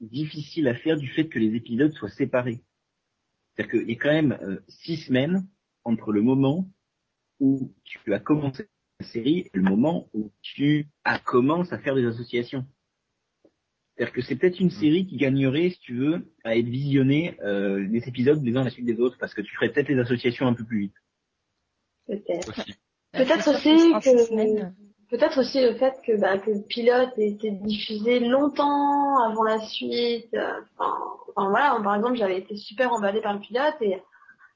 difficile 0.00 0.66
à 0.68 0.74
faire 0.74 0.96
du 0.96 1.08
fait 1.08 1.28
que 1.28 1.38
les 1.38 1.54
épisodes 1.54 1.92
soient 1.92 2.08
séparés. 2.08 2.62
C'est-à-dire 3.54 3.80
qu'il 3.80 3.90
y 3.90 3.94
a 3.94 3.98
quand 3.98 4.12
même 4.12 4.38
euh, 4.42 4.60
six 4.68 4.96
semaines 4.96 5.46
entre 5.84 6.12
le 6.12 6.22
moment 6.22 6.70
où 7.38 7.74
tu 7.84 8.14
as 8.14 8.20
commencé 8.20 8.68
la 9.00 9.06
série 9.06 9.40
et 9.40 9.50
le 9.52 9.62
moment 9.62 10.08
où 10.14 10.32
tu 10.40 10.88
as 11.04 11.18
commencé 11.18 11.72
à 11.74 11.78
faire 11.78 11.94
des 11.94 12.06
associations. 12.06 12.64
C'est-à-dire 14.00 14.14
que 14.14 14.22
c'est 14.22 14.36
peut-être 14.36 14.60
une 14.60 14.70
série 14.70 15.04
qui 15.06 15.18
gagnerait, 15.18 15.68
si 15.68 15.78
tu 15.80 15.94
veux, 15.94 16.26
à 16.42 16.56
être 16.56 16.64
visionnée 16.64 17.36
euh, 17.44 17.86
des 17.86 18.08
épisodes 18.08 18.42
les 18.42 18.56
uns 18.56 18.62
à 18.62 18.64
la 18.64 18.70
suite 18.70 18.86
des 18.86 18.98
autres, 18.98 19.18
parce 19.20 19.34
que 19.34 19.42
tu 19.42 19.54
ferais 19.54 19.68
peut-être 19.68 19.90
les 19.90 19.98
associations 19.98 20.46
un 20.46 20.54
peu 20.54 20.64
plus 20.64 20.80
vite. 20.80 20.94
Peut-être. 22.06 22.48
aussi. 22.48 22.74
Peut-être 23.12 23.50
aussi 23.50 23.92
que-. 24.00 24.70
Peut-être 25.10 25.40
aussi 25.40 25.60
le 25.60 25.74
fait 25.74 25.92
que, 26.06 26.18
bah, 26.18 26.38
que 26.38 26.50
le 26.50 26.62
pilote 26.62 27.10
ait 27.18 27.28
été 27.28 27.50
diffusé 27.50 28.20
longtemps 28.20 29.22
avant 29.22 29.42
la 29.42 29.60
suite. 29.60 30.32
euh, 30.32 30.50
Enfin, 30.78 30.94
enfin, 31.36 31.50
voilà, 31.50 31.78
par 31.84 31.96
exemple, 31.96 32.16
j'avais 32.16 32.38
été 32.38 32.56
super 32.56 32.94
emballée 32.94 33.20
par 33.20 33.34
le 33.34 33.40
pilote 33.40 33.74
et, 33.82 33.98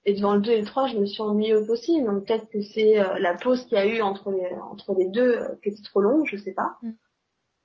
et 0.07 0.15
devant 0.15 0.37
le 0.37 0.41
2 0.41 0.53
et 0.53 0.61
le 0.61 0.67
3, 0.67 0.87
je 0.87 0.97
me 0.97 1.05
suis 1.05 1.21
ennuyée 1.21 1.55
au 1.55 1.67
possible. 1.67 2.07
Donc 2.07 2.25
peut-être 2.27 2.49
que 2.49 2.63
c'est 2.63 2.99
euh, 2.99 3.19
la 3.19 3.35
pause 3.35 3.63
qu'il 3.67 3.77
y 3.77 3.81
a 3.81 3.85
eu 3.85 4.01
entre 4.01 4.31
les, 4.31 4.49
entre 4.71 4.95
les 4.95 5.09
deux 5.09 5.37
euh, 5.37 5.49
qui 5.63 5.69
était 5.69 5.83
trop 5.83 6.01
longue, 6.01 6.25
je 6.25 6.39
sais 6.39 6.55
pas. 6.55 6.79
Mm. 6.81 6.93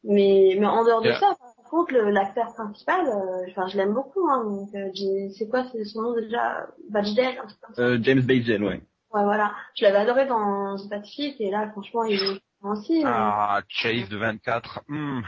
Mais, 0.06 0.56
mais 0.60 0.66
en 0.66 0.84
dehors 0.84 1.02
de 1.02 1.10
Yeah. 1.10 1.20
ça, 1.20 1.36
par 1.38 1.50
contre, 1.70 1.94
le- 1.94 2.10
l'acteur 2.12 2.54
principal, 2.54 3.08
euh, 3.08 3.68
je 3.68 3.78
l'aime 3.78 3.94
beaucoup. 3.94 4.28
Hein, 4.30 4.44
donc, 4.46 4.70
euh, 4.76 4.90
c'est 5.38 5.48
quoi 5.50 5.64
c'est 5.72 5.84
son 5.86 6.02
nom 6.02 6.14
déjà? 6.16 6.68
Bachdel, 6.90 7.38
un 7.38 7.46
truc 7.48 7.60
comme 7.62 7.76
ça. 7.76 7.82
Euh, 7.82 7.98
James 8.02 8.22
Bagel, 8.22 8.64
ouais. 8.64 8.82
Ouais, 9.12 9.24
voilà. 9.24 9.54
Je 9.76 9.84
l'avais 9.86 9.98
adoré 9.98 10.28
dans 10.28 10.76
The 10.78 10.90
Pacific 10.90 11.40
et 11.42 11.50
là, 11.50 11.70
franchement, 11.72 12.04
il 12.04 12.16
est 12.22 12.42
aussi. 12.62 13.04
mais- 13.04 13.10
Ah, 13.12 13.62
Chase 13.68 14.08
de 14.10 14.18
24. 14.18 14.82
hmm. 14.88 15.22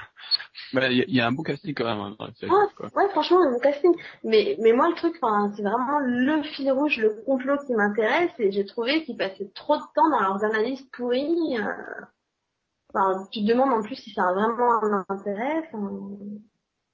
Il 0.74 0.80
y, 0.80 1.02
a- 1.02 1.06
il 1.08 1.16
y 1.16 1.20
a 1.22 1.28
un 1.28 1.32
beau 1.32 1.44
casting 1.44 1.74
quand 1.74 1.86
même 1.86 2.16
hein, 2.20 2.28
série. 2.40 2.52
Ah, 2.54 2.68
quoi. 2.76 2.90
Ouais, 2.96 3.10
franchement, 3.10 3.40
le 3.50 3.60
casting. 3.60 3.94
Mais, 4.24 4.56
mais 4.60 4.74
moi, 4.74 4.90
le 4.90 4.96
truc, 4.96 5.16
c'est 5.56 5.64
vraiment 5.64 6.00
le 6.00 6.44
fil 6.44 6.72
rouge, 6.72 6.98
le 6.98 7.24
complot 7.26 7.58
qui 7.66 7.74
m'intéresse 7.74 8.32
et 8.38 8.52
j'ai 8.52 8.66
trouvé 8.66 9.04
qu'ils 9.04 9.18
passaient 9.18 9.50
trop 9.56 9.78
de 9.78 9.82
temps 9.96 10.10
dans 10.12 10.20
leurs 10.20 10.44
analyses 10.44 10.84
pourries. 10.92 11.58
euh. 11.58 11.64
Enfin, 12.94 13.28
tu 13.32 13.42
te 13.42 13.48
demandes 13.48 13.72
en 13.72 13.82
plus 13.82 13.96
si 13.96 14.12
ça 14.12 14.28
a 14.28 14.34
vraiment 14.34 14.84
un 14.84 15.06
intérêt. 15.10 15.68
enfin. 15.74 16.18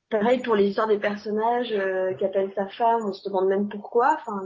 Pareil 0.09 0.41
pour 0.41 0.55
les 0.55 0.69
histoires 0.69 0.87
des 0.87 0.99
personnages 0.99 1.73
euh, 1.73 2.13
qui 2.13 2.23
appellent 2.23 2.53
sa 2.55 2.67
femme, 2.69 3.01
on 3.05 3.13
se 3.13 3.27
demande 3.27 3.49
même 3.49 3.67
pourquoi. 3.67 4.17
Enfin, 4.21 4.41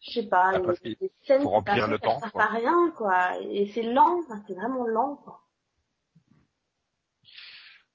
je 0.00 0.12
sais 0.12 0.28
pas. 0.28 0.52
Ah, 0.54 0.60
des 0.84 1.12
scènes 1.26 1.40
qui 1.40 1.46
remplir 1.46 1.88
le 1.88 1.96
ça 1.96 1.98
temps, 1.98 2.20
sert 2.20 2.32
quoi. 2.32 2.42
à 2.44 2.46
rien, 2.46 2.92
quoi. 2.96 3.40
Et 3.42 3.70
c'est 3.74 3.82
lent, 3.82 4.20
enfin, 4.20 4.40
c'est 4.46 4.54
vraiment 4.54 4.86
lent, 4.86 5.16
quoi. 5.24 5.40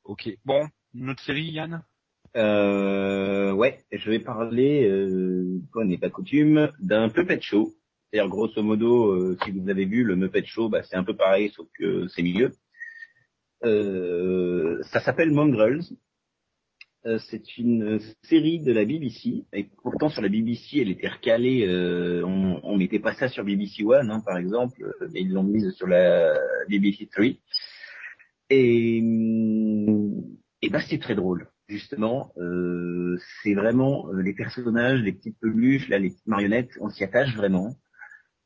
Ok. 0.03 0.29
Bon, 0.43 0.67
une 0.93 1.09
autre 1.11 1.23
série, 1.23 1.51
Yann? 1.51 1.83
Euh, 2.35 3.51
ouais, 3.53 3.85
je 3.91 4.09
vais 4.09 4.19
parler, 4.19 4.89
euh, 4.89 5.61
quoi 5.71 5.85
n'est 5.85 5.97
pas 5.97 6.09
coutume, 6.09 6.71
d'un 6.79 7.07
Puppet 7.09 7.39
Show. 7.39 7.73
C'est-à-dire, 8.11 8.29
grosso 8.29 8.61
modo, 8.61 9.11
euh, 9.13 9.37
si 9.43 9.51
vous 9.51 9.69
avez 9.69 9.85
vu 9.85 10.03
le 10.03 10.15
Muppet 10.15 10.45
Show, 10.45 10.69
bah, 10.69 10.83
c'est 10.83 10.97
un 10.97 11.03
peu 11.03 11.15
pareil, 11.15 11.49
sauf 11.55 11.67
que 11.79 12.07
c'est 12.09 12.23
mieux. 12.23 12.51
Euh, 13.63 14.81
ça 14.91 14.99
s'appelle 14.99 15.31
Mongrels. 15.31 15.81
Euh, 17.05 17.17
c'est 17.29 17.57
une 17.57 17.99
série 18.23 18.59
de 18.59 18.71
la 18.71 18.85
BBC, 18.85 19.45
et 19.53 19.69
pourtant 19.81 20.09
sur 20.09 20.21
la 20.21 20.29
BBC, 20.29 20.79
elle 20.81 20.91
était 20.91 21.07
recalée, 21.07 21.65
euh, 21.67 22.23
on, 22.23 22.77
mettait 22.77 22.99
pas 22.99 23.13
ça 23.13 23.27
sur 23.27 23.43
BBC 23.43 23.83
One, 23.83 24.11
hein, 24.11 24.21
par 24.23 24.37
exemple, 24.37 24.93
mais 25.11 25.21
ils 25.21 25.31
l'ont 25.31 25.43
mise 25.43 25.71
sur 25.71 25.87
la 25.87 26.37
BBC 26.69 27.07
Three. 27.07 27.39
Et, 28.51 28.97
et 30.61 30.69
bah 30.69 30.81
c'est 30.81 30.99
très 30.99 31.15
drôle 31.15 31.47
justement, 31.71 32.33
euh, 32.37 33.17
c'est 33.41 33.53
vraiment 33.53 34.11
les 34.11 34.33
personnages, 34.33 34.99
les 34.99 35.13
petites 35.13 35.39
peluches, 35.39 35.87
là, 35.87 35.97
les 35.97 36.09
petites 36.09 36.27
marionnettes, 36.27 36.71
on 36.81 36.89
s'y 36.89 37.03
attache 37.03 37.35
vraiment. 37.35 37.75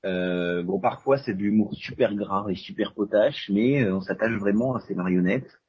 Euh, 0.05 0.61
bon, 0.63 0.79
parfois 0.79 1.17
c'est 1.17 1.33
de 1.33 1.39
l'humour 1.41 1.73
super 1.73 2.13
gras 2.13 2.45
et 2.49 2.55
super 2.55 2.93
potache, 2.93 3.49
mais 3.49 3.83
euh, 3.83 3.95
on 3.95 4.01
s'attache 4.01 4.33
vraiment 4.33 4.75
à 4.75 4.79
ces 4.81 4.93
marionnettes. 4.95 5.59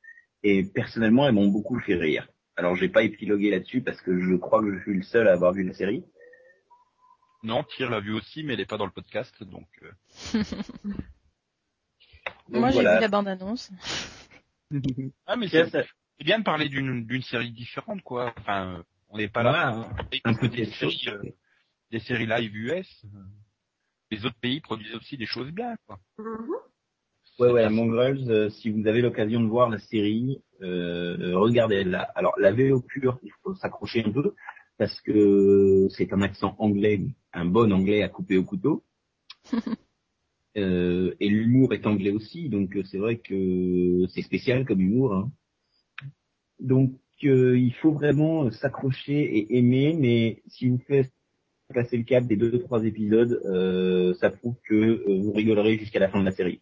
Et 0.42 0.62
personnellement, 0.64 1.26
elles 1.26 1.34
m'ont 1.34 1.48
beaucoup 1.48 1.80
fait 1.80 1.94
rire. 1.96 2.28
Alors, 2.56 2.76
j'ai 2.76 2.88
pas 2.88 3.02
épilogué 3.02 3.50
là-dessus 3.50 3.80
parce 3.82 4.00
que 4.00 4.20
je 4.20 4.34
crois 4.36 4.60
que 4.62 4.74
je 4.76 4.82
suis 4.82 4.94
le 4.94 5.02
seul 5.02 5.26
à 5.28 5.32
avoir 5.32 5.52
vu 5.52 5.62
la 5.64 5.72
série. 5.74 6.04
Non, 7.42 7.64
Tyr 7.64 7.90
l'a 7.90 8.00
vu 8.00 8.12
aussi, 8.12 8.44
mais 8.44 8.54
elle 8.54 8.60
est 8.60 8.66
pas 8.68 8.76
dans 8.78 8.86
le 8.86 8.92
podcast, 8.92 9.34
donc. 9.42 9.66
euh, 9.82 10.42
Donc, 12.48 12.60
Moi, 12.60 12.70
j'ai 12.70 12.78
vu 12.78 13.00
la 13.00 13.08
bande-annonce. 13.08 13.70
Ah, 15.26 15.36
mais 15.36 15.48
c'est 15.48 15.70
ça- 15.70 15.82
c'est 16.18 16.24
bien 16.24 16.38
de 16.38 16.44
parler 16.44 16.68
d'une 16.68 17.04
d'une 17.06 17.22
série 17.22 17.50
différente, 17.52 18.02
quoi. 18.02 18.32
Enfin, 18.38 18.84
on 19.10 19.18
n'est 19.18 19.28
pas 19.28 19.42
là. 19.42 19.68
hein. 19.68 19.88
Un 20.24 20.34
peu 20.34 20.48
des 20.48 20.64
séries, 20.66 21.04
euh, 21.08 21.22
des 21.90 22.00
séries 22.00 22.26
live 22.26 22.54
US. 22.56 23.04
Euh, 24.12 24.16
Les 24.16 24.24
autres 24.26 24.38
pays 24.40 24.60
produisent 24.60 24.94
aussi 24.94 25.16
des 25.16 25.26
choses 25.26 25.50
bien, 25.50 25.76
quoi. 25.86 25.98
Mhm. 26.18 26.48
Ouais, 27.38 27.52
ouais. 27.52 27.68
Mongrels, 27.68 28.30
euh, 28.30 28.50
si 28.50 28.70
vous 28.70 28.86
avez 28.86 29.02
l'occasion 29.02 29.40
de 29.40 29.48
voir 29.48 29.68
la 29.68 29.78
série, 29.78 30.42
euh, 30.62 31.36
regardez-la. 31.38 32.00
Alors, 32.14 32.34
la 32.38 32.52
VO 32.52 32.80
pure, 32.80 33.18
il 33.22 33.32
faut 33.42 33.54
s'accrocher 33.54 34.04
un 34.04 34.10
peu, 34.10 34.34
parce 34.78 35.00
que 35.02 35.88
c'est 35.90 36.12
un 36.12 36.22
accent 36.22 36.56
anglais, 36.58 37.00
un 37.34 37.44
bon 37.44 37.72
anglais 37.72 38.02
à 38.02 38.08
couper 38.08 38.36
au 38.38 38.44
couteau. 38.44 38.84
Euh, 40.58 41.14
et 41.20 41.28
l'humour 41.28 41.74
est 41.74 41.86
anglais 41.86 42.12
aussi, 42.12 42.48
donc 42.48 42.74
euh, 42.76 42.82
c'est 42.84 42.96
vrai 42.96 43.18
que 43.18 44.06
c'est 44.08 44.22
spécial 44.22 44.64
comme 44.64 44.80
humour. 44.80 45.12
hein. 45.14 45.30
Donc, 46.60 46.94
euh, 47.24 47.58
il 47.58 47.74
faut 47.74 47.92
vraiment 47.92 48.50
s'accrocher 48.50 49.20
et 49.36 49.58
aimer, 49.58 49.94
mais 49.98 50.42
si 50.46 50.68
vous 50.70 50.78
faites 50.78 51.12
passer 51.74 51.96
le 51.96 52.04
cap 52.04 52.24
des 52.24 52.36
deux 52.36 52.58
trois 52.60 52.84
épisodes, 52.84 53.40
euh, 53.44 54.14
ça 54.14 54.30
prouve 54.30 54.56
que 54.68 54.74
euh, 54.74 55.20
vous 55.22 55.32
rigolerez 55.32 55.78
jusqu'à 55.78 55.98
la 55.98 56.08
fin 56.08 56.20
de 56.20 56.24
la 56.24 56.32
série 56.32 56.60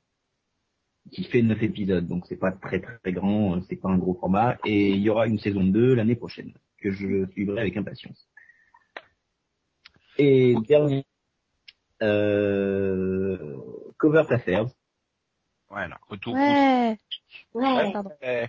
qui 1.10 1.24
fait 1.24 1.42
neuf 1.42 1.62
épisodes, 1.62 2.06
donc 2.06 2.24
c'est 2.26 2.36
pas 2.36 2.52
très 2.52 2.80
très 2.80 3.12
grand, 3.12 3.56
euh, 3.56 3.60
c'est 3.68 3.76
pas 3.76 3.88
un 3.88 3.98
gros 3.98 4.14
format, 4.14 4.56
et 4.64 4.90
il 4.90 5.00
y 5.00 5.10
aura 5.10 5.26
une 5.26 5.38
saison 5.38 5.64
2 5.64 5.94
l'année 5.94 6.16
prochaine, 6.16 6.52
que 6.78 6.90
je 6.90 7.26
suivrai 7.32 7.60
avec 7.60 7.76
impatience. 7.76 8.28
Et 10.16 10.54
dernier, 10.66 11.04
euh, 12.02 13.56
Covert 13.98 14.30
Affairs, 14.32 14.66
Voilà, 15.68 15.98
retour. 16.08 16.34
Ouais. 16.34 16.96
Ouais. 17.52 17.92
Pardon. 17.92 18.10
Eh. 18.22 18.46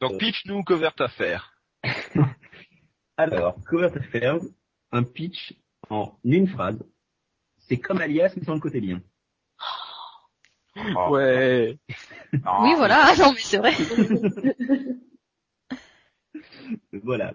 Donc, 0.00 0.18
pitch 0.18 0.46
nous 0.46 0.62
Covert 0.62 0.94
Affair. 0.98 1.52
Alors, 3.16 3.56
Covert 3.66 3.96
Affairs, 3.96 4.40
un 4.90 5.02
pitch 5.02 5.54
en 5.90 6.18
une 6.24 6.48
phrase. 6.48 6.78
C'est 7.58 7.78
comme 7.78 8.00
Alias, 8.00 8.32
mais 8.36 8.44
sans 8.44 8.54
le 8.54 8.60
côté 8.60 8.80
bien. 8.80 9.02
Oh. 10.76 11.10
Ouais. 11.10 11.78
Non, 12.32 12.62
oui, 12.62 12.74
voilà. 12.76 13.14
Non, 13.18 13.32
mais 13.32 13.40
c'est 13.40 13.58
vrai. 13.58 13.72
Voilà. 17.04 17.34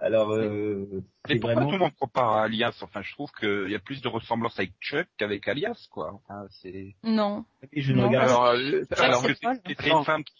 Alors, 0.00 0.32
euh, 0.32 0.86
Mais 1.28 1.34
c'est 1.34 1.40
pourquoi 1.40 1.54
vraiment... 1.54 1.70
tout 1.70 1.72
le 1.72 1.78
monde 1.78 1.94
compare 1.98 2.30
à 2.32 2.44
Alias? 2.44 2.78
Enfin, 2.82 3.02
je 3.02 3.12
trouve 3.12 3.30
qu'il 3.32 3.70
y 3.70 3.74
a 3.74 3.78
plus 3.78 4.02
de 4.02 4.08
ressemblance 4.08 4.58
avec 4.58 4.72
Chuck 4.80 5.06
qu'avec 5.16 5.46
Alias, 5.48 5.86
quoi. 5.90 6.12
Enfin, 6.14 6.46
c'est. 6.50 6.94
Non. 7.02 7.44
Et 7.72 7.82
je 7.82 7.92
ne 7.92 7.98
Non, 7.98 8.08
regarde 8.08 8.28
Alors, 8.28 8.44
euh, 8.46 8.82
alors 8.98 9.22
c'est 9.22 9.34
que 9.34 9.82
c'est 9.82 9.90
une 9.90 10.04
femme 10.04 10.24
qui, 10.24 10.34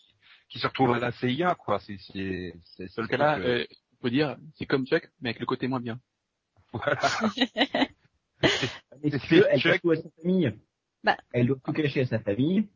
qui 0.49 0.59
se 0.59 0.67
retrouve 0.67 0.93
à 0.93 0.99
la 0.99 1.13
CIA, 1.13 1.55
quoi. 1.55 1.81
C'est 1.81 1.97
c'est 1.99 2.55
c'est 2.65 2.89
seul 2.89 3.09
cas-là, 3.09 3.35
truc, 3.35 3.47
euh, 3.47 3.59
euh, 3.61 3.67
faut 4.01 4.11
dire, 4.11 4.37
c'est 4.57 4.67
comme 4.67 4.87
Chuck, 4.87 5.09
mais 5.21 5.31
avec 5.31 5.41
le 5.41 5.47
côté 5.47 5.69
moins 5.69 5.81
bien. 5.81 5.99
Voilà. 6.73 7.01
Mais 9.03 9.11
si 9.19 9.35
elle 9.35 9.61
Chuck. 9.61 9.73
cache 9.73 9.81
tout 9.83 9.91
à 9.91 9.97
sa 9.97 10.09
famille. 10.21 10.53
Bah. 11.05 11.17
Elle 11.33 11.47
doit 11.47 11.59
tout 11.65 11.73
cacher 11.73 12.01
à 12.01 12.07
sa 12.07 12.19
famille. 12.19 12.69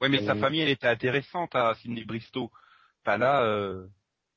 Ouais, 0.00 0.08
mais 0.08 0.24
sa 0.24 0.36
famille, 0.36 0.60
elle 0.60 0.68
était 0.68 0.86
intéressante 0.86 1.54
à 1.54 1.74
Sidney 1.74 2.04
Bristow. 2.04 2.50
Enfin 3.02 3.18
là, 3.18 3.42
euh, 3.42 3.86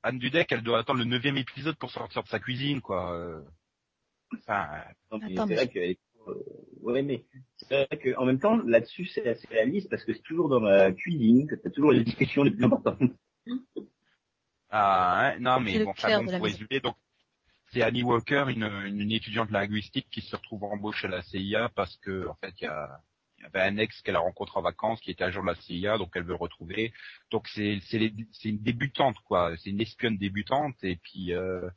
Anne 0.02 0.18
Dudek, 0.18 0.52
elle 0.52 0.64
doit 0.64 0.80
attendre 0.80 1.00
le 1.00 1.06
neuvième 1.06 1.38
épisode 1.38 1.76
pour 1.76 1.92
sortir 1.92 2.24
de 2.24 2.28
sa 2.28 2.40
cuisine, 2.40 2.82
quoi. 2.82 3.14
euh. 3.14 3.42
Enfin, 4.34 4.84
c'est 5.12 5.56
vrai 5.56 5.68
qu'elle 5.68 5.96
euh, 6.28 6.34
ouais, 6.82 7.02
mais 7.02 7.26
c'est 7.58 7.88
vrai 7.88 7.98
qu'en 7.98 8.26
même 8.26 8.40
temps, 8.40 8.58
là-dessus, 8.58 9.06
c'est 9.06 9.28
assez 9.28 9.48
réaliste 9.48 9.90
parce 9.90 10.04
que 10.04 10.14
c'est 10.14 10.22
toujours 10.24 10.50
dans 10.50 10.60
la 10.60 10.92
cuisine 10.92 11.48
que 11.48 11.56
t'as 11.56 11.70
toujours 11.70 11.92
les 11.92 12.04
discussions 12.04 12.44
les 12.44 12.52
plus 12.52 12.64
importantes. 12.64 13.00
ah, 14.70 15.32
hein, 15.34 15.40
non, 15.40 15.60
mais 15.60 15.84
bon, 15.84 15.94
la 16.04 16.20
bon, 16.20 16.26
pour 16.26 16.44
résumer, 16.44 16.80
donc 16.80 16.96
c'est 17.72 17.82
Annie 17.82 18.04
Walker, 18.04 18.46
une, 18.50 18.64
une 18.86 19.12
étudiante 19.12 19.52
linguistique 19.52 20.08
qui 20.12 20.22
se 20.22 20.36
retrouve 20.36 20.64
embauchée 20.66 21.08
à 21.08 21.12
la 21.12 21.22
CIA 21.22 21.70
parce 21.76 21.96
que 21.98 22.28
en 22.28 22.36
fait, 22.36 22.54
il 22.62 22.66
y 22.66 22.68
a 22.68 23.02
il 23.42 23.46
y 23.46 23.48
avait 23.48 23.68
un 23.68 23.78
ex 23.78 24.02
qu'elle 24.02 24.16
a 24.16 24.20
rencontré 24.20 24.60
en 24.60 24.62
vacances 24.62 25.02
qui 25.02 25.12
était 25.12 25.24
agent 25.24 25.42
de 25.42 25.48
la 25.48 25.56
CIA, 25.56 25.98
donc 25.98 26.12
elle 26.16 26.24
veut 26.24 26.30
le 26.30 26.36
retrouver. 26.36 26.94
Donc 27.32 27.48
c'est 27.48 27.80
une 28.44 28.62
débutante 28.62 29.16
quoi, 29.26 29.56
c'est 29.58 29.72
une 29.72 29.82
espionne 29.82 30.18
débutante 30.18 30.76
et 30.84 30.98
puis 30.98 31.34
euh, 31.34 31.68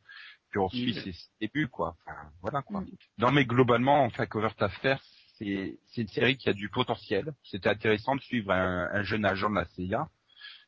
puis 0.51 0.59
on 0.59 0.69
suit 0.69 0.95
ses 0.95 1.15
débuts 1.41 1.69
quoi. 1.69 1.97
Enfin 2.07 2.17
voilà 2.43 2.63
quoi. 2.63 2.85
Non 3.19 3.33
mais 3.33 3.47
globalement, 3.47 4.05
enfin 4.05 4.27
Covert 4.27 4.55
Affair, 4.59 5.01
c'est 5.39 5.79
c'est 5.87 6.03
une 6.03 6.09
série 6.09 6.37
qui 6.37 6.49
a 6.51 6.53
du 6.53 6.69
potentiel. 6.69 7.33
C'était 7.45 7.71
intéressant 7.71 8.15
de 8.15 8.21
suivre 8.21 8.51
un, 8.51 8.91
un 8.93 9.03
jeune 9.03 9.25
agent 9.25 9.49
de 9.49 9.55
la 9.55 9.65
CIA. 9.65 10.09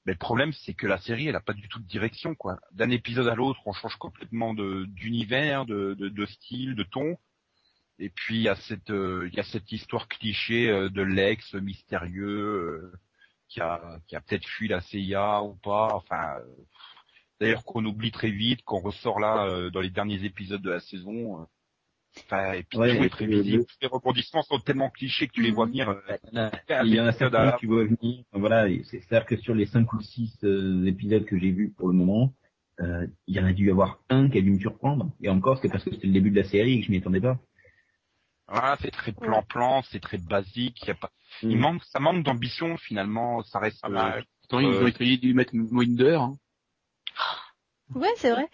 Mais 0.06 0.12
le 0.12 0.18
problème, 0.18 0.52
c'est 0.52 0.74
que 0.74 0.86
la 0.86 0.98
série, 0.98 1.26
elle 1.26 1.36
a 1.36 1.40
pas 1.40 1.52
du 1.52 1.68
tout 1.68 1.80
de 1.80 1.86
direction, 1.86 2.36
quoi. 2.36 2.60
D'un 2.72 2.90
épisode 2.90 3.26
à 3.26 3.34
l'autre, 3.34 3.60
on 3.66 3.72
change 3.72 3.96
complètement 3.96 4.54
d'univers, 4.54 5.66
de, 5.66 5.94
de, 5.98 6.08
de 6.08 6.26
style, 6.26 6.76
de 6.76 6.84
ton. 6.84 7.18
Et 7.98 8.10
puis 8.10 8.36
il 8.36 8.42
y 8.42 8.48
a 8.48 8.56
cette 8.56 8.90
euh, 8.90 9.28
il 9.32 9.34
y 9.36 9.40
a 9.40 9.44
cette 9.44 9.72
histoire 9.72 10.06
cliché 10.08 10.68
euh, 10.68 10.90
de 10.90 11.00
l'ex 11.02 11.54
mystérieux 11.54 12.26
euh, 12.26 12.92
qui 13.48 13.60
a 13.60 14.00
qui 14.06 14.16
a 14.16 14.20
peut-être 14.20 14.46
fui 14.46 14.68
la 14.68 14.80
CIA 14.82 15.42
ou 15.42 15.54
pas. 15.56 15.94
Enfin, 15.94 16.36
d'ailleurs 17.40 17.64
qu'on 17.64 17.84
oublie 17.84 18.12
très 18.12 18.30
vite, 18.30 18.62
qu'on 18.64 18.80
ressort 18.80 19.18
là 19.18 19.70
dans 19.70 19.80
les 19.80 19.90
derniers 19.90 20.24
épisodes 20.24 20.62
de 20.62 20.70
la 20.70 20.80
saison. 20.80 21.46
Euh. 22.18 22.22
Enfin, 22.26 22.52
et 22.52 22.62
puis 22.62 22.78
Ouais, 22.78 22.88
tout 22.90 22.94
et 22.96 22.98
est 22.98 23.00
puis, 23.00 23.08
prévisible. 23.08 23.58
le- 23.58 23.64
Tous 23.64 23.76
les 23.82 23.88
rebondissements 23.88 24.42
sont 24.42 24.58
tellement 24.58 24.90
clichés 24.90 25.28
que 25.28 25.32
tu 25.32 25.42
les 25.42 25.50
vois 25.52 25.66
venir. 25.66 25.88
euh, 25.90 26.50
Il 26.84 26.94
y 26.94 27.00
en 27.00 27.06
a 27.06 27.12
certains 27.12 27.52
que 27.52 27.58
tu 27.60 27.66
vois 27.66 27.84
venir. 27.84 28.24
Voilà, 28.32 28.66
c'est 28.84 29.00
c'est-à-dire 29.00 29.26
que 29.26 29.36
sur 29.36 29.54
les 29.54 29.66
cinq 29.66 29.92
ou 29.92 30.00
six 30.00 30.32
euh, 30.44 30.84
épisodes 30.86 31.24
que 31.24 31.38
j'ai 31.38 31.50
vus 31.50 31.70
pour 31.76 31.88
le 31.88 31.94
moment, 31.94 32.32
euh, 32.80 33.06
il 33.26 33.36
y 33.36 33.40
en 33.40 33.46
a 33.46 33.52
dû 33.52 33.66
y 33.66 33.70
avoir 33.70 34.00
un 34.10 34.28
qui 34.28 34.38
a 34.38 34.40
dû 34.40 34.50
me 34.52 34.58
surprendre. 34.58 35.10
Et 35.22 35.28
encore, 35.28 35.58
c'est 35.60 35.68
parce 35.68 35.84
que 35.84 35.90
c'était 35.92 36.06
le 36.06 36.12
début 36.12 36.30
de 36.30 36.40
la 36.40 36.48
série 36.48 36.74
et 36.74 36.80
que 36.80 36.86
je 36.86 36.90
m'y 36.90 36.98
attendais 36.98 37.20
pas. 37.20 37.38
Voilà, 38.48 38.76
c'est 38.80 38.90
très 38.92 39.12
plan-plan, 39.12 39.82
c'est 39.90 39.98
très 40.00 40.18
basique. 40.18 40.80
Il 40.82 40.88
y 40.88 40.90
a 40.90 40.94
pas, 40.94 41.10
il 41.42 41.56
Mm. 41.56 41.60
manque, 41.60 41.84
ça 41.84 41.98
manque 42.00 42.22
d'ambition 42.22 42.76
finalement. 42.76 43.42
Ça 43.42 43.58
reste. 43.58 43.78
Ah 43.82 43.88
bah, 43.88 44.16
euh, 44.16 44.22
pourtant, 44.42 44.60
ils 44.60 44.66
euh, 44.66 44.84
ont 44.84 44.86
essayé 44.86 45.16
de 45.16 45.26
lui 45.26 45.34
mettre 45.34 45.52
Winder. 45.54 46.18
Hein. 46.20 46.34
Ouais, 47.94 48.12
c'est 48.18 48.30
vrai. 48.30 48.48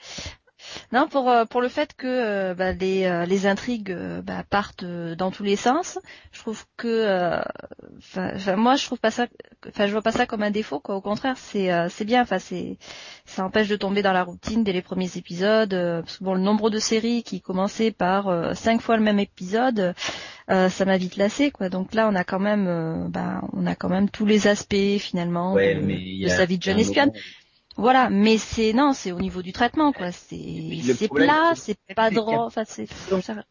Non, 0.93 1.09
pour 1.09 1.31
euh, 1.31 1.45
pour 1.45 1.61
le 1.61 1.69
fait 1.69 1.95
que 1.97 2.07
euh, 2.07 2.55
bah, 2.55 2.73
les 2.73 3.05
euh, 3.05 3.25
les 3.27 3.47
intrigues 3.47 3.97
bah, 4.23 4.45
partent 4.49 4.85
dans 4.85 5.31
tous 5.31 5.43
les 5.43 5.57
sens, 5.57 5.99
je 6.33 6.41
trouve 6.41 6.65
que, 6.77 6.89
euh, 6.89 7.41
enfin, 7.99 8.57
moi 8.57 8.77
je 8.77 8.85
trouve 8.87 8.99
pas 9.01 9.11
ça, 9.11 9.27
enfin 9.69 9.87
je 9.87 9.93
vois 9.93 10.03
pas 10.03 10.13
ça 10.13 10.27
comme 10.27 10.43
un 10.43 10.51
défaut 10.51 10.81
quoi. 10.81 10.97
Au 10.97 11.01
contraire, 11.01 11.37
c'est 11.37 11.73
euh, 11.73 11.89
c'est 11.89 12.05
bien. 12.05 12.23
Enfin, 12.23 12.39
c'est 12.39 12.77
ça 13.25 13.45
empêche 13.45 13.69
de 13.69 13.77
tomber 13.77 14.03
dans 14.03 14.13
la 14.13 14.25
routine 14.25 14.65
dès 14.65 14.73
les 14.73 14.83
premiers 14.83 15.17
épisodes. 15.17 15.75
euh, 15.75 16.03
parce 16.03 16.19
que 16.19 16.25
bon, 16.25 16.35
le 16.35 16.41
nombre 16.41 16.71
de 16.71 16.79
séries 16.79 17.23
qui 17.23 17.41
commençaient 17.41 17.91
par 17.93 18.57
cinq 18.57 18.81
fois 18.81 18.97
le 18.97 19.03
même 19.03 19.19
épisode, 19.19 19.95
euh, 20.51 20.69
ça 20.69 20.85
m'a 20.85 20.97
vite 20.99 21.17
lassé 21.17 21.51
quoi. 21.51 21.69
Donc 21.69 21.95
là, 21.95 22.09
on 22.11 22.15
a 22.15 22.25
quand 22.25 22.41
même, 22.41 23.09
bah, 23.11 23.41
on 23.53 23.67
a 23.67 23.75
quand 23.75 23.89
même 23.89 24.09
tous 24.11 24.27
les 24.27 24.47
aspects 24.49 24.99
finalement 24.99 25.55
Ouais, 25.55 25.75
de, 25.75 25.81
mais 25.81 26.29
sa 26.29 26.45
vie 26.45 26.59
de 26.59 26.63
jeune 26.63 26.77
un 26.77 26.81
espionne. 26.81 27.07
moment- 27.09 27.19
Voilà, 27.77 28.11
mais 28.11 28.37
c'est 28.39 28.73
non, 28.73 28.93
c'est 28.93 29.13
au 29.13 29.21
niveau 29.21 29.43
du 29.43 29.53
traitement 29.53 29.93
quoi. 29.93 30.13
C'est 30.13 31.09
plat, 31.11 31.53
c'est- 31.55 31.77
pas 31.95 32.11
a- 32.11 32.21
Enfin, 32.47 32.65
c'est 32.65 32.87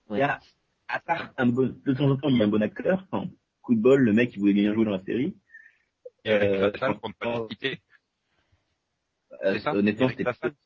ouais. 0.09 0.19
y 0.19 0.21
a, 0.21 0.39
à 0.87 0.99
part 0.99 1.33
un 1.37 1.47
bon, 1.47 1.75
de 1.85 1.93
temps 1.93 2.09
en 2.09 2.17
temps, 2.17 2.29
il 2.29 2.37
y 2.37 2.41
a 2.41 2.45
un 2.45 2.47
bon 2.47 2.61
acteur. 2.61 3.05
Enfin, 3.11 3.27
coup 3.61 3.75
de 3.75 3.81
bol, 3.81 4.01
le 4.01 4.13
mec, 4.13 4.31
il 4.35 4.39
voulait 4.39 4.53
bien 4.53 4.73
jouer 4.73 4.85
dans 4.85 4.91
la 4.91 5.03
série. 5.03 5.35
et 6.23 6.31
avec 6.31 6.49
Euh, 6.51 6.71
la 6.71 6.77
salle 6.77 6.99
pour 6.99 7.09
ne 7.09 7.13
pas 7.15 7.39
le 7.39 7.47
quitter. 7.47 7.81
Euh, 9.43 9.57
ça, 9.59 9.73
honnêtement, 9.73 10.07
cet 10.09 10.19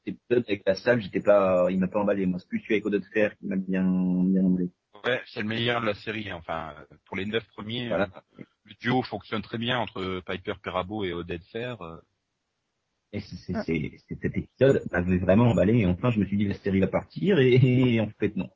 épisode 0.05 0.43
avec 0.47 0.63
la 0.65 0.75
salle, 0.75 1.01
j'étais 1.01 1.21
pas, 1.21 1.67
il 1.69 1.79
m'a 1.79 1.87
pas 1.87 1.99
emballé. 2.01 2.25
Moi, 2.25 2.39
c'est 2.39 2.47
plus 2.49 2.59
celui 2.59 2.73
avec 2.75 2.85
Odette 2.85 3.05
Fer 3.13 3.37
qui 3.37 3.45
m'a 3.45 3.55
bien, 3.55 3.83
bien 3.85 4.43
emballé. 4.43 4.69
Ouais, 5.05 5.21
c'est 5.27 5.41
le 5.41 5.47
meilleur 5.47 5.79
de 5.81 5.85
la 5.85 5.93
série. 5.93 6.33
Enfin, 6.33 6.73
euh, 6.77 6.95
pour 7.05 7.15
les 7.15 7.25
neuf 7.25 7.45
premiers, 7.55 7.87
Voilà. 7.87 8.09
euh, 8.39 8.43
le 8.65 8.73
duo 8.81 9.01
fonctionne 9.03 9.41
très 9.43 9.57
bien 9.57 9.79
entre 9.79 10.21
Piper 10.25 10.55
Perabo 10.61 11.05
et 11.05 11.13
Odette 11.13 11.45
Fer. 11.45 11.77
Et 13.15 13.19
c'est, 13.21 13.35
c'est, 13.37 13.53
c'est- 13.63 13.91
c'est- 14.07 14.15
cet 14.21 14.35
épisode 14.37 14.83
m'avait 14.91 15.17
vraiment 15.17 15.45
emballé. 15.45 15.79
Et 15.79 15.85
enfin, 15.85 16.11
je 16.11 16.19
me 16.19 16.25
suis 16.25 16.37
dit, 16.37 16.47
la 16.47 16.55
série 16.55 16.79
va 16.81 16.87
partir, 16.87 17.39
et, 17.39 17.53
et 17.55 17.99
en 18.01 18.09
fait, 18.19 18.35
non. 18.35 18.49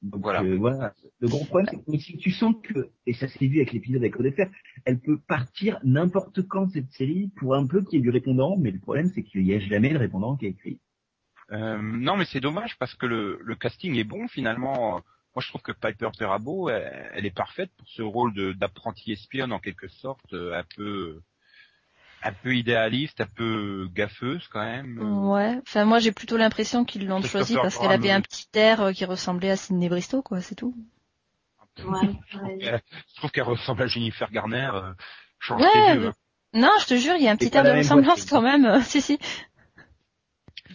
Donc, 0.00 0.22
Voilà. 0.22 0.42
euh, 0.42 0.56
voilà. 0.56 0.94
Le 1.20 1.28
gros 1.28 1.44
problème, 1.44 1.66
c'est 1.88 1.98
si 1.98 2.16
tu 2.18 2.30
sens 2.30 2.54
que, 2.62 2.90
et 3.06 3.14
ça 3.14 3.26
s'est 3.28 3.46
vu 3.46 3.56
avec 3.58 3.72
l'épisode 3.72 4.02
avec 4.02 4.16
Fer, 4.36 4.48
elle 4.84 5.00
peut 5.00 5.18
partir 5.26 5.78
n'importe 5.82 6.46
quand, 6.46 6.70
cette 6.70 6.90
série, 6.92 7.30
pour 7.36 7.54
un 7.56 7.66
peu 7.66 7.82
qu'il 7.82 7.94
y 7.94 7.98
ait 7.98 8.02
du 8.02 8.10
répondant, 8.10 8.56
mais 8.56 8.70
le 8.70 8.78
problème, 8.78 9.10
c'est 9.14 9.22
qu'il 9.24 9.42
n'y 9.42 9.54
a 9.54 9.58
jamais 9.58 9.90
le 9.90 9.98
répondant 9.98 10.36
qui 10.36 10.46
est 10.46 10.50
écrit. 10.50 10.80
Euh, 11.50 11.78
non, 11.82 12.16
mais 12.16 12.26
c'est 12.26 12.40
dommage 12.40 12.76
parce 12.78 12.94
que 12.94 13.06
le, 13.06 13.40
le 13.42 13.54
casting 13.56 13.96
est 13.96 14.04
bon 14.04 14.28
finalement. 14.28 15.02
Moi, 15.34 15.42
je 15.42 15.48
trouve 15.48 15.62
que 15.62 15.72
Piper 15.72 16.10
Perabo, 16.16 16.68
elle, 16.68 17.10
elle 17.14 17.26
est 17.26 17.34
parfaite 17.34 17.70
pour 17.76 17.88
ce 17.88 18.02
rôle 18.02 18.32
de 18.34 18.52
d'apprentie 18.52 19.12
espionne 19.12 19.52
en 19.52 19.58
quelque 19.58 19.88
sorte, 19.88 20.32
euh, 20.32 20.58
un 20.58 20.64
peu 20.76 21.20
un 22.22 22.32
peu 22.32 22.54
idéaliste, 22.56 23.20
un 23.20 23.26
peu 23.26 23.88
gaffeuse 23.94 24.46
quand 24.48 24.64
même. 24.64 24.98
Ouais. 25.28 25.58
Enfin, 25.62 25.84
moi 25.84 25.98
j'ai 25.98 26.12
plutôt 26.12 26.36
l'impression 26.36 26.84
qu'ils 26.84 27.06
l'ont 27.06 27.22
choisi 27.22 27.54
parce 27.54 27.78
qu'elle 27.78 27.92
avait 27.92 28.10
euh, 28.10 28.16
un 28.16 28.20
petit 28.20 28.46
air 28.54 28.80
euh, 28.80 28.92
qui 28.92 29.04
ressemblait 29.04 29.50
à 29.50 29.56
Sidney 29.56 29.88
Bristow, 29.88 30.22
quoi. 30.22 30.40
C'est 30.40 30.54
tout. 30.54 30.74
Ouais. 31.84 32.08
Je 33.12 33.16
trouve 33.16 33.30
qu'elle 33.30 33.44
ressemble 33.44 33.82
à 33.82 33.86
Jennifer 33.86 34.30
Garner. 34.30 34.70
Euh, 34.74 34.92
change 35.38 35.60
Ouais, 35.62 35.94
yeux, 35.94 36.06
hein. 36.08 36.12
Non, 36.54 36.70
je 36.80 36.86
te 36.86 36.96
jure, 36.96 37.14
il 37.16 37.22
y 37.22 37.28
a 37.28 37.30
un 37.30 37.36
petit 37.36 37.54
air 37.54 37.62
de 37.62 37.70
ressemblance 37.70 38.24
quand 38.24 38.40
même. 38.40 38.64
euh, 38.64 38.80
si 38.82 39.00
si. 39.02 39.18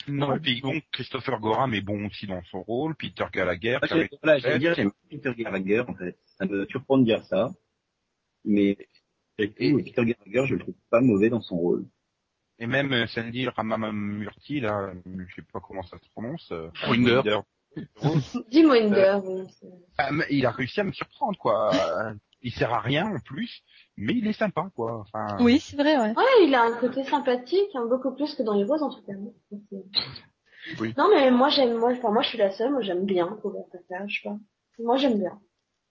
Non, 0.07 0.35
et 0.35 0.39
puis 0.39 0.61
bon, 0.61 0.79
Christopher 0.91 1.39
Gorham 1.39 1.73
est 1.73 1.81
bon 1.81 2.05
aussi 2.07 2.27
dans 2.27 2.41
son 2.51 2.61
rôle. 2.61 2.95
Peter 2.95 3.25
Gallagher. 3.31 3.79
Ah, 3.81 3.87
Voilà, 4.21 4.39
j'allais 4.39 4.59
dire, 4.59 4.75
j'aime 4.75 4.91
Peter 5.09 5.33
Gallagher, 5.35 5.81
en 5.87 5.93
fait. 5.95 6.17
Ça 6.37 6.45
me 6.45 6.65
surprend 6.67 6.97
de 6.97 7.05
dire 7.05 7.23
ça. 7.25 7.51
Mais, 8.45 8.77
et 9.39 9.47
Peter 9.47 10.05
Gallagher, 10.05 10.47
je 10.47 10.53
le 10.55 10.59
trouve 10.59 10.75
pas 10.89 11.01
mauvais 11.01 11.29
dans 11.29 11.41
son 11.41 11.57
rôle. 11.57 11.86
Et 12.59 12.67
même 12.67 12.93
euh, 12.93 13.07
Sandy 13.07 13.47
Ramamamurti, 13.47 14.59
là, 14.59 14.93
je 15.05 15.36
sais 15.36 15.41
pas 15.51 15.59
comment 15.59 15.84
ça 15.84 15.97
se 15.99 16.09
prononce. 16.11 16.51
euh, 16.51 16.69
Winder. 16.88 17.21
Jim 18.51 18.69
Winder, 18.69 19.19
c'est- 19.59 19.67
Ah, 19.97 20.09
il 20.29 20.45
a 20.45 20.51
réussi 20.51 20.79
à 20.79 20.84
me 20.84 20.91
surprendre, 20.91 21.38
quoi. 21.39 21.71
Euh, 21.73 22.13
il 22.43 22.51
sert 22.51 22.71
à 22.73 22.79
rien 22.79 23.07
en 23.07 23.19
plus, 23.19 23.63
mais 23.97 24.13
il 24.13 24.27
est 24.27 24.34
sympa, 24.34 24.69
quoi. 24.75 24.99
Enfin, 24.99 25.38
Oui, 25.39 25.59
c'est 25.59 25.75
vrai, 25.77 25.97
ouais. 25.97 26.13
Ouais, 26.15 26.45
il 26.45 26.53
a 26.53 26.63
un 26.63 26.77
côté 26.77 27.03
sympathique, 27.05 27.69
hein, 27.73 27.86
beaucoup 27.88 28.13
plus 28.13 28.36
que 28.36 28.43
dans 28.43 28.53
les 28.53 28.65
Roses 28.65 28.84
en 28.84 28.91
tout 28.93 29.01
cas. 29.03 29.13
Oui. 30.79 30.93
Non 30.97 31.09
mais 31.13 31.29
moi 31.29 31.49
j'aime, 31.49 31.75
moi, 31.77 31.91
enfin 31.91 32.09
moi 32.11 32.21
je 32.21 32.29
suis 32.29 32.38
la 32.38 32.49
seule, 32.51 32.71
moi 32.71 32.81
j'aime 32.81 33.05
bien 33.05 33.38
Affair, 33.73 34.07
je 34.07 34.15
sais 34.21 34.29
pas. 34.29 34.38
Moi 34.79 34.95
j'aime 34.95 35.19
bien. 35.19 35.38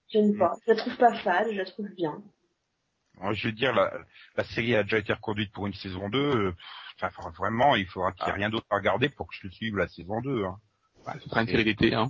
J'aime 0.09 0.33
Mm. 0.33 0.39
pas. 0.39 0.55
Je 0.67 0.73
la 0.73 0.77
trouve 0.79 0.97
pas 0.97 1.13
fade, 1.15 1.49
je 1.53 1.59
la 1.59 1.65
trouve 1.67 1.89
bien. 1.95 2.23
Je 3.33 3.49
veux 3.49 3.53
dire, 3.53 3.73
la, 3.75 3.93
la 4.37 4.45
série 4.45 4.75
a 4.75 4.83
déjà 4.83 4.99
été 4.99 5.13
reconduite 5.13 5.53
pour 5.53 5.67
une 5.67 5.75
saison 5.75 6.09
2. 6.09 6.19
euh, 6.19 6.55
Enfin, 7.01 7.31
vraiment, 7.31 7.75
il 7.75 7.87
faudra 7.87 8.13
qu'il 8.13 8.25
n'y 8.25 8.31
ait 8.31 8.33
Ah. 8.35 8.37
rien 8.37 8.51
d'autre 8.51 8.67
à 8.71 8.77
regarder 8.77 9.09
pour 9.09 9.27
que 9.29 9.35
je 9.41 9.49
suive 9.49 9.77
la 9.77 9.89
saison 9.89 10.21
2. 10.21 10.45
Hein. 10.45 10.57
Bah, 11.05 11.15
ce 11.21 11.29
sera 11.29 11.43
une 11.43 11.49
série 11.49 11.65
d'été. 11.65 11.95
Hein. 11.95 12.09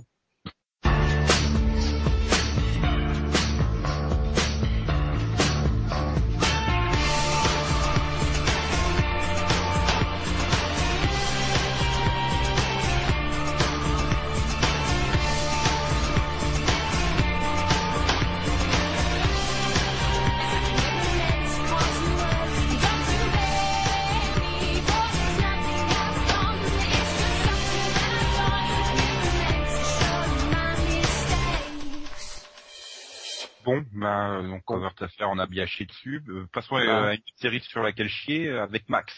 Donc 34.47 34.69
on 34.69 34.79
va 34.79 34.91
te 34.91 35.07
faire, 35.07 35.29
on 35.29 35.39
a 35.39 35.47
bien 35.47 35.65
chié 35.65 35.85
dessus. 35.85 36.23
Euh, 36.29 36.45
passons 36.51 36.75
Ah. 36.75 37.07
à 37.09 37.13
une 37.13 37.21
série 37.37 37.59
sur 37.61 37.81
laquelle 37.81 38.09
chier 38.09 38.47
euh, 38.49 38.63
avec 38.63 38.87
Max, 38.89 39.13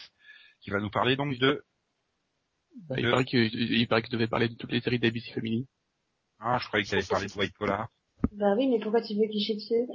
qui 0.60 0.70
va 0.70 0.80
nous 0.80 0.90
parler 0.90 1.16
donc 1.16 1.36
de. 1.38 1.64
Bah, 2.88 2.96
il, 2.98 3.06
de- 3.06 3.10
paraît 3.10 3.24
que, 3.24 3.36
il 3.36 3.88
paraît 3.88 4.02
que 4.02 4.08
je 4.08 4.12
devais 4.12 4.26
parler 4.28 4.48
de 4.48 4.54
toutes 4.54 4.72
les 4.72 4.80
séries 4.80 4.98
d'ABC 4.98 5.32
Family. 5.34 5.66
Ah, 6.38 6.58
je 6.60 6.66
croyais 6.68 6.84
que 6.84 6.88
tu 6.90 6.94
allais 6.94 7.06
parler 7.06 7.26
de 7.28 7.32
White 7.34 7.54
Collar. 7.54 7.88
Bah 8.32 8.54
oui, 8.56 8.68
mais 8.68 8.78
pourquoi 8.80 9.00
tu 9.02 9.14
veux 9.14 9.26
qu'il 9.28 9.40
chie 9.42 9.54
dessus? 9.56 9.88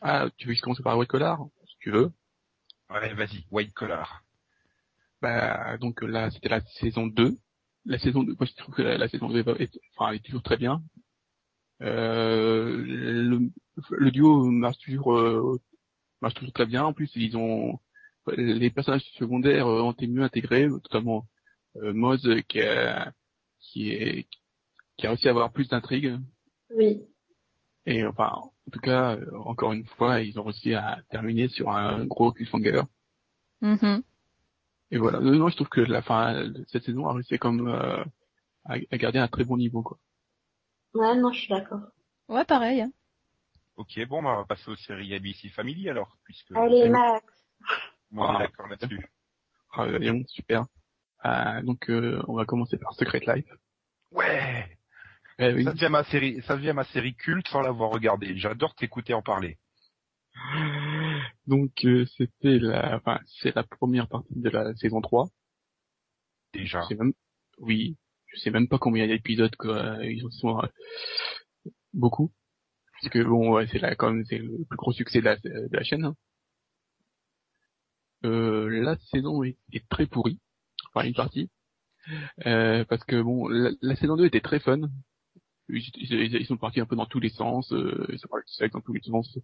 Ah, 0.00 0.28
tu 0.36 0.46
veux 0.46 0.52
que 0.52 0.58
je 0.58 0.62
commence 0.62 0.80
par 0.82 0.96
White 0.98 1.08
Collar 1.10 1.38
Si 1.66 1.76
tu 1.80 1.90
veux. 1.90 2.10
Ouais, 2.90 3.12
vas-y, 3.14 3.44
White 3.50 3.72
Collar. 3.74 4.22
Bah, 5.20 5.76
donc 5.78 6.00
là, 6.02 6.30
c'était 6.30 6.48
la 6.48 6.60
saison 6.60 7.06
2. 7.08 7.36
La 7.84 7.98
saison 7.98 8.22
2, 8.22 8.34
moi 8.38 8.46
je 8.46 8.54
trouve 8.54 8.74
que 8.74 8.82
la, 8.82 8.96
la 8.98 9.08
saison 9.08 9.28
2 9.28 9.38
est, 9.40 9.60
est- 9.62 9.80
enfin, 9.96 10.12
est 10.12 10.24
toujours 10.24 10.42
très 10.42 10.56
bien. 10.56 10.82
Euh, 11.82 12.76
le, 12.84 13.50
le 13.90 14.10
duo 14.10 14.44
marche 14.50 14.78
toujours, 14.78 15.16
euh, 15.16 15.60
marche 16.20 16.34
toujours 16.34 16.52
très 16.52 16.66
bien. 16.66 16.84
En 16.84 16.92
plus, 16.92 17.10
ils 17.16 17.36
ont 17.36 17.78
les 18.36 18.70
personnages 18.70 19.04
secondaires 19.18 19.66
euh, 19.66 19.80
ont 19.82 19.92
été 19.92 20.06
mieux 20.06 20.22
intégrés, 20.22 20.68
notamment 20.68 21.26
euh, 21.76 21.92
Moz 21.94 22.20
qui, 22.48 22.60
a, 22.60 23.12
qui 23.60 23.90
est 23.90 24.26
qui 24.96 25.06
a 25.06 25.10
réussi 25.10 25.28
à 25.28 25.30
avoir 25.30 25.52
plus 25.52 25.68
d'intrigue. 25.68 26.18
Oui. 26.74 27.02
Et 27.86 28.04
enfin, 28.04 28.30
en 28.34 28.52
tout 28.70 28.80
cas, 28.80 29.16
euh, 29.16 29.30
encore 29.44 29.72
une 29.72 29.86
fois, 29.86 30.20
ils 30.20 30.38
ont 30.38 30.42
réussi 30.44 30.74
à 30.74 31.00
terminer 31.10 31.48
sur 31.48 31.70
un 31.70 32.04
gros 32.04 32.32
cliffhanger. 32.32 32.82
Mhm. 33.62 34.02
Et 34.90 34.98
voilà. 34.98 35.20
Non, 35.20 35.48
je 35.48 35.54
trouve 35.56 35.68
que 35.68 35.80
la 35.80 36.02
fin 36.02 36.46
de 36.48 36.64
cette 36.68 36.84
saison 36.84 37.06
a 37.06 37.14
réussi 37.14 37.38
comme 37.38 37.68
euh, 37.68 38.04
à, 38.64 38.74
à 38.90 38.98
garder 38.98 39.18
un 39.20 39.28
très 39.28 39.44
bon 39.44 39.56
niveau, 39.56 39.82
quoi. 39.82 39.98
Ouais, 40.94 41.16
non, 41.16 41.32
je 41.32 41.40
suis 41.40 41.48
d'accord. 41.48 41.80
Ouais, 42.28 42.44
pareil. 42.44 42.82
hein. 42.82 42.90
Ok, 43.78 44.04
bon, 44.08 44.22
bah, 44.22 44.30
on 44.34 44.36
va 44.38 44.44
passer 44.44 44.68
aux 44.70 44.76
séries 44.76 45.14
ABC 45.14 45.48
Family 45.50 45.88
alors, 45.88 46.16
puisque 46.24 46.50
Allez. 46.54 46.88
Max. 46.88 47.24
on 48.12 48.24
est 48.24 48.26
Ah. 48.28 48.38
d'accord 48.40 48.66
là-dessus. 48.66 49.06
Ah, 49.72 49.82
euh, 49.84 50.22
super. 50.26 50.64
Euh, 51.24 51.62
donc, 51.62 51.88
euh, 51.88 52.20
on 52.26 52.34
va 52.34 52.44
commencer 52.44 52.76
par 52.76 52.92
Secret 52.94 53.20
Life. 53.26 53.46
Ouais. 54.10 54.76
Eh 55.38 55.52
oui. 55.52 55.62
Ça 55.64 55.72
devient 55.72 55.88
ma 55.90 56.02
série, 56.04 56.42
ça 56.42 56.56
devient 56.56 56.72
ma 56.74 56.84
série 56.84 57.14
culte 57.14 57.46
sans 57.48 57.60
l'avoir 57.60 57.90
regardée. 57.90 58.36
J'adore 58.36 58.74
t'écouter 58.74 59.14
en 59.14 59.22
parler. 59.22 59.58
Donc, 61.46 61.70
euh, 61.84 62.04
c'était 62.16 62.58
la, 62.58 62.96
enfin, 62.96 63.20
c'est 63.40 63.54
la 63.54 63.62
première 63.62 64.08
partie 64.08 64.34
de 64.34 64.50
la 64.50 64.74
saison 64.74 65.00
3. 65.00 65.28
Déjà. 66.52 66.80
Je 66.82 66.86
sais 66.88 66.94
même, 66.96 67.12
oui, 67.58 67.96
je 68.26 68.38
sais 68.40 68.50
même 68.50 68.66
pas 68.68 68.78
combien 68.78 69.04
il 69.04 69.10
y 69.10 69.12
a 69.12 69.16
d'épisodes, 69.16 69.54
quoi. 69.56 69.96
Ils 70.04 70.24
en 70.26 70.30
sont 70.30 70.60
euh, 70.60 70.66
beaucoup. 71.92 72.32
Parce 73.00 73.12
que 73.12 73.22
bon, 73.22 73.52
ouais, 73.52 73.66
c'est 73.68 73.78
là 73.78 73.94
quand 73.94 74.12
même, 74.12 74.24
c'est 74.24 74.38
le 74.38 74.64
plus 74.68 74.76
gros 74.76 74.92
succès 74.92 75.20
de 75.20 75.24
la, 75.24 75.36
de 75.36 75.68
la 75.72 75.84
chaîne. 75.84 76.04
hein. 76.04 76.16
Euh, 78.24 78.68
la 78.82 78.96
saison 79.12 79.42
est, 79.44 79.56
très 79.88 80.06
pourrie. 80.06 80.38
Enfin, 80.92 81.06
une 81.06 81.14
partie. 81.14 81.50
Euh, 82.46 82.84
parce 82.84 83.04
que 83.04 83.20
bon, 83.20 83.48
la, 83.48 83.96
saison 83.96 84.16
2 84.16 84.26
était 84.26 84.40
très 84.40 84.60
fun. 84.60 84.80
Ils, 85.68 86.46
sont 86.46 86.56
partis 86.56 86.80
un 86.80 86.86
peu 86.86 86.96
dans 86.96 87.06
tous 87.06 87.20
les 87.20 87.28
sens, 87.28 87.72
euh, 87.72 88.06
ils 88.10 88.18
sont 88.18 88.28
partis 88.28 88.68
dans 88.72 88.80
tous 88.80 88.94
les 88.94 89.02
sens. 89.02 89.38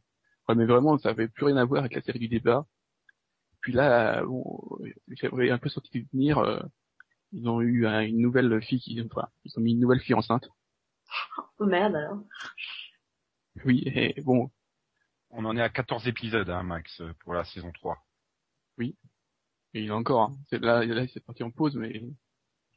Ouais, 0.48 0.54
mais 0.54 0.64
vraiment, 0.66 0.96
ça 0.98 1.10
avait 1.10 1.28
plus 1.28 1.46
rien 1.46 1.56
à 1.56 1.64
voir 1.64 1.80
avec 1.80 1.94
la 1.94 2.02
série 2.02 2.18
du 2.18 2.28
débat. 2.28 2.66
Puis 3.60 3.72
là, 3.72 4.24
bon, 4.24 4.44
j'avais 5.08 5.50
un 5.50 5.58
peu 5.58 5.68
sorti 5.68 6.02
de 6.02 6.08
venir, 6.12 6.38
euh, 6.38 6.60
ils 7.32 7.48
ont 7.48 7.60
eu 7.60 7.86
un- 7.86 8.02
une 8.02 8.20
nouvelle 8.20 8.62
fille 8.62 8.80
qui, 8.80 9.00
enfin, 9.02 9.28
ils 9.44 9.52
ont 9.58 9.62
mis 9.62 9.72
une 9.72 9.80
nouvelle 9.80 10.00
fille 10.00 10.14
enceinte. 10.14 10.48
Oh 11.58 11.66
merde 11.66 11.96
alors. 11.96 12.18
Oui, 13.64 13.82
et 13.86 14.20
bon, 14.22 14.50
On 15.30 15.44
en 15.44 15.56
est 15.56 15.62
à 15.62 15.68
14 15.70 16.06
épisodes, 16.08 16.48
hein, 16.50 16.62
Max, 16.62 17.02
pour 17.20 17.34
la 17.34 17.44
saison 17.44 17.72
3. 17.72 17.98
et 19.74 19.80
il 19.80 19.86
y 19.86 19.90
en 19.90 19.96
a 19.96 19.98
encore. 20.00 20.22
hein. 20.30 20.36
C'est 20.48 20.60
là, 20.60 20.84
là, 20.84 21.06
c'est 21.08 21.24
parti 21.24 21.42
en 21.42 21.50
pause, 21.50 21.76
mais 21.76 21.90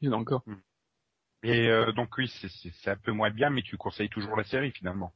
il 0.00 0.06
y 0.06 0.08
en 0.08 0.12
a 0.12 0.16
encore. 0.16 0.44
Et 1.42 1.68
euh, 1.68 1.92
donc 1.92 2.16
oui, 2.18 2.28
c'est- 2.40 2.48
c'est 2.48 2.72
c'est 2.82 2.90
un 2.90 2.96
peu 2.96 3.12
moins 3.12 3.30
bien, 3.30 3.50
mais 3.50 3.62
tu 3.62 3.76
conseilles 3.76 4.08
toujours 4.10 4.36
la 4.36 4.44
série 4.44 4.72
finalement. 4.72 5.12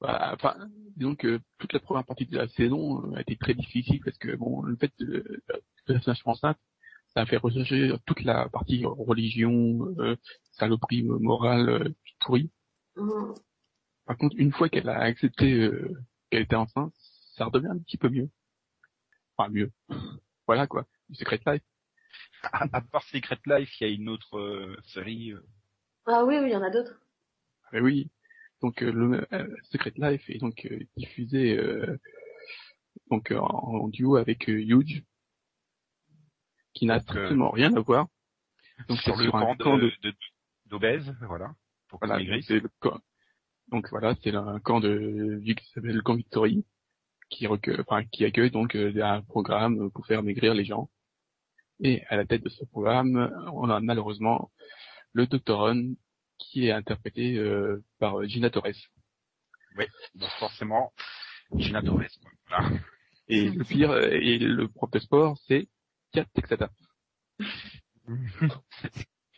Bah, 0.00 0.32
Enfin, 0.34 0.56
disons 0.96 1.14
que 1.14 1.40
toute 1.58 1.72
la 1.72 1.80
première 1.80 2.04
partie 2.04 2.26
de 2.26 2.36
la 2.36 2.48
saison 2.48 3.04
euh, 3.12 3.16
a 3.16 3.20
été 3.20 3.36
très 3.36 3.54
difficile 3.54 4.00
parce 4.04 4.18
que 4.18 4.34
bon, 4.36 4.62
le 4.62 4.76
fait 4.76 4.92
de, 4.98 5.42
de 5.88 6.00
enceinte, 6.26 6.58
ça 7.14 7.20
a 7.20 7.26
fait 7.26 7.36
rechercher 7.36 7.92
toute 8.06 8.22
la 8.22 8.48
partie 8.48 8.84
religion, 8.84 9.94
euh, 10.00 10.16
saloperie 10.52 11.04
morale, 11.04 11.68
euh, 11.68 11.94
pourrie. 12.20 12.50
Par 14.06 14.16
contre, 14.16 14.36
une 14.38 14.52
fois 14.52 14.68
qu'elle 14.68 14.88
a 14.88 14.98
accepté 15.00 15.52
euh, 15.62 15.92
qu'elle 16.30 16.42
était 16.42 16.56
enceinte, 16.56 16.94
ça 17.36 17.46
redevient 17.46 17.68
un 17.68 17.78
petit 17.78 17.96
peu 17.98 18.08
mieux. 18.08 18.28
Enfin, 19.36 19.50
mieux. 19.50 19.70
Voilà, 20.46 20.66
quoi. 20.66 20.86
Du 21.08 21.16
Secret 21.16 21.40
Life. 21.46 21.62
À, 22.42 22.64
à 22.70 22.80
part 22.82 23.02
Secret 23.04 23.38
Life, 23.46 23.80
il 23.80 23.88
y 23.88 23.90
a 23.90 23.94
une 23.94 24.10
autre 24.10 24.38
euh, 24.38 24.76
série. 24.84 25.32
euh, 25.32 25.40
Ah 26.04 26.22
oui, 26.26 26.36
oui, 26.38 26.48
il 26.48 26.52
y 26.52 26.56
en 26.56 26.62
a 26.62 26.68
d'autres. 26.68 27.00
Mais 27.72 27.80
oui. 27.80 28.10
Donc, 28.60 28.82
euh, 28.82 28.92
le 28.92 29.26
euh, 29.32 29.56
Secret 29.70 29.94
Life 29.96 30.28
est 30.28 30.38
donc 30.38 30.66
euh, 30.66 30.78
diffusé 30.98 31.56
euh, 31.58 31.98
donc 33.10 33.30
euh, 33.30 33.38
en, 33.38 33.84
en 33.84 33.88
duo 33.88 34.16
avec 34.16 34.48
euh, 34.50 34.60
Huge, 34.60 35.02
qui 36.74 36.84
n'a 36.84 36.96
euh, 36.96 37.00
strictement 37.00 37.50
rien 37.50 37.74
à 37.74 37.80
voir. 37.80 38.08
Donc, 38.88 38.98
sur 38.98 39.16
c'est 39.16 39.22
le 39.24 39.30
sur 39.30 39.36
un 39.36 39.56
camp 39.56 39.78
de 39.78 39.90
d'obèses, 40.66 41.14
voilà. 41.22 41.54
Pour 41.88 42.00
Voilà, 42.00 42.18
c'est 42.42 42.60
le 42.60 42.68
camp. 42.80 43.00
Donc 43.68 43.88
voilà, 43.90 44.14
c'est 44.22 44.34
un 44.34 44.60
camp 44.60 44.80
de 44.80 45.40
qui 45.44 45.66
s'appelle 45.72 45.96
le 45.96 46.02
camp 46.02 46.14
Victory, 46.14 46.64
qui 47.30 47.46
recueille, 47.46 47.80
enfin 47.80 48.04
qui 48.04 48.24
accueille 48.24 48.50
donc 48.50 48.76
euh, 48.76 48.92
un 49.02 49.22
programme 49.22 49.90
pour 49.90 50.06
faire 50.06 50.22
maigrir 50.22 50.54
les 50.54 50.64
gens. 50.64 50.90
Et 51.80 52.02
à 52.08 52.16
la 52.16 52.24
tête 52.24 52.42
de 52.42 52.48
ce 52.48 52.64
programme, 52.64 53.32
on 53.52 53.68
a 53.68 53.80
malheureusement 53.80 54.50
le 55.12 55.26
Dr. 55.26 55.58
On, 55.58 55.94
qui 56.38 56.66
est 56.66 56.72
interprété 56.72 57.36
euh, 57.36 57.82
par 57.98 58.22
Gina 58.24 58.50
Torres. 58.50 58.90
Donc 60.14 60.28
forcément, 60.38 60.92
Gina 61.56 61.82
Torres. 61.82 62.04
Voilà. 62.48 62.70
Et 63.28 63.48
le 63.50 63.64
pire, 63.64 63.90
euh, 63.90 64.10
et 64.10 64.38
le 64.38 64.68
prof 64.68 64.90
de 64.90 64.98
sport, 64.98 65.38
c'est 65.48 65.68
Kat 66.12 66.26
Texata. 66.34 66.70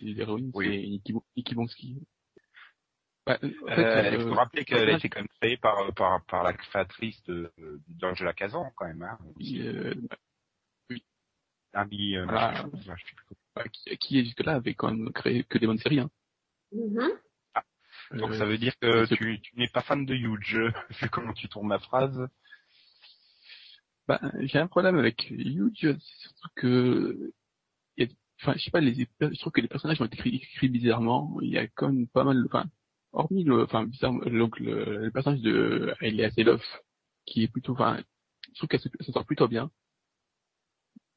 L'héroïne, 0.00 0.50
Oui. 0.54 1.00
c'est 1.06 1.12
Nikki, 1.36 1.54
Bonsky. 3.26 3.56
Bah, 3.64 3.72
en 3.72 3.74
fait, 3.74 3.84
Euh, 3.84 4.10
il 4.12 4.20
euh, 4.20 4.28
faut 4.28 4.34
rappeler 4.34 4.64
qu'elle 4.64 4.88
a 4.90 4.96
été 4.96 5.08
quand 5.08 5.20
même 5.20 5.28
créée 5.40 5.56
par, 5.56 5.92
par, 5.94 6.24
par 6.26 6.42
la 6.44 6.52
créatrice 6.52 7.22
de, 7.24 7.52
d'Angela 7.88 8.32
Kazan, 8.32 8.70
quand 8.76 8.86
même. 8.86 9.02
Hein. 9.02 9.18
euh, 9.58 9.94
Abby, 11.72 12.16
euh, 12.16 12.24
Voilà. 12.24 12.52
machin 12.52 12.70
chose, 12.70 12.86
là, 12.86 12.94
je 12.96 13.04
sais 13.04 13.14
plus 13.14 13.24
comment. 13.26 13.40
bah, 13.56 13.64
qui, 13.68 13.96
qui 13.98 14.24
jusque-là 14.24 14.54
avait 14.54 14.74
quand 14.74 14.90
même 14.90 15.12
créé 15.12 15.44
que 15.44 15.58
des 15.58 15.66
bonnes 15.66 15.78
séries. 15.78 16.00
Hein. 16.00 16.10
Mhm. 16.72 17.10
Donc 18.12 18.30
Euh, 18.30 18.38
ça 18.38 18.46
veut 18.46 18.56
dire 18.58 18.72
que 18.80 19.06
tu, 19.14 19.40
tu 19.40 19.56
n'es 19.58 19.68
pas 19.68 19.82
fan 19.82 20.06
de 20.06 20.14
Huge, 20.14 20.56
vu 21.02 21.08
comment 21.10 21.32
tu 21.32 21.48
tournes 21.48 21.70
la 21.70 21.80
phrase. 21.80 22.28
Bah, 24.06 24.20
j'ai 24.40 24.58
un 24.58 24.68
problème 24.68 24.96
avec 24.96 25.28
Huge, 25.30 25.72
c'est 25.80 25.98
surtout 26.28 26.48
que, 26.54 27.32
il 27.96 28.06
y 28.06 28.08
a- 28.08 28.14
enfin, 28.40 28.54
je 28.56 28.62
sais 28.62 28.70
pas, 28.70 28.80
les, 28.80 29.08
je 29.20 29.38
trouve 29.40 29.52
que 29.52 29.60
les 29.60 29.66
personnages 29.68 30.00
ont 30.00 30.04
été 30.04 30.16
écrits, 30.18 30.36
écrits 30.36 30.68
bizarrement. 30.68 31.36
Il 31.42 31.50
y 31.50 31.58
a 31.58 31.66
quand 31.66 31.88
même 31.90 32.06
pas 32.06 32.22
mal, 32.22 32.44
enfin, 32.46 32.66
hormis 33.12 33.44
le, 33.44 33.64
enfin, 33.64 33.84
bizarre, 33.86 34.12
donc 34.26 34.58
le, 34.60 35.10
personnage 35.10 35.40
de 35.42 35.94
Elia 36.00 36.30
Seloff, 36.30 36.62
qui 37.26 37.42
est 37.44 37.48
plutôt, 37.48 37.72
enfin, 37.72 38.02
je 38.52 38.54
trouve 38.58 38.68
qu'elle 38.68 38.80
se- 38.80 38.88
s'en 39.04 39.12
sort 39.12 39.26
plutôt 39.26 39.48
bien. 39.48 39.70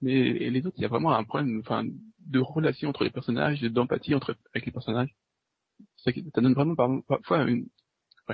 Mais 0.01 0.49
les 0.49 0.65
autres, 0.65 0.77
il 0.77 0.81
y 0.81 0.85
a 0.85 0.89
vraiment 0.89 1.13
un 1.13 1.23
problème, 1.23 1.59
enfin, 1.59 1.85
de 2.19 2.39
relation 2.39 2.89
entre 2.89 3.03
les 3.03 3.09
personnages, 3.09 3.61
d'empathie 3.61 4.15
entre 4.15 4.35
avec 4.53 4.65
les 4.65 4.71
personnages. 4.71 5.13
Ça, 5.97 6.11
ça 6.13 6.41
donne 6.41 6.53
vraiment 6.53 6.75
par- 6.75 7.03
parfois 7.07 7.43
une, 7.49 7.67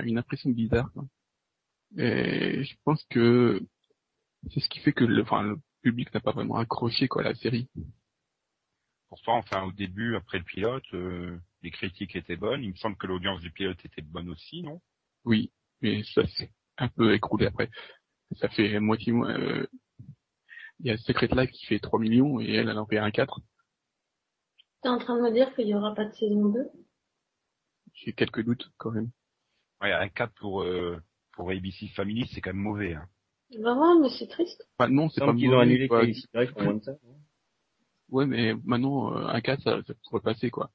une 0.02 0.18
impression 0.18 0.50
bizarre. 0.50 0.92
Quoi. 0.92 1.06
Et 1.98 2.64
je 2.64 2.76
pense 2.84 3.04
que 3.10 3.60
c'est 4.50 4.60
ce 4.60 4.68
qui 4.68 4.80
fait 4.80 4.92
que 4.92 5.04
le, 5.04 5.22
enfin, 5.22 5.42
le 5.42 5.60
public 5.82 6.12
n'a 6.14 6.20
pas 6.20 6.32
vraiment 6.32 6.56
accroché 6.56 7.08
quoi 7.08 7.22
à 7.22 7.26
la 7.26 7.34
série. 7.34 7.68
Pourtant, 9.08 9.36
enfin, 9.38 9.64
au 9.64 9.72
début, 9.72 10.16
après 10.16 10.38
le 10.38 10.44
pilote, 10.44 10.84
euh, 10.94 11.38
les 11.62 11.70
critiques 11.70 12.16
étaient 12.16 12.36
bonnes. 12.36 12.62
Il 12.62 12.70
me 12.70 12.76
semble 12.76 12.96
que 12.96 13.06
l'audience 13.06 13.40
du 13.40 13.50
pilote 13.50 13.82
était 13.84 14.02
bonne 14.02 14.28
aussi, 14.28 14.62
non? 14.62 14.80
Oui, 15.24 15.50
mais 15.80 16.02
ça 16.14 16.26
s'est 16.26 16.50
un 16.78 16.88
peu 16.88 17.14
écroulé 17.14 17.46
après. 17.46 17.70
Ça 18.36 18.48
fait 18.48 18.78
moitié 18.80 19.12
moins. 19.12 19.38
euh, 19.38 19.66
Il 20.80 20.86
y 20.86 20.90
a 20.90 20.96
Secret 20.98 21.28
Life 21.32 21.50
qui 21.50 21.66
fait 21.66 21.78
3 21.78 21.98
millions 21.98 22.40
et 22.40 22.50
elle, 22.52 22.68
elle 22.68 22.78
en 22.78 22.86
fait 22.86 22.96
1,4. 22.96 23.40
T'es 24.82 24.88
en 24.88 24.98
train 24.98 25.16
de 25.16 25.22
me 25.22 25.32
dire 25.32 25.54
qu'il 25.54 25.68
y 25.68 25.74
aura 25.74 25.94
pas 25.94 26.04
de 26.04 26.12
saison 26.12 26.46
2 26.50 26.68
J'ai 27.94 28.12
quelques 28.12 28.44
doutes 28.44 28.70
quand 28.76 28.90
même. 28.90 29.10
Ouais, 29.80 29.92
un 29.92 30.08
4 30.08 30.32
pour, 30.34 30.62
euh, 30.62 31.00
pour 31.32 31.50
ABC 31.50 31.88
Family, 31.88 32.28
c'est 32.32 32.40
quand 32.40 32.52
même 32.52 32.62
mauvais. 32.62 32.94
Hein. 32.94 33.08
Vraiment, 33.58 34.00
mais 34.00 34.08
c'est 34.18 34.26
triste. 34.26 34.66
Enfin, 34.78 34.90
non, 34.90 35.08
c'est 35.08 35.20
pas 35.20 35.34
qu'ils 35.34 35.50
ont 35.50 35.60
annulé 35.60 35.86
font 35.88 36.62
moins 36.62 36.74
de 36.74 36.82
ça. 36.82 36.92
Ouais, 38.08 38.26
mais 38.26 38.54
maintenant, 38.64 39.16
euh, 39.16 39.26
un 39.26 39.40
4, 39.40 39.62
ça, 39.62 39.82
ça 39.86 39.94
pourrait 40.08 40.22
passer, 40.22 40.50
quoi. 40.50 40.70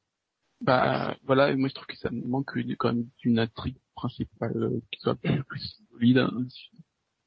Bah 0.61 1.15
voilà, 1.25 1.55
moi 1.55 1.69
je 1.69 1.73
trouve 1.73 1.87
que 1.87 1.97
ça 1.97 2.09
me 2.11 2.21
manque 2.27 2.55
une- 2.55 2.75
quand 2.75 2.89
même 2.89 3.05
d'une 3.19 3.39
intrigue 3.39 3.77
principale 3.95 4.55
euh, 4.55 4.79
qui 4.91 4.99
soit 4.99 5.15
plus 5.15 5.75
solide. 5.91 6.19
hein. 6.19 6.31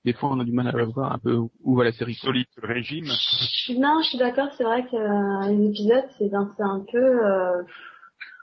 Des 0.05 0.13
fois 0.13 0.31
on 0.31 0.41
a 0.41 0.45
du 0.45 0.53
mal 0.53 0.69
à 0.69 0.85
voir 0.85 1.13
un 1.13 1.19
peu 1.19 1.35
où 1.63 1.77
va 1.77 1.85
la 1.85 1.93
série. 1.93 2.15
Solide 2.15 2.47
le 2.63 2.69
régime. 2.69 3.07
Je 3.07 3.13
suis- 3.13 3.79
Non, 3.79 4.01
je 4.03 4.09
suis 4.11 4.19
d'accord, 4.19 4.49
c'est 4.57 4.65
vrai 4.65 4.87
que 4.87 4.97
euh, 4.97 5.49
les 5.53 5.67
épisodes, 5.71 6.05
c'est 6.19 6.33
un, 6.35 6.53
c'est 6.57 6.63
un 6.63 6.85
peu... 6.91 6.99
euh, 7.27 7.63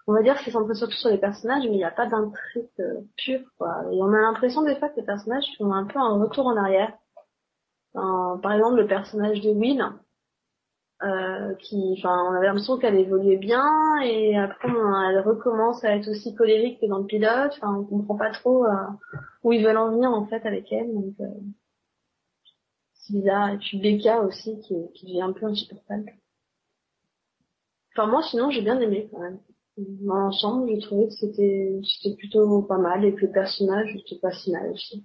on 0.07 0.13
va 0.13 0.23
dire 0.23 0.35
que 0.35 0.43
c'est 0.43 0.51
centré 0.51 0.73
surtout 0.73 0.95
sur 0.97 1.09
les 1.09 1.19
personnages, 1.19 1.63
mais 1.65 1.73
il 1.73 1.77
n'y 1.77 1.83
a 1.83 1.91
pas 1.91 2.07
d'intrigue 2.07 2.65
euh, 2.79 3.01
pure, 3.15 3.41
quoi. 3.59 3.83
Et 3.93 4.01
on 4.01 4.11
a 4.11 4.19
l'impression 4.21 4.63
des 4.63 4.75
fois 4.75 4.89
que 4.89 4.99
les 4.99 5.05
personnages 5.05 5.45
font 5.57 5.71
un 5.71 5.85
peu 5.85 5.99
un 5.99 6.17
retour 6.21 6.47
en 6.47 6.57
arrière. 6.57 6.93
Enfin, 7.93 8.39
par 8.41 8.53
exemple, 8.53 8.77
le 8.77 8.87
personnage 8.87 9.39
de 9.41 9.51
Will, 9.51 9.83
euh, 11.03 11.55
qui, 11.55 11.95
enfin, 11.97 12.15
on 12.29 12.33
avait 12.35 12.47
l'impression 12.47 12.77
qu'elle 12.77 12.95
évoluait 12.95 13.37
bien, 13.37 13.65
et 14.03 14.37
après, 14.37 14.67
elle 14.67 15.19
recommence 15.21 15.83
à 15.83 15.95
être 15.95 16.09
aussi 16.09 16.35
colérique 16.35 16.79
que 16.79 16.85
dans 16.85 16.99
le 16.99 17.05
pilote. 17.05 17.53
Enfin, 17.57 17.75
on 17.75 17.83
comprend 17.83 18.17
pas 18.17 18.31
trop 18.31 18.65
euh, 18.65 18.87
où 19.43 19.51
ils 19.53 19.63
veulent 19.63 19.77
en 19.77 19.91
venir, 19.91 20.11
en 20.11 20.25
fait, 20.27 20.45
avec 20.45 20.71
elle, 20.71 20.93
donc... 20.93 21.15
euh, 21.19 21.25
c'est 22.93 23.13
bizarre. 23.13 23.49
Et 23.49 23.57
puis 23.57 23.79
Becca 23.79 24.21
aussi, 24.21 24.59
qui, 24.61 24.75
qui 24.93 25.05
devient 25.07 25.23
un 25.23 25.33
peu 25.33 25.47
insupportable. 25.47 26.13
Enfin, 27.93 28.07
moi, 28.07 28.21
sinon, 28.21 28.51
j'ai 28.51 28.61
bien 28.61 28.79
aimé, 28.79 29.09
quand 29.11 29.19
même. 29.19 29.39
Dans 29.77 30.15
l'ensemble, 30.15 30.69
j'ai 30.69 30.79
trouvé 30.79 31.07
que 31.07 31.13
c'était, 31.13 31.79
c'était 31.83 32.15
plutôt 32.15 32.61
pas 32.61 32.77
mal, 32.77 33.03
et 33.03 33.15
que 33.15 33.25
le 33.25 33.31
personnage, 33.31 33.97
c'était 34.07 34.21
pas 34.21 34.31
si 34.31 34.51
mal 34.51 34.69
aussi. 34.71 35.03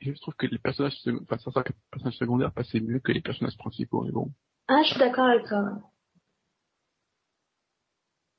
Je 0.00 0.12
trouve 0.20 0.34
que 0.34 0.46
les 0.46 0.58
personnages, 0.58 0.98
sec- 1.02 1.14
enfin 1.22 1.38
certains 1.38 1.62
personnages 1.90 2.16
secondaires 2.16 2.52
passaient 2.52 2.80
mieux 2.80 2.98
que 2.98 3.12
les 3.12 3.20
personnages 3.20 3.56
principaux. 3.56 4.02
Mais 4.04 4.10
bon, 4.10 4.32
Ah, 4.68 4.82
je 4.84 4.90
suis 4.90 4.98
d'accord 4.98 5.26
avec 5.26 5.46
toi. 5.46 5.80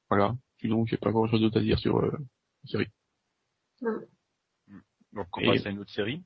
voilà. 0.09 0.36
Sinon, 0.59 0.86
j'ai 0.86 0.97
pas 0.97 1.11
grand 1.11 1.28
chose 1.28 1.41
d'autre 1.41 1.57
à 1.57 1.61
dire 1.61 1.80
sur 1.80 1.97
euh, 1.99 2.11
la 2.63 2.69
série. 2.69 2.88
Donc 5.13 5.28
on 5.38 5.41
Et- 5.41 5.45
passe 5.47 5.65
à 5.65 5.69
une 5.69 5.80
autre 5.80 5.91
série. 5.93 6.24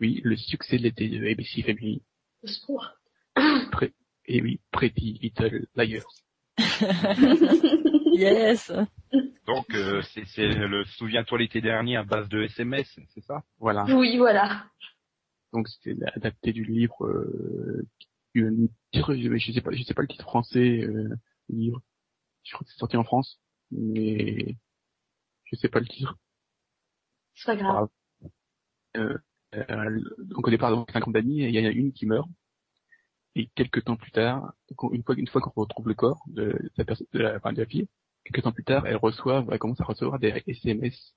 Oui, 0.00 0.20
le 0.24 0.36
succès 0.36 0.78
de 0.78 0.82
l'été 0.84 1.08
de 1.08 1.26
ABC 1.26 1.62
Family. 1.62 2.02
Au 2.42 2.46
secours. 2.46 2.86
Et 4.26 4.40
oui, 4.42 4.60
Pretty 4.70 5.18
Little 5.22 5.66
Liars. 5.74 6.04
Yes. 8.18 8.72
Donc 9.46 9.72
euh, 9.74 10.02
c'est 10.12 10.24
c'est 10.26 10.48
le 10.48 10.84
souviens-toi 10.84 11.38
l'été 11.38 11.60
dernier 11.60 11.96
à 11.96 12.02
base 12.02 12.28
de 12.28 12.42
SMS, 12.42 12.98
c'est 13.14 13.22
ça? 13.22 13.44
Voilà. 13.58 13.84
Oui, 13.84 14.18
voilà. 14.18 14.64
Donc 15.52 15.68
c'était 15.68 15.96
adapté 16.14 16.52
du 16.52 16.64
livre, 16.64 17.06
euh, 17.06 17.86
une, 18.34 18.68
je 18.92 19.52
sais 19.52 19.60
pas, 19.60 19.70
je 19.72 19.82
sais 19.82 19.94
pas 19.94 20.02
le 20.02 20.08
titre 20.08 20.24
français, 20.24 20.82
euh, 20.82 21.14
du 21.48 21.56
livre. 21.56 21.80
Je 22.42 22.52
crois 22.52 22.64
que 22.64 22.72
c'est 22.72 22.78
sorti 22.78 22.96
en 22.96 23.04
France, 23.04 23.40
mais 23.70 24.56
je 25.44 25.56
sais 25.56 25.68
pas 25.68 25.80
le 25.80 25.86
titre. 25.86 26.16
C'est 27.34 27.46
pas 27.46 27.56
grave. 27.56 27.88
Euh, 28.96 29.16
euh, 29.54 30.00
donc 30.18 30.46
au 30.46 30.50
départ, 30.50 30.70
donc, 30.70 30.90
50 30.90 31.14
d'amis, 31.14 31.38
il 31.38 31.54
y 31.54 31.60
en 31.60 31.68
a 31.68 31.72
une 31.72 31.92
qui 31.92 32.06
meurt. 32.06 32.28
Et 33.36 33.48
quelques 33.54 33.84
temps 33.84 33.96
plus 33.96 34.10
tard, 34.10 34.52
une 34.90 35.04
fois, 35.04 35.14
une 35.16 35.28
fois 35.28 35.40
qu'on 35.40 35.52
retrouve 35.60 35.86
le 35.86 35.94
corps 35.94 36.24
de 36.26 36.58
la, 36.76 36.84
personne, 36.84 37.06
de 37.12 37.20
la, 37.20 37.36
enfin, 37.36 37.52
de 37.52 37.60
la 37.60 37.66
fille, 37.66 37.86
quelques 38.28 38.42
temps 38.44 38.52
plus 38.52 38.64
tard, 38.64 38.86
elle 38.86 38.96
reçoit, 38.96 39.44
elle 39.50 39.58
commence 39.58 39.80
à 39.80 39.84
recevoir 39.84 40.18
des 40.18 40.42
SMS, 40.46 41.14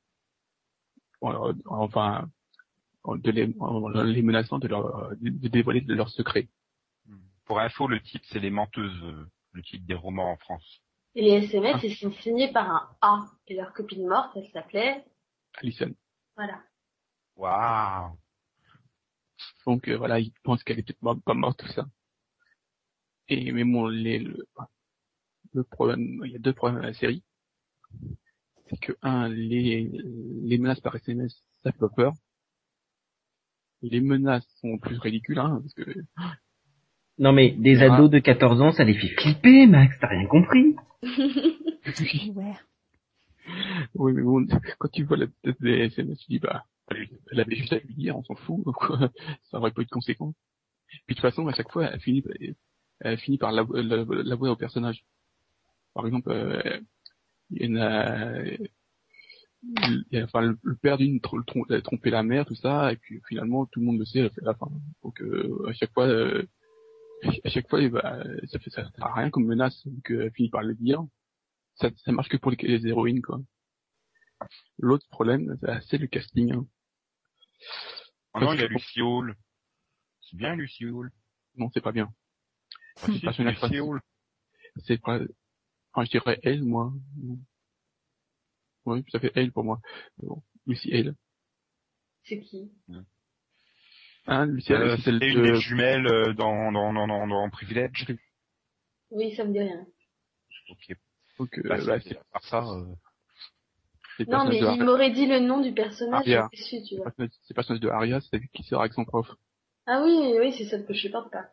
en- 1.22 1.54
enfin, 1.66 2.30
de 3.06 3.32
les, 3.32 3.54
en 3.60 3.88
les 3.90 4.22
menaçant 4.22 4.60
de 4.60 4.68
leur, 4.68 5.12
de, 5.18 5.48
dévoiler 5.48 5.82
de 5.82 5.94
leurs 5.94 6.10
secrets. 6.10 6.48
Pour 7.46 7.60
info, 7.60 7.88
le 7.88 8.02
titre 8.02 8.26
c'est 8.30 8.40
les 8.40 8.50
menteuses, 8.52 9.04
euh, 9.04 9.26
le 9.54 9.62
titre 9.64 9.86
des 9.86 9.94
romans 9.96 10.32
en 10.32 10.38
France. 10.38 10.82
Et 11.16 11.22
les 11.24 11.46
SMS, 11.46 11.84
ils 11.84 11.96
sont 11.96 12.12
signés 12.14 12.52
par 12.54 12.70
un 12.70 12.96
A. 13.02 13.26
Et 13.48 13.56
leur 13.56 13.74
copine 13.74 14.08
morte, 14.08 14.32
elle 14.36 14.48
s'appelait, 14.52 15.04
Alison. 15.56 15.94
voilà. 16.38 16.64
Waouh 17.36 18.18
Donc 19.66 19.88
euh, 19.90 19.98
voilà, 19.98 20.20
ils 20.20 20.32
pensent 20.44 20.64
qu'elle 20.64 20.80
est 20.80 20.84
peut-être 20.84 21.00
pas, 21.02 21.16
pas 21.26 21.34
morte, 21.34 21.60
tout 21.60 21.68
ça. 21.74 21.86
Et 23.28 23.52
mais 23.52 23.64
bon, 23.66 23.88
les, 23.88 24.20
le, 24.20 24.46
le 25.54 25.64
problème, 25.64 26.22
il 26.26 26.32
y 26.32 26.36
a 26.36 26.40
deux 26.40 26.54
problèmes 26.54 26.82
à 26.82 26.88
la 26.88 26.94
série. 26.94 27.24
C'est 28.70 28.80
que 28.80 28.94
un, 29.02 29.28
les, 29.30 29.90
les 30.44 30.58
menaces 30.58 30.80
par 30.80 30.96
SMS, 30.96 31.34
ça 31.64 31.72
fait 31.72 31.80
pas 31.80 31.90
peur. 31.90 32.14
Les 33.82 34.00
menaces 34.00 34.48
sont 34.62 34.78
plus 34.78 34.98
ridicules, 34.98 35.40
hein, 35.40 35.60
parce 35.62 35.74
que 35.74 36.00
Non 37.18 37.34
mais 37.34 37.52
des 37.52 37.78
Ah. 37.82 37.96
ados 37.96 38.10
de 38.10 38.20
14 38.20 38.62
ans, 38.62 38.72
ça 38.72 38.84
les 38.84 38.94
fait 38.94 39.10
flipper, 39.22 39.68
Max, 39.68 39.98
t'as 40.00 40.08
rien 40.08 40.28
compris 40.28 40.76
Ouais. 42.36 42.56
oui, 43.96 44.14
mais 44.14 44.22
bon, 44.22 44.46
quand 44.78 44.88
tu 44.92 45.04
vois 45.04 45.18
la 45.18 45.26
tête 45.44 45.60
des 45.62 45.80
SMS, 45.86 46.20
tu 46.20 46.28
dis 46.30 46.40
bah, 46.40 46.64
elle 47.32 47.40
avait 47.40 47.56
juste 47.56 47.74
à 47.74 47.80
lui 47.80 47.96
dire, 47.96 48.16
on 48.16 48.24
s'en 48.24 48.36
fout, 48.36 48.64
quoi. 48.76 49.10
ça 49.50 49.58
aurait 49.58 49.72
pas 49.72 49.82
eu 49.82 49.86
de 49.86 49.90
conséquences. 49.90 50.36
Puis 51.08 51.16
de 51.16 51.22
toute 51.22 51.22
façon, 51.22 51.48
à 51.48 51.54
chaque 51.54 51.72
fois, 51.72 51.86
elle 51.86 52.00
finit, 52.02 52.24
elle 53.00 53.18
finit 53.18 53.38
par 53.40 53.52
l'avouer 53.52 53.82
la, 53.82 54.04
l'avouer 54.24 54.50
au 54.50 54.56
personnage. 54.56 55.04
Par 55.94 56.06
exemple, 56.08 56.32
euh, 56.32 56.80
il 57.52 57.66
y 57.66 57.78
en 57.78 57.82
a, 57.82 58.44
il 58.44 60.06
y 60.12 60.18
a- 60.18 60.24
enfin, 60.24 60.42
le, 60.42 60.58
le 60.64 60.76
père 60.76 60.98
d'une 60.98 61.18
tr- 61.20 61.44
trom- 61.46 61.72
a 61.74 61.82
trompé 61.82 62.10
la 62.10 62.24
mère, 62.24 62.46
tout 62.46 62.56
ça, 62.56 62.92
et 62.92 62.98
puis 62.98 63.22
finalement, 63.28 63.66
tout 63.66 63.80
le 63.80 63.86
monde 63.86 64.00
le 64.00 64.06
sait, 64.06 64.30
la 64.38 64.54
fin. 64.56 64.70
Donc, 65.04 65.22
euh, 65.22 65.66
à 65.70 65.74
chaque 65.74 65.94
fois, 65.94 66.08
euh, 66.08 66.46
à 67.44 67.50
chaque 67.50 67.70
fois, 67.70 67.80
ben, 67.88 68.38
ça 68.48 68.60
fait 68.60 68.70
ça 68.72 68.90
sert 68.90 69.06
à 69.06 69.14
rien 69.14 69.30
comme 69.30 69.46
menace, 69.46 69.86
donc 69.86 70.12
euh, 70.12 70.24
elle 70.26 70.32
finit 70.32 70.50
par 70.50 70.64
le 70.64 70.74
dire. 70.76 71.04
Ça, 71.76 71.90
ça 72.04 72.12
marche 72.12 72.30
que 72.30 72.38
pour 72.38 72.52
les, 72.52 72.58
les 72.58 72.88
héroïnes, 72.88 73.22
quoi. 73.22 73.40
L'autre 74.80 75.08
problème, 75.10 75.58
c'est 75.88 75.98
le 76.00 76.08
casting. 76.08 76.52
hein. 76.54 76.66
Oh 78.34 78.40
non, 78.40 78.46
Parce 78.48 78.56
il 78.58 78.62
y 78.62 78.64
a 78.64 78.68
que- 78.70 79.02
Hall. 79.02 79.36
C'est 80.22 80.38
bien 80.38 80.56
Lucie 80.56 80.86
Hall. 80.86 81.12
Non, 81.58 81.70
c'est 81.74 81.82
pas 81.82 81.92
bien. 81.92 82.10
Ah, 82.10 83.02
C'est 83.06 83.06
si, 83.08 83.12
le 83.20 83.22
personnage 83.22 83.54
Lucie 83.56 83.60
principal. 83.68 83.88
Hall. 83.88 84.02
C'est 84.86 85.02
pas, 85.02 85.20
enfin, 85.94 86.06
je 86.06 86.12
dirais 86.12 86.40
elle, 86.44 86.64
moi. 86.64 86.92
Oui, 88.86 89.04
ça 89.12 89.20
fait 89.20 89.32
elle 89.36 89.52
pour 89.52 89.64
moi. 89.64 89.80
Mais 90.18 90.28
Bon, 90.28 90.42
Lucy 90.66 90.94
Hale. 90.94 91.16
C'est 92.24 92.40
qui? 92.40 92.72
Hein, 94.28 94.46
Lucy 94.48 94.74
Euh, 94.74 94.96
c'est 94.98 95.04
celle 95.04 95.24
une 95.24 95.42
des 95.44 95.50
de... 95.50 95.56
jumelles 95.56 96.08
euh, 96.08 96.34
dans, 96.34 96.72
dans, 96.72 96.94
dans, 96.94 97.08
dans, 97.08 97.28
dans 97.28 97.50
Privilege. 97.50 98.06
Oui, 99.12 99.36
ça 99.36 99.44
me 99.44 99.52
dit 99.52 99.60
rien. 99.60 99.86
Ok. 100.70 100.96
Donc, 101.40 101.58
euh, 101.58 101.62
Bah, 101.68 101.78
bah, 101.86 102.00
c'est- 102.02 102.18
à 102.18 102.24
part 102.32 102.44
ça, 102.46 102.64
euh, 102.70 102.86
Non, 104.28 104.46
mais 104.46 104.60
il 104.60 104.84
m'aurait 104.84 105.12
dit 105.12 105.26
le 105.26 105.40
nom 105.40 105.62
du 105.62 105.74
personnage, 105.74 106.26
su, 106.54 106.84
tu 106.84 106.98
vois. 106.98 107.12
le 107.18 107.54
personnage 107.54 107.82
de 107.82 107.90
Aria, 107.90 108.22
c'est 108.22 108.40
qui 108.54 108.64
sort 108.64 108.82
avec 108.82 108.94
son 108.94 109.06
prof. 109.06 109.28
Ah 109.88 110.02
oui, 110.04 110.36
oui, 110.40 110.54
c'est 110.58 110.66
celle 110.66 110.86
que 110.86 110.94
je 110.94 111.02
supporte 111.02 111.32
pas. 111.32 111.50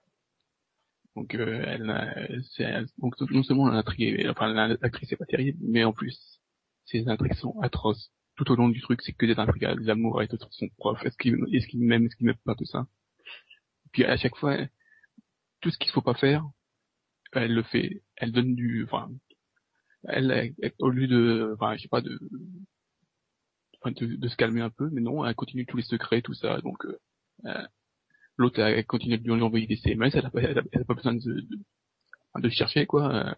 Donc, 1.19 1.35
euh, 1.35 1.63
elle, 1.67 2.87
donc 2.99 3.21
non 3.33 3.43
seulement 3.43 3.69
l'intrigue, 3.69 4.21
est- 4.21 4.29
enfin 4.29 4.47
l'actrice 4.53 5.11
est 5.11 5.17
pas 5.17 5.27
terrible, 5.27 5.59
mais 5.61 5.83
en 5.83 5.93
plus, 5.93 6.41
ses 6.85 7.09
intrigues 7.09 7.35
sont 7.35 7.59
atroces. 7.61 8.13
Tout 8.37 8.49
au 8.53 8.55
long 8.55 8.69
du 8.69 8.81
truc, 8.81 9.03
c'est 9.03 9.13
que 9.15 9.27
des 9.27 9.37
intrigues, 9.41 9.65
l'amour 9.81 10.19
avec 10.21 10.31
son 10.51 10.69
prof, 10.77 11.05
est-ce 11.05 11.17
qu'il, 11.17 11.35
est-ce 11.53 11.67
qu'il 11.67 11.81
m'aime, 11.81 12.07
est-ce 12.07 12.15
qu'il 12.15 12.27
m'aime 12.27 12.37
pas, 12.45 12.55
tout 12.55 12.67
ça? 12.67 12.87
Puis 13.93 14.05
à 14.05 14.17
chaque 14.17 14.37
fois, 14.37 14.57
tout 15.61 15.71
ce 15.71 15.79
qu'il 15.79 15.91
faut 15.91 16.03
pas 16.03 16.15
faire, 16.15 16.45
elle 17.33 17.53
le 17.53 17.65
fait. 17.65 18.03
Elle 18.17 18.31
donne 18.31 18.55
du, 18.55 18.85
enfin, 18.85 19.11
elle, 20.05 20.55
au 20.79 20.91
lieu 20.91 21.09
de, 21.09 21.53
enfin, 21.57 21.77
je 21.77 21.83
sais 21.83 21.89
pas, 21.89 22.01
de, 22.01 22.17
enfin, 23.83 23.91
de, 23.91 24.07
de 24.15 24.29
se 24.29 24.37
calmer 24.37 24.61
un 24.61 24.71
peu, 24.71 24.89
mais 24.93 25.01
non, 25.01 25.27
elle 25.27 25.35
continue 25.35 25.67
tous 25.67 25.79
les 25.79 25.83
secrets, 25.83 26.23
tout 26.23 26.35
ça, 26.35 26.61
donc, 26.61 26.85
euh, 27.45 27.67
l'autre, 28.39 28.61
elle 28.61 28.87
continue 28.87 29.19
de 29.19 29.25
lui 29.25 29.43
envoyer 29.43 29.67
des 29.67 29.77
CMS, 29.77 30.11
elle 30.15 30.27
a 30.27 30.31
pas, 30.31 30.41
elle 30.41 30.59
a, 30.59 30.63
elle 30.73 30.83
a 30.83 30.85
pas 30.85 30.95
besoin 30.95 31.15
de, 31.15 31.21
de, 31.21 31.59
de 32.41 32.49
chercher, 32.49 32.87
quoi, 32.87 33.13
euh, 33.15 33.35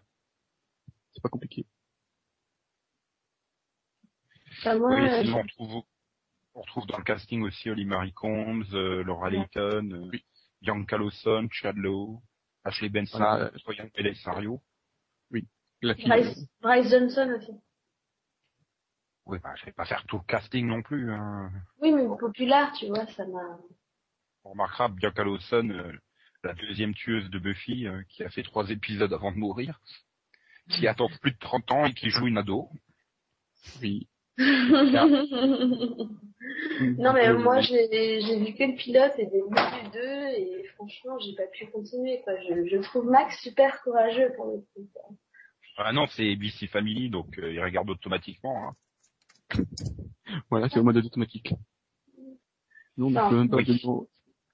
c'est 1.13 1.21
pas 1.21 1.29
compliqué. 1.29 1.65
Moi, 4.65 4.75
oui, 4.95 5.09
euh, 5.09 5.23
on 5.33 5.41
retrouve, 5.41 5.83
on 6.53 6.61
retrouve 6.61 6.85
dans 6.87 6.97
le 6.97 7.03
casting 7.03 7.41
aussi 7.41 7.69
Holly 7.69 7.85
Marie 7.85 8.13
Combs, 8.13 8.63
euh, 8.73 9.03
Laura 9.03 9.29
Ouais. 9.29 9.37
Layton, 9.37 9.91
euh, 9.91 10.09
Oui. 10.11 10.23
Bianca 10.61 10.97
Lawson, 10.97 11.47
Chad 11.51 11.75
Lowe, 11.77 12.21
Ashley 12.63 12.89
Benson, 12.89 13.17
Voilà. 13.17 13.51
Soyan 13.57 13.89
Belisario. 13.95 14.61
La 15.83 15.95
fille, 15.95 16.07
Bryce, 16.07 16.47
Bryce 16.61 16.91
Johnson 16.91 17.33
aussi. 17.35 17.51
Oui, 19.25 19.39
bah, 19.41 19.55
je 19.55 19.65
vais 19.65 19.71
pas 19.71 19.85
faire 19.85 20.05
tout 20.05 20.17
le 20.17 20.23
casting 20.27 20.67
non 20.67 20.83
plus. 20.83 21.11
Hein. 21.11 21.51
Oui, 21.79 21.91
mais 21.91 22.05
populaire, 22.19 22.71
tu 22.73 22.85
vois, 22.85 23.07
ça 23.07 23.25
m'a... 23.25 23.57
On 24.43 24.51
remarquera 24.51 24.89
Bianca 24.89 25.23
Lawson, 25.23 25.69
euh, 25.69 25.93
la 26.43 26.53
deuxième 26.53 26.93
tueuse 26.93 27.29
de 27.29 27.39
Buffy, 27.39 27.87
euh, 27.87 28.03
qui 28.09 28.23
a 28.23 28.29
fait 28.29 28.43
trois 28.43 28.69
épisodes 28.69 29.13
avant 29.13 29.31
de 29.31 29.37
mourir, 29.37 29.79
qui 30.69 30.87
attend 30.87 31.09
plus 31.21 31.31
de 31.31 31.39
30 31.39 31.71
ans 31.71 31.85
et 31.85 31.93
qui 31.93 32.09
joue 32.09 32.27
une 32.27 32.37
ado. 32.37 32.69
oui. 33.81 34.07
non 34.37 35.49
mais 37.13 37.33
moi 37.33 37.59
j'ai 37.59 38.21
j'ai 38.21 38.39
vu 38.39 38.53
que 38.55 38.63
le 38.63 38.75
pilote 38.75 39.11
et 39.19 39.25
des 39.25 39.41
bouts 39.41 39.55
du 39.83 39.89
2 39.91 39.99
et 39.99 40.63
franchement 40.75 41.19
j'ai 41.19 41.35
pas 41.35 41.45
pu 41.53 41.67
continuer 41.67 42.21
quoi. 42.23 42.33
Je, 42.41 42.65
je 42.65 42.77
trouve 42.81 43.05
Max 43.05 43.39
super 43.43 43.81
courageux 43.83 44.31
pour 44.35 44.47
le 44.47 44.65
coup. 44.73 44.89
Ah 45.77 45.93
non, 45.93 46.05
c'est 46.07 46.31
ABC 46.31 46.67
Family, 46.67 47.09
donc 47.09 47.37
euh, 47.39 47.51
ils 47.51 47.61
regardent 47.61 47.89
automatiquement. 47.89 48.67
Hein. 48.67 48.75
Voilà, 50.49 50.69
c'est 50.69 50.79
au 50.79 50.83
mode 50.83 50.97
automatique. 50.97 51.53
Non, 52.97 53.09
mais 53.09 53.19
je 53.19 53.29
peux 53.29 53.37
même 53.37 53.49
pas 53.49 53.57
Oui. 53.57 53.79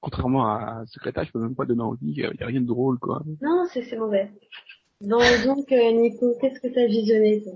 Contrairement 0.01 0.47
à 0.47 0.83
Secreta, 0.87 1.23
je 1.23 1.31
peux 1.31 1.39
même 1.39 1.55
pas 1.55 1.65
donner 1.65 1.81
envie, 1.81 2.11
il 2.11 2.17
y 2.17 2.43
a 2.43 2.45
rien 2.45 2.61
de 2.61 2.67
drôle, 2.67 2.99
quoi. 2.99 3.23
Non, 3.41 3.65
c'est 3.71 3.83
c'est 3.83 3.97
mauvais. 3.97 4.31
Donc, 5.01 5.71
euh, 5.71 5.91
Nico, 5.91 6.35
qu'est-ce 6.41 6.59
que 6.59 6.73
t'as 6.73 6.87
visionné, 6.87 7.43
toi? 7.43 7.53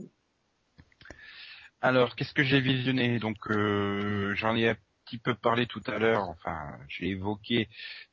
Alors, 1.82 2.16
qu'est-ce 2.16 2.34
que 2.34 2.44
j'ai 2.44 2.62
visionné? 2.62 3.18
Donc, 3.18 3.38
euh, 3.50 4.36
j'en 4.36 4.56
ai 4.56 4.70
un 4.70 4.78
petit 5.06 5.18
peu 5.18 5.34
parlé 5.34 5.66
tout 5.66 5.82
à 5.88 5.98
l'heure. 5.98 6.30
Enfin, 6.30 6.78
j'ai 6.88 7.08
évoqué 7.08 7.68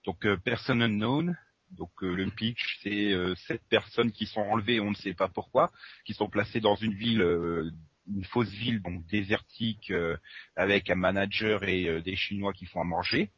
donc 0.05 0.25
euh, 0.25 0.37
Person 0.39 0.81
Unknown. 0.81 1.37
Donc, 1.73 1.91
euh, 2.03 2.15
le 2.15 2.31
pitch, 2.31 2.79
c'est 2.83 3.13
euh, 3.13 3.35
sept 3.47 3.61
personnes 3.69 4.11
qui 4.11 4.25
sont 4.25 4.41
enlevées, 4.41 4.81
on 4.81 4.91
ne 4.91 4.97
sait 4.97 5.13
pas 5.13 5.29
pourquoi, 5.29 5.71
qui 6.07 6.15
sont 6.15 6.31
placées 6.31 6.61
dans 6.61 6.77
une 6.77 6.95
ville, 6.95 7.21
euh, 7.21 7.71
une 8.11 8.25
fausse 8.25 8.49
ville, 8.49 8.81
donc 8.81 9.05
désertique, 9.07 9.91
euh, 9.91 10.17
avec 10.57 10.89
un 10.89 10.95
manager 10.95 11.65
et 11.65 11.87
euh, 11.87 12.01
des 12.01 12.17
Chinois 12.17 12.55
qui 12.55 12.65
font 12.65 12.81
à 12.81 12.85
manger. 12.85 13.31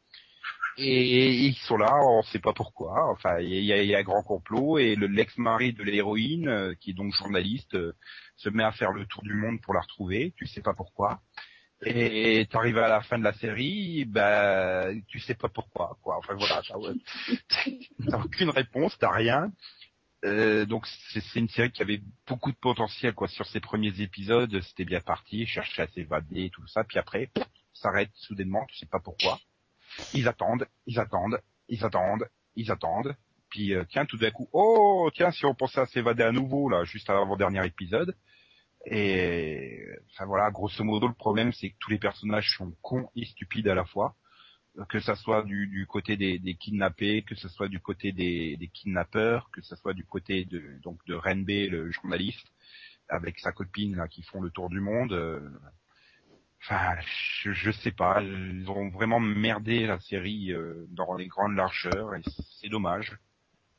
Et 0.77 1.33
ils 1.47 1.55
sont 1.55 1.77
là, 1.77 1.99
on 2.03 2.19
ne 2.19 2.23
sait 2.23 2.39
pas 2.39 2.53
pourquoi. 2.53 3.11
Enfin, 3.11 3.39
il 3.39 3.49
y 3.49 3.65
y 3.65 3.95
a 3.95 3.99
un 3.99 4.03
grand 4.03 4.23
complot 4.23 4.77
et 4.79 4.95
le 4.95 5.07
l'ex-mari 5.07 5.73
de 5.73 5.83
l'héroïne, 5.83 6.47
euh, 6.47 6.73
qui 6.79 6.91
est 6.91 6.93
donc 6.93 7.13
journaliste, 7.13 7.75
euh, 7.75 7.93
se 8.37 8.49
met 8.49 8.63
à 8.63 8.71
faire 8.71 8.91
le 8.91 9.05
tour 9.05 9.23
du 9.23 9.33
monde 9.33 9.61
pour 9.61 9.73
la 9.73 9.81
retrouver, 9.81 10.33
tu 10.37 10.47
sais 10.47 10.61
pas 10.61 10.73
pourquoi. 10.73 11.19
Et 11.83 12.47
t'arrives 12.51 12.77
à 12.77 12.87
la 12.87 13.01
fin 13.01 13.17
de 13.17 13.23
la 13.23 13.33
série, 13.33 14.05
bah 14.05 14.85
tu 15.07 15.19
sais 15.19 15.33
pas 15.33 15.49
pourquoi, 15.49 15.97
quoi. 16.03 16.17
Enfin 16.17 16.35
voilà, 16.35 16.61
t'as 18.07 18.17
aucune 18.23 18.49
réponse, 18.49 18.95
t'as 18.99 19.11
rien. 19.11 19.51
Euh, 20.23 20.65
donc 20.65 20.85
c'est 21.11 21.39
une 21.39 21.49
série 21.49 21.71
qui 21.71 21.81
avait 21.81 22.01
beaucoup 22.27 22.51
de 22.51 22.57
potentiel, 22.57 23.13
quoi. 23.13 23.27
Sur 23.27 23.47
ses 23.47 23.59
premiers 23.59 23.99
épisodes, 23.99 24.61
c'était 24.61 24.85
bien 24.85 25.01
parti, 25.01 25.47
chercher 25.47 25.81
à 25.81 25.87
s'évader, 25.87 26.51
tout 26.53 26.65
ça. 26.67 26.83
Puis 26.83 26.99
après, 26.99 27.31
s'arrête 27.73 28.11
soudainement, 28.13 28.65
tu 28.67 28.77
sais 28.77 28.85
pas 28.85 28.99
pourquoi. 28.99 29.39
Ils 30.13 30.27
attendent, 30.27 30.67
ils 30.85 30.99
attendent, 30.99 31.39
ils 31.67 31.83
attendent, 31.83 32.29
ils 32.55 32.71
attendent. 32.71 33.15
Puis 33.49 33.73
euh, 33.73 33.83
tiens, 33.89 34.05
tout 34.05 34.17
d'un 34.17 34.31
coup, 34.31 34.49
oh 34.53 35.09
tiens, 35.13 35.31
si 35.31 35.45
on 35.45 35.53
pensait 35.53 35.81
à 35.81 35.85
s'évader 35.85 36.23
à 36.23 36.31
nouveau 36.31 36.69
là, 36.69 36.83
juste 36.85 37.09
à 37.09 37.13
l'avant-dernier 37.13 37.65
épisode. 37.65 38.15
Et 38.85 39.85
enfin 40.11 40.25
voilà, 40.25 40.49
grosso 40.49 40.83
modo, 40.83 41.07
le 41.07 41.13
problème 41.13 41.51
c'est 41.51 41.69
que 41.69 41.75
tous 41.79 41.91
les 41.91 41.99
personnages 41.99 42.55
sont 42.57 42.73
cons 42.81 43.09
et 43.15 43.25
stupides 43.25 43.67
à 43.67 43.75
la 43.75 43.85
fois, 43.85 44.15
que 44.89 44.99
ça 44.99 45.15
soit 45.15 45.43
du, 45.43 45.85
côté 45.87 46.17
des, 46.17 46.55
kidnappés, 46.55 47.23
que 47.23 47.35
ce 47.35 47.47
soit 47.49 47.67
du 47.67 47.79
côté 47.79 48.11
des, 48.11 48.71
kidnappeurs, 48.73 49.49
que 49.51 49.61
ce 49.61 49.75
soit 49.75 49.93
du 49.93 50.05
côté 50.05 50.45
de 50.45 50.79
donc 50.81 50.97
de 51.05 51.13
Renbe, 51.13 51.47
le 51.47 51.91
journaliste, 51.91 52.47
avec 53.07 53.39
sa 53.39 53.51
copine 53.51 53.95
là, 53.97 54.07
qui 54.07 54.23
font 54.23 54.41
le 54.41 54.49
tour 54.49 54.69
du 54.69 54.79
monde. 54.79 55.13
euh, 55.13 55.49
Enfin, 56.63 56.95
je, 57.41 57.53
je 57.53 57.71
sais 57.71 57.91
pas, 57.91 58.21
ils 58.21 58.69
ont 58.69 58.89
vraiment 58.89 59.19
merdé 59.19 59.87
la 59.87 59.99
série 59.99 60.51
euh, 60.53 60.85
dans 60.89 61.15
les 61.15 61.27
grandes 61.27 61.55
largeurs 61.55 62.13
et 62.15 62.21
c'est 62.59 62.69
dommage. 62.69 63.17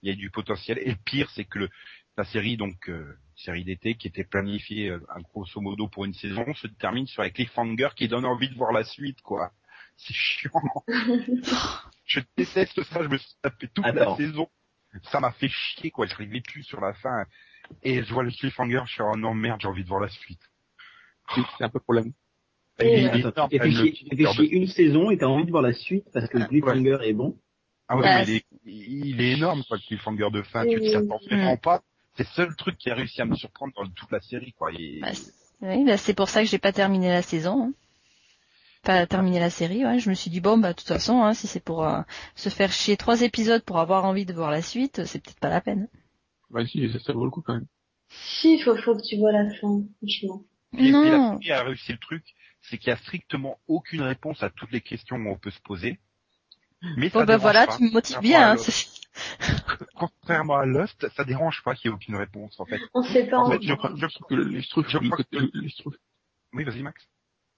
Il 0.03 0.11
y 0.11 0.13
a 0.13 0.17
du 0.17 0.31
potentiel 0.31 0.79
et 0.79 0.91
le 0.91 0.97
pire 1.05 1.31
c'est 1.31 1.45
que 1.45 1.61
le, 1.61 1.69
la 2.17 2.25
série 2.25 2.57
donc 2.57 2.89
euh, 2.89 3.17
série 3.37 3.65
d'été 3.65 3.95
qui 3.95 4.09
était 4.09 4.25
planifiée 4.25 4.91
euh, 4.91 5.01
à 5.11 5.21
grosso 5.21 5.61
modo 5.61 5.87
pour 5.87 6.05
une 6.05 6.13
saison 6.15 6.53
se 6.55 6.67
termine 6.67 7.07
sur 7.07 7.23
un 7.23 7.31
cliffhanger 7.31 7.91
qui 7.95 8.09
donne 8.09 8.25
envie 8.25 8.49
de 8.49 8.55
voir 8.57 8.73
la 8.73 8.83
suite 8.83 9.23
quoi. 9.23 9.53
C'est 9.97 10.15
chiant. 10.15 10.51
je 12.05 12.21
déteste 12.37 12.83
ça, 12.85 13.03
je 13.03 13.09
me 13.09 13.19
suis 13.19 13.37
tapé 13.43 13.69
toute 13.69 13.85
Attends. 13.87 14.11
la 14.11 14.17
saison. 14.17 14.49
Ça 15.05 15.21
m'a 15.21 15.31
fait 15.31 15.49
chier 15.49 15.93
quoi, 15.93 16.07
je 16.07 16.13
n'arrivais 16.13 16.41
plus 16.41 16.65
sur 16.65 16.81
la 16.81 16.95
fin. 16.95 17.27
Et 17.85 18.03
je 18.03 18.13
vois 18.13 18.25
le 18.25 18.33
cliffhanger, 18.33 18.83
je 18.87 18.95
suis 18.95 19.03
oh 19.03 19.17
non 19.17 19.35
merde, 19.35 19.61
j'ai 19.61 19.69
envie 19.69 19.85
de 19.85 19.89
voir 19.89 20.01
la 20.01 20.09
suite. 20.09 20.43
C'est 21.57 21.65
un 21.65 21.69
peu 21.69 21.79
pour 21.79 21.95
Il 22.85 23.21
est 23.21 23.27
Attends, 23.27 23.49
tu 23.49 23.59
fait 23.59 23.69
tu 24.35 24.45
une 24.45 24.67
saison 24.67 25.11
et 25.11 25.19
t'as 25.19 25.27
envie 25.27 25.45
de 25.45 25.51
voir 25.51 25.63
la 25.63 25.73
suite 25.73 26.05
parce 26.13 26.29
que 26.29 26.39
le 26.39 26.45
Ouais. 26.45 26.49
cliffhanger 26.49 26.99
est 27.03 27.13
bon. 27.13 27.37
Ah 27.89 27.97
ouais, 27.97 28.03
Bah, 28.03 28.19
mais 28.19 28.25
il 28.25 28.37
est, 28.37 28.45
il 28.65 29.21
est 29.21 29.33
énorme, 29.33 29.63
quoi, 29.69 29.77
le 29.77 29.83
cliffhanger 29.87 30.31
de 30.33 30.43
fin. 30.43 30.67
Tu 30.67 30.79
Oui. 30.79 30.89
t'y 30.91 30.97
attends 30.97 31.19
vraiment 31.27 31.57
pas. 31.57 31.83
C'est 32.17 32.25
le 32.25 32.33
seul 32.35 32.57
truc 32.57 32.77
qui 32.79 32.91
a 32.91 32.95
réussi 32.95 33.21
à 33.23 33.25
me 33.25 33.35
surprendre 33.35 33.73
dans 33.77 33.87
toute 33.87 34.11
la 34.11 34.21
série, 34.21 34.53
quoi. 34.53 34.71
Et- 34.73 35.01
Bah, 35.01 35.13
c'est- 35.13 35.33
oui, 35.63 35.85
bah, 35.85 35.97
c'est 35.97 36.15
pour 36.15 36.29
ça 36.29 36.43
que 36.43 36.49
j'ai 36.49 36.59
pas 36.59 36.73
terminé 36.73 37.09
la 37.09 37.23
saison. 37.23 37.65
hein. 37.69 37.73
Pas 38.83 39.07
terminé 39.07 39.39
la 39.39 39.51
série, 39.51 39.85
ouais. 39.85 40.01
Je 40.01 40.11
me 40.11 40.15
suis 40.15 40.29
dit 40.31 40.41
bon 40.41 40.59
bah 40.59 40.73
de 40.73 40.77
toute 40.77 40.89
façon, 40.89 41.23
hein, 41.23 41.35
si 41.35 41.47
c'est 41.47 41.63
pour 41.63 41.85
euh, 41.87 42.01
se 42.35 42.49
faire 42.49 42.73
chier 42.73 42.97
trois 42.97 43.23
épisodes 43.23 43.63
pour 43.63 43.79
avoir 43.79 44.05
envie 44.05 44.27
de 44.27 44.33
voir 44.33 44.51
la 44.51 44.61
suite, 44.61 45.05
c'est 45.05 45.23
peut-être 45.23 45.39
pas 45.39 45.51
la 45.51 45.61
peine. 45.61 45.89
Ouais, 46.51 46.67
si, 46.67 46.91
ça, 46.93 46.99
ça 46.99 47.13
vaut 47.13 47.25
le 47.25 47.31
coup 47.31 47.43
quand 47.43 47.55
même. 47.55 47.67
Si, 48.11 48.59
faut, 48.61 48.77
faut 48.79 48.97
que 48.97 49.03
tu 49.09 49.17
vois 49.19 49.31
la 49.33 49.49
fin, 49.55 49.83
franchement. 49.99 50.43
et, 50.77 50.89
et 50.89 50.91
la 50.91 51.17
non. 51.17 51.39
série 51.39 51.53
a 51.53 51.63
réussi 51.63 51.93
le 51.93 51.99
truc, 51.99 52.25
c'est 52.63 52.79
qu'il 52.79 52.89
y 52.89 52.93
a 52.93 52.97
strictement 52.97 53.59
aucune 53.69 54.03
réponse 54.03 54.43
à 54.43 54.51
toutes 54.51 54.73
les 54.73 54.81
questions 54.81 55.23
qu'on 55.23 55.39
peut 55.39 55.51
se 55.51 55.61
poser. 55.61 55.99
Mais 56.97 57.11
Bon 57.11 57.21
ça 57.21 57.27
bah 57.27 57.27
dérange 57.37 57.43
voilà, 57.43 57.67
pas. 57.67 57.77
tu 57.77 57.85
me 57.85 57.91
motives 57.93 58.17
Contrairement 58.17 58.23
bien. 58.29 58.41
à 58.49 58.51
hein. 58.53 58.55
Lost- 58.57 58.99
Contrairement 59.95 60.57
à 60.57 60.67
Lost, 60.67 61.09
ça 61.17 61.25
dérange 61.25 61.63
pas 61.63 61.75
qu'il 61.75 61.91
y 61.91 61.93
ait 61.93 61.95
aucune 61.95 62.17
réponse, 62.17 62.59
en 62.59 62.65
fait. 62.67 62.81
On 62.95 63.03
sait 63.03 63.27
pas 63.29 63.39
En 63.39 63.47
en 63.47 63.51
fait, 63.51 63.63
je, 63.63 63.69
Je, 63.69 63.75
crois- 63.75 63.93
je, 63.97 64.07
trouve 64.07 64.27
que 64.29 64.35
le, 64.35 64.61
je 64.61 64.69
trouve 64.71 64.89
je 64.89 64.99
que 64.99 65.03
le 65.05 65.11
crois 65.11 65.17
côté, 65.19 65.37
que- 65.39 65.69
je 65.69 65.77
trouve, 65.77 65.97
oui, 66.55 66.65
vas-y, 66.65 66.83
Max. 66.83 67.07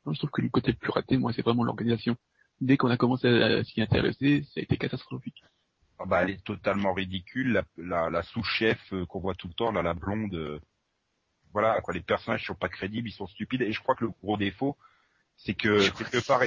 non, 0.05 0.13
je 0.13 0.19
trouve 0.19 0.31
que 0.31 0.43
le 0.43 0.49
côté 0.51 0.73
le 0.73 0.77
plus 0.79 0.91
raté, 0.91 1.17
moi, 1.17 1.33
c'est 1.33 1.43
vraiment 1.43 1.65
l'organisation. 1.65 2.17
Dès 2.61 2.77
qu'on 2.77 2.91
a 2.91 2.97
commencé 2.97 3.29
à, 3.29 3.47
à 3.59 3.65
s'y 3.65 3.81
intéresser, 3.81 4.45
ça 4.53 4.61
a 4.61 4.63
été 4.63 4.77
catastrophique. 4.77 5.43
Ah 5.99 6.05
bah, 6.07 6.23
elle 6.23 6.31
est 6.31 6.45
totalement 6.45 6.93
ridicule. 6.93 7.53
La, 7.53 7.65
la, 7.77 8.11
la 8.11 8.23
sous-chef 8.25 8.79
euh, 8.93 9.07
qu'on 9.07 9.21
voit 9.21 9.35
tout 9.35 9.49
le 9.49 9.55
temps, 9.55 9.73
là, 9.73 9.81
la 9.83 9.95
blonde, 9.95 10.35
euh, 10.35 10.61
voilà, 11.55 11.81
quoi, 11.81 11.95
les 11.95 12.03
personnages 12.03 12.45
sont 12.45 12.55
pas 12.55 12.69
crédibles, 12.69 13.09
ils 13.09 13.13
sont 13.13 13.29
stupides. 13.29 13.63
Et 13.63 13.73
je 13.73 13.81
crois 13.81 13.95
que 13.95 14.05
le 14.05 14.11
gros 14.11 14.37
défaut, 14.37 14.77
c'est 15.37 15.55
que 15.55 15.89
quelque 15.97 16.27
part, 16.27 16.43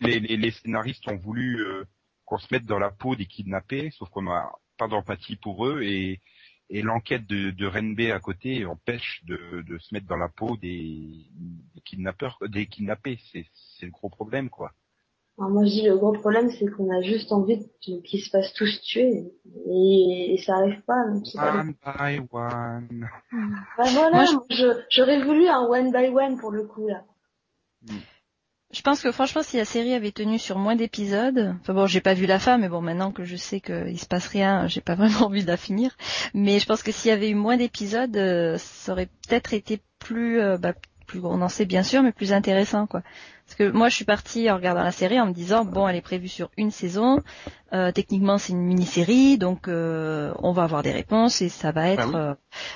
les, 0.00 0.20
les, 0.20 0.36
les 0.36 0.50
scénaristes 0.52 1.08
ont 1.08 1.16
voulu 1.16 1.60
euh, 1.60 1.84
qu'on 2.26 2.38
se 2.38 2.46
mette 2.52 2.66
dans 2.66 2.78
la 2.78 2.90
peau 2.90 3.16
des 3.16 3.26
kidnappés, 3.26 3.90
sauf 3.90 4.08
qu'on 4.10 4.22
n'a 4.22 4.52
pas 4.76 4.88
d'empathie 4.88 5.36
pour 5.36 5.66
eux 5.66 5.82
et, 5.82 6.20
et 6.68 6.82
l'enquête 6.82 7.26
de, 7.26 7.50
de 7.50 7.66
Renbe 7.66 8.00
à 8.12 8.20
côté 8.20 8.64
empêche 8.66 9.22
de, 9.24 9.62
de 9.66 9.78
se 9.78 9.94
mettre 9.94 10.06
dans 10.06 10.16
la 10.16 10.28
peau 10.28 10.56
des, 10.58 11.26
des 11.74 11.80
kidnappeurs, 11.82 12.38
des 12.46 12.66
kidnappés. 12.66 13.18
C'est 13.32 13.46
c'est 13.54 13.86
le 13.86 13.92
gros 13.92 14.10
problème, 14.10 14.50
quoi. 14.50 14.72
Alors 15.38 15.50
moi 15.50 15.64
je 15.64 15.70
dis 15.70 15.82
le 15.82 15.96
gros 15.96 16.12
problème 16.12 16.50
c'est 16.50 16.66
qu'on 16.66 16.90
a 16.90 17.00
juste 17.02 17.32
envie 17.32 17.66
qu'ils 17.80 18.22
se 18.22 18.30
fassent 18.30 18.52
tous 18.52 18.80
tuer 18.82 19.32
et, 19.66 20.34
et 20.34 20.38
ça 20.38 20.56
arrive 20.56 20.80
pas. 20.82 21.08
Donc 21.10 21.24
One 21.34 21.74
by 21.84 22.20
one. 22.30 23.08
Bah 23.78 23.84
voilà, 23.92 24.10
Moi, 24.10 24.24
je- 24.26 24.32
moi, 24.34 24.44
je- 24.50 24.82
j'aurais 24.90 25.22
voulu 25.24 25.48
un 25.48 25.62
one 25.66 25.90
by 25.90 26.08
one 26.08 26.38
pour 26.38 26.50
le 26.52 26.64
coup 26.66 26.86
là. 26.86 27.04
Je 28.72 28.80
pense 28.80 29.02
que 29.02 29.12
franchement, 29.12 29.42
si 29.42 29.58
la 29.58 29.66
série 29.66 29.92
avait 29.92 30.12
tenu 30.12 30.38
sur 30.38 30.58
moins 30.58 30.76
d'épisodes, 30.76 31.54
enfin 31.60 31.74
bon, 31.74 31.86
j'ai 31.86 32.00
pas 32.00 32.14
vu 32.14 32.24
la 32.24 32.38
fin, 32.38 32.56
mais 32.56 32.70
bon, 32.70 32.80
maintenant 32.80 33.12
que 33.12 33.22
je 33.22 33.36
sais 33.36 33.60
qu'il 33.60 33.98
se 34.00 34.06
passe 34.06 34.26
rien, 34.28 34.66
j'ai 34.68 34.80
pas 34.80 34.94
vraiment 34.94 35.26
envie 35.26 35.42
de 35.42 35.46
la 35.48 35.58
finir. 35.58 35.94
Mais 36.32 36.58
je 36.58 36.64
pense 36.66 36.82
que 36.82 36.90
s'il 36.90 37.10
y 37.10 37.12
avait 37.12 37.28
eu 37.28 37.34
moins 37.34 37.58
d'épisodes, 37.58 38.16
euh, 38.16 38.56
ça 38.58 38.92
aurait 38.92 39.08
peut-être 39.28 39.52
été 39.52 39.80
plus, 39.98 40.40
euh, 40.40 40.56
bah, 40.56 40.72
plus 41.12 41.20
condensé 41.20 41.66
bien 41.66 41.82
sûr, 41.82 42.02
mais 42.02 42.10
plus 42.12 42.32
intéressant 42.32 42.86
quoi. 42.86 43.02
Parce 43.44 43.56
que 43.58 43.70
moi, 43.70 43.88
je 43.90 43.96
suis 43.96 44.04
partie 44.06 44.50
en 44.50 44.54
regardant 44.56 44.82
la 44.82 44.92
série 44.92 45.20
en 45.20 45.26
me 45.26 45.32
disant 45.34 45.64
bon, 45.66 45.86
elle 45.86 45.96
est 45.96 46.00
prévue 46.00 46.28
sur 46.28 46.48
une 46.56 46.70
saison. 46.70 47.20
Euh, 47.74 47.92
techniquement, 47.92 48.38
c'est 48.38 48.52
une 48.54 48.62
mini-série, 48.62 49.36
donc 49.36 49.68
euh, 49.68 50.32
on 50.38 50.52
va 50.52 50.62
avoir 50.62 50.82
des 50.82 50.92
réponses 50.92 51.42
et 51.42 51.50
ça 51.50 51.70
va 51.70 51.88
être, 51.90 52.08
oui. 52.08 52.14
euh, 52.14 52.34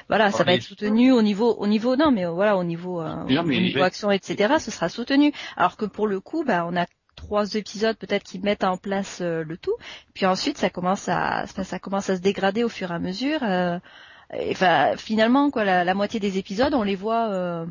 voilà, 0.08 0.30
ça 0.32 0.40
Oh, 0.42 0.44
va 0.44 0.52
être 0.54 0.62
soutenu 0.62 1.12
au 1.12 1.22
niveau, 1.22 1.54
au 1.54 1.66
niveau, 1.66 1.96
non, 1.96 2.10
mais 2.10 2.26
voilà, 2.26 2.58
au 2.58 2.64
niveau, 2.64 3.00
euh, 3.00 3.14
non, 3.28 3.42
mais- 3.42 3.56
au 3.56 3.60
niveau 3.60 3.82
action, 3.82 4.10
etc. 4.10 4.54
Ce 4.58 4.70
sera 4.70 4.88
soutenu. 4.90 5.32
Alors 5.56 5.76
que 5.78 5.86
pour 5.86 6.06
le 6.06 6.20
coup, 6.20 6.44
bah, 6.44 6.66
on 6.70 6.76
a 6.76 6.84
trois 7.14 7.54
épisodes 7.54 7.96
peut-être 7.96 8.24
qui 8.24 8.38
mettent 8.40 8.64
en 8.64 8.76
place 8.76 9.20
euh, 9.22 9.44
le 9.44 9.56
tout, 9.56 9.74
puis 10.12 10.26
ensuite 10.26 10.58
ça 10.58 10.68
commence 10.68 11.08
à, 11.08 11.46
ça 11.46 11.78
commence 11.78 12.10
à 12.10 12.16
se 12.16 12.20
dégrader 12.20 12.64
au 12.64 12.68
fur 12.68 12.90
et 12.90 12.94
à 12.94 12.98
mesure. 12.98 13.40
euh, 13.42 13.78
et, 14.38 14.50
Enfin, 14.50 14.92
finalement, 14.98 15.50
quoi, 15.50 15.64
la, 15.64 15.84
la 15.84 15.94
moitié 15.94 16.20
des 16.20 16.36
épisodes, 16.36 16.74
on 16.74 16.82
les 16.82 16.96
voit, 16.96 17.28
euh, 17.30 17.64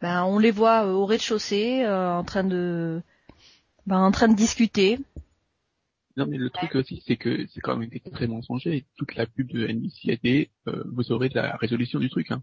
ben, 0.00 0.24
on 0.24 0.38
les 0.38 0.50
voit 0.50 0.86
euh, 0.86 0.92
au 0.92 1.06
rez-de-chaussée, 1.06 1.84
euh, 1.84 2.12
en 2.12 2.24
train 2.24 2.44
de, 2.44 3.02
ben, 3.86 3.98
en 4.00 4.10
train 4.10 4.28
de 4.28 4.36
discuter. 4.36 4.98
Non, 6.16 6.26
mais 6.26 6.36
le 6.36 6.50
truc 6.50 6.74
aussi, 6.74 7.02
c'est 7.06 7.16
que 7.16 7.46
c'est 7.46 7.60
quand 7.60 7.76
même 7.76 7.90
très 8.12 8.26
mensonger 8.26 8.76
et 8.76 8.86
toute 8.96 9.14
la 9.14 9.26
pub 9.26 9.50
de 9.52 9.66
NBC 9.68 10.10
a 10.10 10.12
été, 10.12 10.50
euh, 10.66 10.82
vous 10.92 11.12
aurez 11.12 11.28
de 11.28 11.36
la 11.36 11.56
résolution 11.56 12.00
du 12.00 12.10
truc, 12.10 12.30
hein. 12.32 12.42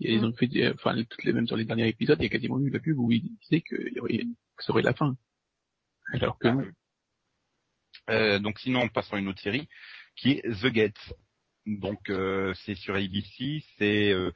Et 0.00 0.14
ils 0.14 0.24
ont 0.24 0.32
fait, 0.32 0.46
des- 0.46 0.70
enfin, 0.70 0.94
toutes 1.10 1.24
les, 1.24 1.32
même 1.32 1.48
sur 1.48 1.56
les 1.56 1.64
derniers 1.64 1.88
épisodes, 1.88 2.18
il 2.20 2.22
y 2.22 2.26
a 2.26 2.28
quasiment 2.28 2.60
eu 2.60 2.70
la 2.70 2.78
pub 2.78 2.98
où 2.98 3.10
ils 3.10 3.36
disaient 3.42 3.62
qu'il 3.62 3.92
y 3.96 3.98
aurait, 4.00 4.18
que 4.56 4.64
ça 4.64 4.72
aurait 4.72 4.82
la 4.82 4.94
fin. 4.94 5.16
Alors 6.12 6.38
que. 6.38 6.48
Euh, 8.10 8.38
donc 8.38 8.58
sinon, 8.60 8.88
passons 8.88 9.16
à 9.16 9.18
une 9.18 9.28
autre 9.28 9.40
série 9.42 9.68
qui 10.16 10.30
est 10.32 10.42
The 10.62 10.66
Gates. 10.66 11.14
Donc 11.66 12.08
euh, 12.08 12.54
c'est 12.64 12.74
sur 12.74 12.94
ABC, 12.94 13.62
c'est 13.76 14.12
euh, 14.12 14.30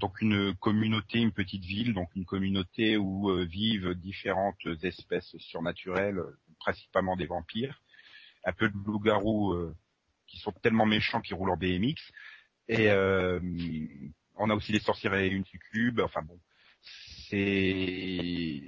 donc 0.00 0.20
une 0.20 0.54
communauté, 0.54 1.18
une 1.18 1.32
petite 1.32 1.64
ville, 1.64 1.94
donc 1.94 2.08
une 2.14 2.24
communauté 2.24 2.96
où 2.96 3.30
euh, 3.30 3.44
vivent 3.44 3.94
différentes 3.94 4.66
espèces 4.82 5.36
surnaturelles, 5.38 6.18
euh, 6.18 6.38
principalement 6.58 7.16
des 7.16 7.26
vampires, 7.26 7.82
un 8.44 8.52
peu 8.52 8.68
de 8.68 8.76
loups-garous 8.84 9.52
euh, 9.52 9.76
qui 10.26 10.38
sont 10.38 10.52
tellement 10.52 10.86
méchants 10.86 11.20
qu'ils 11.20 11.34
roulent 11.34 11.50
en 11.50 11.56
BMX, 11.56 12.12
Et 12.68 12.90
euh, 12.90 13.40
on 14.36 14.50
a 14.50 14.54
aussi 14.54 14.72
les 14.72 14.80
sorcières 14.80 15.14
et 15.14 15.28
une 15.28 15.44
succube. 15.44 16.00
Enfin 16.00 16.22
bon, 16.22 16.38
c'est 17.28 18.62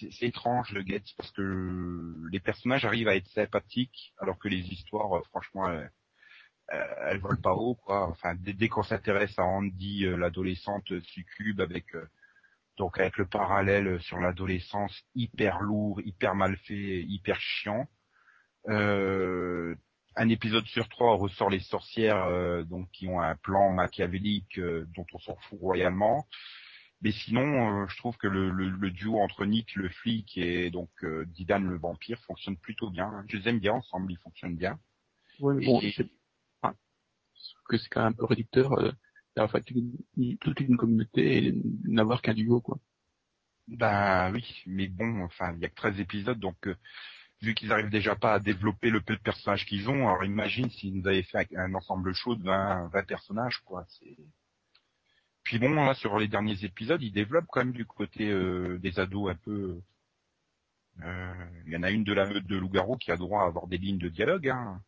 c'est 0.00 0.26
étrange 0.26 0.72
le 0.72 0.82
Get 0.84 1.02
parce 1.16 1.30
que 1.32 2.14
les 2.30 2.40
personnages 2.40 2.84
arrivent 2.84 3.08
à 3.08 3.16
être 3.16 3.28
sympathiques 3.28 4.12
alors 4.18 4.38
que 4.38 4.48
les 4.48 4.60
histoires, 4.72 5.16
euh, 5.16 5.22
franchement, 5.30 5.68
elles, 6.72 6.96
elles 7.10 7.18
volent 7.18 7.40
pas 7.40 7.54
haut 7.54 7.74
quoi. 7.74 8.08
Enfin 8.08 8.34
dès, 8.34 8.52
dès 8.52 8.68
qu'on 8.68 8.82
s'intéresse 8.82 9.38
à 9.38 9.44
Andy, 9.44 10.06
euh, 10.06 10.16
l'adolescente 10.16 10.98
succube 11.02 11.60
avec 11.60 11.94
euh, 11.94 12.06
donc 12.78 12.98
avec 12.98 13.16
le 13.18 13.26
parallèle 13.26 14.00
sur 14.00 14.18
l'adolescence 14.18 15.02
hyper 15.14 15.60
lourd, 15.60 16.00
hyper 16.00 16.34
mal 16.34 16.56
fait, 16.56 17.02
hyper 17.02 17.40
chiant. 17.40 17.86
Euh, 18.68 19.74
un 20.16 20.28
épisode 20.28 20.66
sur 20.66 20.88
trois 20.88 21.16
ressort 21.16 21.50
les 21.50 21.60
sorcières 21.60 22.24
euh, 22.24 22.62
donc 22.64 22.90
qui 22.92 23.08
ont 23.08 23.20
un 23.20 23.34
plan 23.34 23.72
machiavélique 23.72 24.58
euh, 24.58 24.86
dont 24.94 25.06
on 25.12 25.18
s'en 25.18 25.36
fout 25.36 25.58
royalement. 25.60 26.26
Mais 27.00 27.10
sinon, 27.10 27.82
euh, 27.82 27.86
je 27.88 27.96
trouve 27.96 28.16
que 28.16 28.28
le, 28.28 28.50
le, 28.50 28.68
le, 28.68 28.90
duo 28.90 29.18
entre 29.18 29.44
Nick 29.44 29.74
le 29.74 29.88
flic 29.88 30.38
et 30.38 30.70
donc 30.70 30.90
euh, 31.02 31.24
Didan 31.26 31.58
le 31.58 31.76
vampire 31.76 32.20
fonctionne 32.20 32.56
plutôt 32.56 32.90
bien. 32.90 33.24
Je 33.28 33.38
les 33.38 33.48
aime 33.48 33.58
bien 33.58 33.72
ensemble, 33.72 34.12
ils 34.12 34.18
fonctionnent 34.18 34.56
bien. 34.56 34.78
Ouais, 35.40 35.54
mais 35.54 35.66
bon, 35.66 35.80
Et- 35.80 35.92
c'est 35.96 36.04
enfin, 36.04 36.10
que 37.68 37.78
c'est 37.78 37.88
quand 37.88 38.02
même 38.02 38.12
un 38.12 38.16
peu 38.16 38.24
réducteur 38.24 38.72
euh, 38.78 38.92
d'avoir 39.36 39.50
fait 39.52 39.64
toute 40.40 40.60
une 40.60 40.76
communauté 40.76 41.46
et 41.46 41.54
n'avoir 41.84 42.22
qu'un 42.22 42.34
duo 42.34 42.60
quoi. 42.60 42.78
Ben 43.68 44.32
oui, 44.32 44.62
mais 44.66 44.88
bon, 44.88 45.22
enfin, 45.24 45.54
il 45.54 45.60
y 45.60 45.64
a 45.64 45.68
que 45.68 45.74
13 45.74 46.00
épisodes, 46.00 46.38
donc 46.38 46.66
euh, 46.66 46.76
vu 47.40 47.54
qu'ils 47.54 47.72
arrivent 47.72 47.90
déjà 47.90 48.16
pas 48.16 48.34
à 48.34 48.40
développer 48.40 48.90
le 48.90 49.00
peu 49.00 49.16
de 49.16 49.20
personnages 49.22 49.66
qu'ils 49.66 49.88
ont, 49.88 50.08
alors 50.08 50.24
imagine 50.24 50.68
s'ils 50.70 50.94
nous 50.98 51.06
avaient 51.06 51.22
fait 51.22 51.48
un, 51.56 51.74
ensemble 51.74 52.12
chaud 52.14 52.34
de 52.34 52.44
20, 52.44 52.88
20 52.88 53.02
personnages, 53.06 53.58
quoi. 53.64 53.84
C'est... 53.88 54.16
Puis 55.44 55.58
bon, 55.58 55.74
là, 55.74 55.94
sur 55.94 56.18
les 56.18 56.28
derniers 56.28 56.64
épisodes, 56.64 57.02
ils 57.02 57.12
développent 57.12 57.46
quand 57.48 57.64
même 57.64 57.72
du 57.72 57.86
côté 57.86 58.30
euh, 58.30 58.78
des 58.78 58.98
ados 58.98 59.30
un 59.30 59.36
peu... 59.36 59.80
Il 61.66 61.72
y 61.72 61.76
en 61.76 61.82
a 61.82 61.90
une 61.90 62.04
de 62.04 62.12
la 62.12 62.26
meute 62.26 62.46
de 62.46 62.56
loup-garou 62.56 62.96
qui 62.96 63.10
a 63.10 63.16
droit 63.16 63.42
à 63.42 63.46
avoir 63.46 63.66
des 63.66 63.78
lignes 63.78 63.98
de 63.98 64.08
dialogue, 64.08 64.48
hein. 64.48 64.82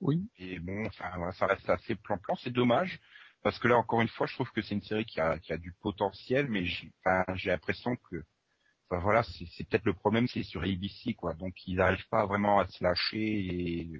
Oui. 0.00 0.28
Et 0.38 0.58
bon, 0.58 0.86
enfin, 0.86 1.10
voilà, 1.16 1.32
ça 1.32 1.46
reste 1.46 1.68
assez 1.68 1.94
plan-plan. 1.94 2.36
C'est 2.36 2.52
dommage 2.52 3.00
parce 3.42 3.58
que 3.58 3.68
là, 3.68 3.76
encore 3.76 4.00
une 4.00 4.08
fois, 4.08 4.26
je 4.26 4.34
trouve 4.34 4.50
que 4.50 4.62
c'est 4.62 4.74
une 4.74 4.82
série 4.82 5.04
qui 5.04 5.20
a, 5.20 5.38
qui 5.38 5.52
a 5.52 5.56
du 5.56 5.72
potentiel, 5.80 6.48
mais 6.48 6.64
j'ai, 6.64 6.92
enfin, 7.04 7.24
l'impression 7.44 7.96
que, 8.10 8.24
enfin 8.88 9.00
voilà, 9.00 9.22
c'est, 9.22 9.68
peut-être 9.68 9.84
le 9.84 9.94
problème, 9.94 10.26
c'est 10.26 10.42
sur 10.42 10.62
ABC, 10.62 11.14
quoi. 11.14 11.34
Donc, 11.34 11.54
ils 11.66 11.76
n'arrivent 11.76 12.08
pas 12.08 12.26
vraiment 12.26 12.58
à 12.58 12.66
se 12.66 12.82
lâcher 12.82 13.18
et 13.18 13.90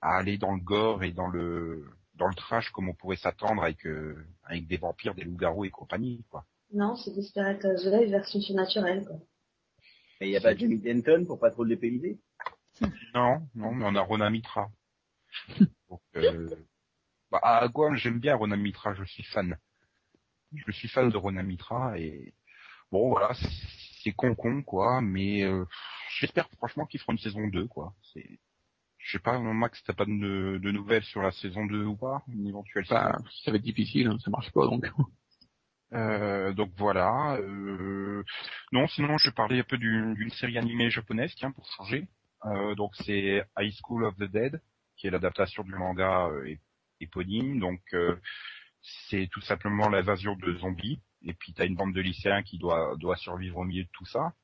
à 0.00 0.18
aller 0.18 0.38
dans 0.38 0.54
le 0.54 0.60
gore 0.60 1.02
et 1.02 1.12
dans 1.12 1.28
le 1.28 1.84
dans 2.14 2.28
le 2.28 2.34
trash 2.34 2.70
comme 2.70 2.88
on 2.88 2.94
pourrait 2.94 3.16
s'attendre 3.16 3.64
avec 3.64 3.86
euh, 3.86 4.24
avec 4.44 4.66
des 4.68 4.76
vampires, 4.76 5.14
des 5.14 5.24
loups-garous 5.24 5.64
et 5.64 5.70
compagnie, 5.70 6.24
quoi. 6.30 6.44
Non, 6.72 6.96
c'est 6.96 7.14
Desperate 7.14 7.64
Housewives 7.64 8.10
version 8.10 8.40
surnaturelle, 8.40 9.04
quoi. 9.04 9.16
Et 10.20 10.26
il 10.26 10.30
n'y 10.30 10.36
a 10.36 10.40
pas 10.40 10.56
Jamie 10.56 10.78
Denton 10.78 11.24
pour 11.24 11.38
pas 11.38 11.50
trop 11.50 11.64
le 11.64 11.70
dépayser? 11.70 12.20
Non, 13.14 13.48
non, 13.54 13.72
mais 13.72 13.84
on 13.86 13.94
a 13.94 14.00
Rona 14.00 14.30
Mitra. 14.30 14.68
Donc, 15.90 16.00
euh, 16.16 16.48
bah, 17.30 17.40
à 17.42 17.68
Guam, 17.68 17.96
j'aime 17.96 18.20
bien 18.20 18.36
Rona 18.36 18.56
Mitra, 18.56 18.94
je 18.94 19.04
suis 19.04 19.24
fan. 19.24 19.56
Je 20.54 20.72
suis 20.72 20.88
fan 20.88 21.08
de 21.10 21.16
Rona 21.16 21.42
Mitra 21.42 21.98
et 21.98 22.34
bon 22.92 23.08
voilà, 23.10 23.34
c'est- 23.34 24.12
con 24.12 24.34
con 24.34 24.62
quoi, 24.62 25.00
mais 25.00 25.42
euh, 25.44 25.64
j'espère 26.18 26.48
franchement 26.58 26.84
qu'ils 26.86 27.00
feront 27.00 27.12
une 27.12 27.18
saison 27.18 27.46
2 27.48 27.66
quoi. 27.66 27.94
C'est 28.12 28.38
je 28.98 29.12
sais 29.12 29.18
pas, 29.22 29.38
Max, 29.38 29.82
t'as 29.84 29.92
pas 29.94 30.04
de, 30.06 30.58
de 30.62 30.70
nouvelles 30.70 31.04
sur 31.04 31.20
la 31.22 31.30
saison 31.32 31.66
2 31.66 31.84
ou 31.84 31.96
pas 31.96 32.22
Une 32.28 32.46
éventuelle 32.46 32.86
saison 32.86 33.24
ça 33.44 33.50
va 33.50 33.56
être 33.56 33.62
difficile, 33.62 34.06
hein, 34.08 34.18
ça 34.24 34.30
marche 34.30 34.50
pas 34.52 34.66
donc. 34.66 34.84
Euh, 35.92 36.52
donc 36.54 36.72
voilà. 36.76 37.36
Euh, 37.40 38.22
non, 38.72 38.86
sinon 38.88 39.16
je 39.18 39.30
parlais 39.30 39.60
un 39.60 39.64
peu 39.64 39.78
d'une 39.78 40.14
d'une 40.14 40.30
série 40.30 40.58
animée 40.58 40.90
japonaise, 40.90 41.34
tiens, 41.36 41.52
pour 41.52 41.66
changer. 41.76 42.08
Euh, 42.46 42.74
donc 42.74 42.94
c'est 42.96 43.44
High 43.58 43.72
School 43.82 44.04
of 44.04 44.16
the 44.16 44.24
Dead, 44.24 44.60
qui 44.96 45.06
est 45.06 45.10
l'adaptation 45.10 45.64
du 45.64 45.74
manga 45.74 46.26
euh, 46.28 46.44
ép- 46.44 46.60
éponyme. 47.00 47.60
Donc 47.60 47.80
euh, 47.94 48.16
c'est 49.08 49.28
tout 49.32 49.40
simplement 49.42 49.88
l'invasion 49.88 50.36
de 50.36 50.54
zombies. 50.56 51.00
Et 51.22 51.34
puis 51.34 51.54
t'as 51.54 51.66
une 51.66 51.76
bande 51.76 51.94
de 51.94 52.00
lycéens 52.00 52.42
qui 52.42 52.58
doit 52.58 52.96
doit 52.98 53.16
survivre 53.16 53.58
au 53.58 53.64
milieu 53.64 53.84
de 53.84 53.90
tout 53.92 54.06
ça. 54.06 54.34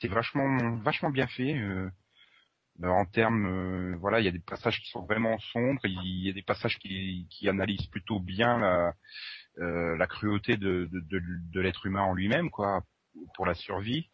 C'est 0.00 0.08
vachement 0.08 0.76
vachement 0.78 1.10
bien 1.10 1.26
fait. 1.28 1.54
euh, 1.58 1.90
euh, 2.82 2.88
en 2.88 3.06
termes, 3.06 3.46
euh, 3.46 3.96
voilà, 4.00 4.20
il 4.20 4.24
y 4.24 4.28
a 4.28 4.32
des 4.32 4.38
passages 4.38 4.80
qui 4.80 4.90
sont 4.90 5.04
vraiment 5.06 5.38
sombres, 5.38 5.80
il 5.84 6.26
y 6.26 6.30
a 6.30 6.32
des 6.32 6.42
passages 6.42 6.78
qui, 6.78 7.26
qui 7.30 7.48
analysent 7.48 7.86
plutôt 7.86 8.20
bien 8.20 8.58
la, 8.58 8.94
euh, 9.58 9.96
la 9.96 10.06
cruauté 10.06 10.56
de, 10.56 10.88
de, 10.92 11.00
de, 11.00 11.20
de 11.52 11.60
l'être 11.60 11.86
humain 11.86 12.02
en 12.02 12.14
lui-même, 12.14 12.50
quoi, 12.50 12.82
pour 13.34 13.46
la 13.46 13.54
survie. 13.54 14.10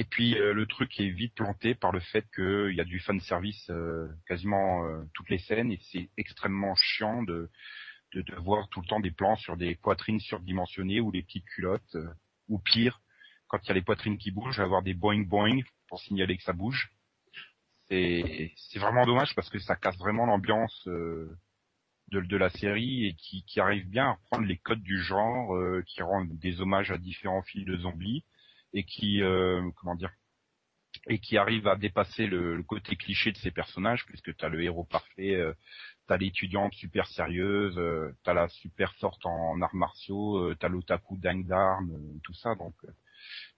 Et 0.00 0.04
puis 0.04 0.34
euh, 0.38 0.54
le 0.54 0.64
truc 0.64 0.98
est 0.98 1.10
vite 1.10 1.34
planté 1.34 1.74
par 1.74 1.92
le 1.92 2.00
fait 2.00 2.24
qu'il 2.34 2.72
y 2.74 2.80
a 2.80 2.84
du 2.84 3.00
fan 3.00 3.20
service 3.20 3.68
euh, 3.68 4.08
quasiment 4.26 4.86
euh, 4.86 5.02
toutes 5.12 5.28
les 5.28 5.40
scènes 5.40 5.70
et 5.70 5.78
c'est 5.92 6.08
extrêmement 6.16 6.74
chiant 6.74 7.22
de, 7.22 7.50
de, 8.14 8.22
de 8.22 8.34
voir 8.36 8.66
tout 8.70 8.80
le 8.80 8.86
temps 8.86 9.00
des 9.00 9.10
plans 9.10 9.36
sur 9.36 9.58
des 9.58 9.74
poitrines 9.74 10.18
surdimensionnées 10.18 11.02
ou 11.02 11.12
des 11.12 11.22
petites 11.22 11.44
culottes 11.44 11.96
euh, 11.96 12.08
ou 12.48 12.58
pire 12.60 13.02
quand 13.48 13.58
il 13.62 13.68
y 13.68 13.70
a 13.72 13.74
les 13.74 13.82
poitrines 13.82 14.16
qui 14.16 14.30
bougent, 14.30 14.58
avoir 14.58 14.82
des 14.82 14.94
boing 14.94 15.26
boing 15.26 15.60
pour 15.86 16.00
signaler 16.00 16.38
que 16.38 16.44
ça 16.44 16.54
bouge. 16.54 16.90
C'est 17.90 18.54
c'est 18.56 18.78
vraiment 18.78 19.04
dommage 19.04 19.34
parce 19.34 19.50
que 19.50 19.58
ça 19.58 19.76
casse 19.76 19.98
vraiment 19.98 20.24
l'ambiance 20.24 20.82
euh, 20.88 21.36
de, 22.10 22.22
de 22.22 22.36
la 22.38 22.48
série 22.48 23.04
et 23.04 23.14
qui, 23.16 23.44
qui 23.44 23.60
arrive 23.60 23.86
bien 23.86 24.06
à 24.06 24.12
reprendre 24.12 24.46
les 24.46 24.56
codes 24.56 24.82
du 24.82 25.02
genre, 25.02 25.54
euh, 25.54 25.84
qui 25.86 26.00
rend 26.00 26.24
des 26.24 26.62
hommages 26.62 26.90
à 26.90 26.96
différents 26.96 27.42
films 27.42 27.66
de 27.66 27.76
zombies 27.76 28.24
et 28.74 28.84
qui 28.84 29.22
euh, 29.22 29.62
comment 29.76 29.94
dire 29.94 30.12
et 31.08 31.18
qui 31.20 31.38
arrive 31.38 31.66
à 31.68 31.76
dépasser 31.76 32.26
le, 32.26 32.56
le 32.56 32.62
côté 32.62 32.96
cliché 32.96 33.32
de 33.32 33.38
ces 33.38 33.50
personnages 33.50 34.04
puisque 34.06 34.36
t'as 34.36 34.48
le 34.48 34.62
héros 34.62 34.84
parfait, 34.84 35.34
euh, 35.36 35.54
t'as 36.06 36.16
l'étudiante 36.18 36.74
super 36.74 37.06
sérieuse, 37.08 37.78
euh, 37.78 38.12
t'as 38.24 38.34
la 38.34 38.48
super 38.48 38.94
forte 38.96 39.24
en, 39.26 39.60
arts 39.62 39.74
martiaux, 39.74 40.38
euh, 40.38 40.56
t'as 40.58 40.68
l'otaku 40.68 41.16
dingue 41.18 41.46
d'armes, 41.46 41.92
euh, 41.92 42.18
tout 42.24 42.34
ça 42.34 42.54
donc. 42.56 42.74
euh, 42.84 42.92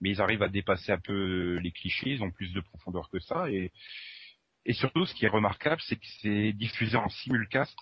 mais 0.01 0.11
ils 0.11 0.21
arrivent 0.21 0.43
à 0.43 0.49
dépasser 0.49 0.91
un 0.91 0.99
peu 0.99 1.55
les 1.63 1.71
clichés, 1.71 2.11
ils 2.11 2.23
ont 2.23 2.31
plus 2.31 2.53
de 2.53 2.61
profondeur 2.61 3.09
que 3.09 3.19
ça 3.19 3.49
et 3.51 3.71
et 4.65 4.73
surtout, 4.73 5.05
ce 5.05 5.13
qui 5.15 5.25
est 5.25 5.29
remarquable, 5.29 5.81
c'est 5.87 5.97
que 5.97 6.05
c'est 6.21 6.53
diffusé 6.53 6.95
en 6.97 7.09
simulcast, 7.09 7.75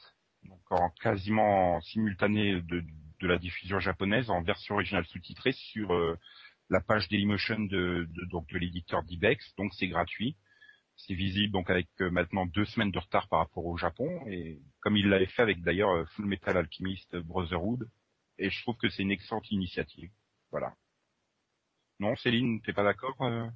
donc 0.44 0.60
en 0.72 0.90
quasiment 1.02 1.80
simultané 1.82 2.62
de, 2.62 2.84
de 3.20 3.28
la 3.28 3.38
diffusion 3.38 3.80
japonaise, 3.80 4.30
en 4.32 4.42
version 4.42 4.76
originale 4.76 5.06
sous-titrée 5.06 5.52
sur 5.52 5.92
la 6.72 6.82
page 6.82 7.08
Dailymotion 7.10 7.60
de, 7.60 8.08
de, 8.10 8.26
donc 8.32 8.48
de 8.50 8.58
l'éditeur 8.58 9.04
d'Ibex, 9.04 9.54
donc 9.58 9.74
c'est 9.76 9.88
gratuit. 9.90 10.36
C'est 10.96 11.14
visible 11.14 11.52
donc 11.54 11.70
avec 11.70 11.88
euh, 12.00 12.10
maintenant 12.10 12.46
deux 12.46 12.66
semaines 12.66 12.92
de 12.92 13.00
retard 13.00 13.28
par 13.28 13.40
rapport 13.40 13.66
au 13.66 13.78
Japon, 13.78 14.10
et 14.28 14.60
comme 14.80 14.98
il 14.98 15.08
l'avait 15.10 15.26
fait 15.26 15.42
avec 15.42 15.62
d'ailleurs 15.62 15.92
euh, 15.92 16.06
Full 16.16 16.26
Metal 16.26 16.58
Alchemist 16.58 17.16
Brotherhood, 17.18 17.90
et 18.38 18.50
je 18.50 18.62
trouve 18.62 18.78
que 18.78 18.90
c'est 18.90 19.04
une 19.04 19.12
excellente 19.12 19.52
initiative. 19.52 20.10
Voilà. 20.52 20.74
Non, 22.00 22.16
Céline, 22.16 22.62
t'es 22.62 22.74
pas 22.74 22.84
d'accord 22.84 23.16
euh, 23.22 23.48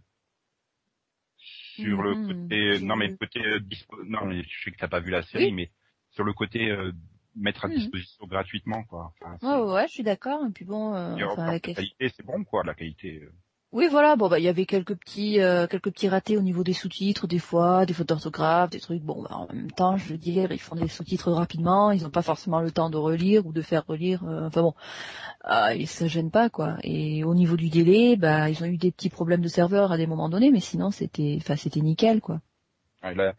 sur 1.38 2.02
le 2.02 2.16
Mhm. 2.16 2.28
côté 2.28 2.80
non 2.82 2.96
mais 2.96 3.16
côté 3.16 3.40
euh, 3.46 3.60
dispo... 3.60 4.04
non 4.06 4.26
mais 4.26 4.44
je 4.44 4.64
sais 4.64 4.72
que 4.72 4.78
t'as 4.78 4.88
pas 4.88 5.00
vu 5.00 5.12
la 5.12 5.24
série 5.24 5.46
Oui. 5.46 5.52
mais 5.54 5.72
sur 6.12 6.24
le 6.24 6.34
côté 6.34 6.70
euh, 6.72 6.92
mettre 7.36 7.66
à 7.66 7.70
disposition 7.70 8.26
gratuitement 8.28 8.84
quoi 8.84 9.12
enfin, 9.22 9.38
Ouais, 9.42 9.66
ouais, 9.66 9.74
ouais, 9.74 9.88
je 9.88 9.94
suis 9.94 10.04
d'accord. 10.04 10.46
Et 10.48 10.52
puis 10.52 10.66
bon, 10.66 10.94
euh, 10.94 11.16
enfin, 11.32 11.54
de 11.54 11.58
qualité 11.60 12.10
c'est 12.16 12.26
bon 12.26 12.44
quoi 12.44 12.64
la 12.64 12.74
qualité 12.74 13.22
euh. 13.24 13.32
Oui, 13.76 13.90
voilà. 13.92 14.16
Bon, 14.16 14.30
bah, 14.30 14.40
il 14.40 14.46
y 14.46 14.48
avait 14.48 14.66
quelques 14.66 14.96
petits, 14.96 15.42
euh, 15.42 15.68
quelques 15.68 15.92
petits 15.92 16.08
ratés 16.08 16.38
au 16.38 16.42
niveau 16.42 16.64
des 16.64 16.72
sous-titres, 16.72 17.28
des 17.28 17.40
fois, 17.40 17.86
des 17.86 17.94
fautes 17.94 18.08
d'orthographe, 18.08 18.70
des 18.70 18.80
trucs. 18.80 19.04
Bon, 19.04 19.22
bah, 19.22 19.36
en 19.36 19.54
même 19.54 19.70
temps, 19.70 19.98
je 19.98 20.08
veux 20.08 20.18
dire, 20.18 20.50
ils 20.54 20.62
font 20.62 20.76
des 20.76 20.88
sous-titres 20.88 21.30
rapidement. 21.34 21.92
Ils 21.92 22.04
n'ont 22.04 22.10
pas 22.10 22.22
forcément 22.22 22.62
le 22.62 22.72
temps 22.72 22.90
de 22.90 22.96
relire 22.96 23.46
ou 23.46 23.52
de 23.52 23.62
faire 23.62 23.86
relire. 23.86 24.24
euh, 24.24 24.48
enfin 24.48 24.62
bon, 24.62 24.76
euh, 25.52 25.74
ils 25.74 25.90
se 25.90 26.08
gênent 26.08 26.32
pas, 26.32 26.50
quoi. 26.50 26.78
Et 26.84 27.26
au 27.26 27.36
niveau 27.36 27.58
du 27.58 27.70
délai, 27.70 28.16
bah, 28.16 28.50
ils 28.50 28.64
ont 28.64 28.68
eu 28.68 28.78
des 28.78 28.94
petits 28.94 29.10
problèmes 29.10 29.42
de 29.42 29.50
serveur 29.50 29.92
à 29.92 29.98
des 29.98 30.08
moments 30.08 30.30
donnés, 30.30 30.52
mais 30.52 30.62
sinon, 30.62 30.90
c'était, 30.90 31.36
enfin, 31.42 31.58
c'était 31.58 31.82
nickel, 31.82 32.22
quoi. 32.22 32.40
Ouais, 33.04 33.14
là, 33.14 33.34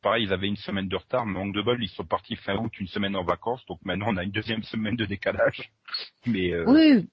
pareil 0.00 0.24
ils 0.24 0.32
avaient 0.32 0.48
une 0.48 0.56
semaine 0.56 0.88
de 0.88 0.96
retard 0.96 1.26
mais 1.26 1.34
manque 1.38 1.54
de 1.54 1.62
bol 1.62 1.82
ils 1.82 1.88
sont 1.88 2.04
partis 2.04 2.36
fin 2.36 2.56
août 2.56 2.72
une 2.80 2.86
semaine 2.88 3.16
en 3.16 3.24
vacances 3.24 3.64
donc 3.66 3.80
maintenant 3.84 4.06
on 4.10 4.16
a 4.16 4.24
une 4.24 4.30
deuxième 4.30 4.62
semaine 4.62 4.96
de 4.96 5.04
décalage 5.04 5.70
mais 6.26 6.52
euh, 6.52 6.64
Oui, 6.66 7.08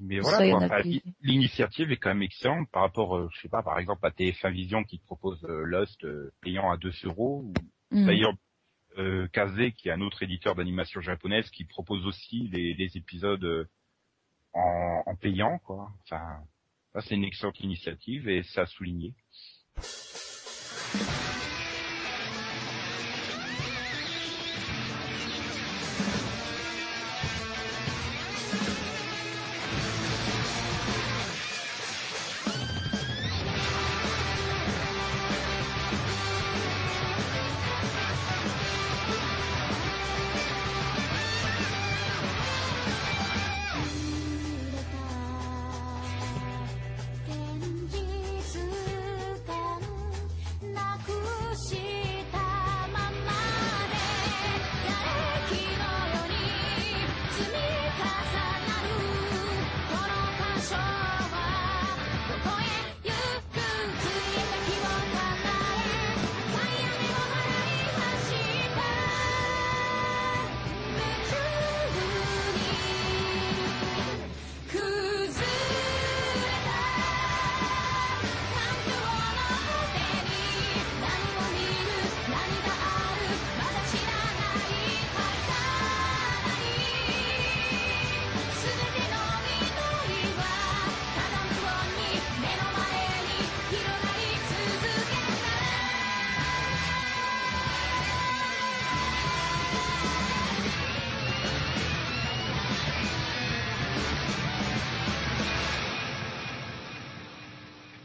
mais 0.00 0.22
Ça, 0.22 0.30
voilà 0.38 0.56
a 0.56 0.64
Enfin, 0.64 0.82
l'initiative 1.20 1.92
est 1.92 1.96
quand 1.96 2.10
même 2.10 2.22
excellente 2.22 2.68
par 2.70 2.82
rapport 2.82 3.16
euh, 3.16 3.28
je 3.34 3.40
sais 3.42 3.48
pas 3.48 3.62
par 3.62 3.78
exemple 3.78 4.04
à 4.06 4.10
TF1 4.10 4.52
Vision 4.52 4.84
qui 4.84 4.98
propose 4.98 5.44
euh, 5.44 5.64
Lost 5.64 6.04
euh, 6.04 6.32
payant 6.40 6.70
à 6.70 6.76
2 6.76 6.90
euros 7.04 7.52
Mm. 7.94 8.06
D'ailleurs, 8.06 8.34
euh, 8.98 9.28
Kaze, 9.28 9.72
qui 9.76 9.88
est 9.88 9.92
un 9.92 10.00
autre 10.00 10.22
éditeur 10.22 10.54
d'animation 10.54 11.00
japonaise, 11.00 11.48
qui 11.50 11.64
propose 11.64 12.04
aussi 12.06 12.48
les, 12.52 12.74
les 12.74 12.96
épisodes 12.96 13.44
euh, 13.44 13.68
en, 14.52 15.02
en 15.06 15.16
payant, 15.16 15.58
quoi. 15.58 15.90
Enfin, 16.02 16.40
ça 16.92 17.00
c'est 17.02 17.14
une 17.14 17.24
excellente 17.24 17.60
initiative 17.60 18.28
et 18.28 18.42
c'est 18.42 18.60
à 18.60 18.66
souligner. 18.66 19.14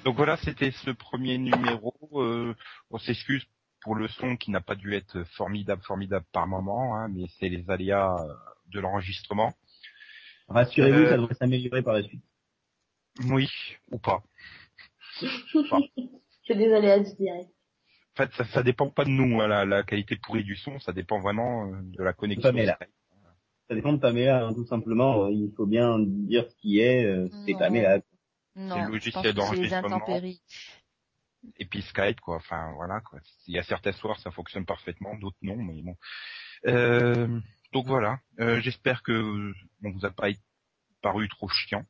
Donc 0.09 0.15
voilà, 0.17 0.37
c'était 0.37 0.71
ce 0.71 0.89
premier 0.89 1.37
numéro. 1.37 1.93
Euh, 2.15 2.55
on 2.89 2.97
s'excuse 2.97 3.45
pour 3.83 3.93
le 3.93 4.07
son 4.07 4.37
qui 4.37 4.49
n'a 4.49 4.59
pas 4.59 4.73
dû 4.73 4.95
être 4.95 5.23
formidable, 5.37 5.83
formidable 5.83 6.25
par 6.31 6.47
moment, 6.47 6.95
hein, 6.95 7.09
mais 7.09 7.25
c'est 7.39 7.47
les 7.47 7.69
aléas 7.69 8.15
euh, 8.19 8.33
de 8.73 8.79
l'enregistrement. 8.79 9.53
Rassurez-vous, 10.47 10.97
Euh, 10.97 11.09
ça 11.11 11.17
devrait 11.17 11.35
s'améliorer 11.35 11.83
par 11.83 11.93
la 11.93 12.01
suite. 12.01 12.23
Oui, 13.25 13.47
ou 13.91 13.99
pas. 13.99 14.23
C'est 16.47 16.55
des 16.55 16.73
aléas 16.73 17.01
du 17.01 17.13
direct. 17.15 17.51
En 18.17 18.23
fait, 18.23 18.31
ça, 18.33 18.45
ça 18.45 18.63
dépend 18.63 18.89
pas 18.89 19.05
de 19.05 19.11
nous, 19.11 19.39
hein, 19.41 19.47
la, 19.47 19.63
la 19.63 19.83
qualité 19.83 20.15
pourrie 20.15 20.43
du 20.43 20.55
son, 20.55 20.79
ça 20.79 20.91
dépend 20.91 21.19
vraiment 21.19 21.67
de 21.83 22.01
la 22.01 22.13
connexion. 22.13 22.49
Pamela. 22.49 22.79
Ça 23.67 23.75
dépend 23.75 23.93
de 23.93 23.99
Pamela, 23.99 24.47
hein, 24.47 24.53
tout 24.55 24.65
simplement. 24.65 25.27
Il 25.27 25.53
faut 25.55 25.67
bien 25.67 25.99
dire 25.99 26.49
ce 26.49 26.55
qui 26.55 26.79
est. 26.79 27.05
euh, 27.05 27.29
C'est. 27.45 27.53
Pamela. 27.53 27.99
Non, 28.59 28.89
les 28.89 29.33
d'enregistrement. 29.33 30.05
Et 31.57 31.65
puis 31.65 31.81
Skype, 31.81 32.19
quoi. 32.19 32.35
Enfin, 32.35 32.73
voilà, 32.75 32.99
quoi. 32.99 33.19
Il 33.47 33.53
y 33.53 33.57
a 33.57 33.63
certains 33.63 33.93
soirs, 33.93 34.19
ça 34.19 34.31
fonctionne 34.31 34.65
parfaitement, 34.65 35.15
d'autres 35.15 35.37
non, 35.41 35.55
mais 35.55 35.81
bon. 35.81 35.95
Euh, 36.67 37.39
donc 37.71 37.87
voilà. 37.87 38.19
Euh, 38.41 38.59
J'espère 38.59 39.01
que 39.01 39.53
on 39.83 39.91
vous 39.91 40.05
a 40.05 40.11
pas 40.11 40.27
paru 41.01 41.29
trop 41.29 41.47
chiant. 41.47 41.85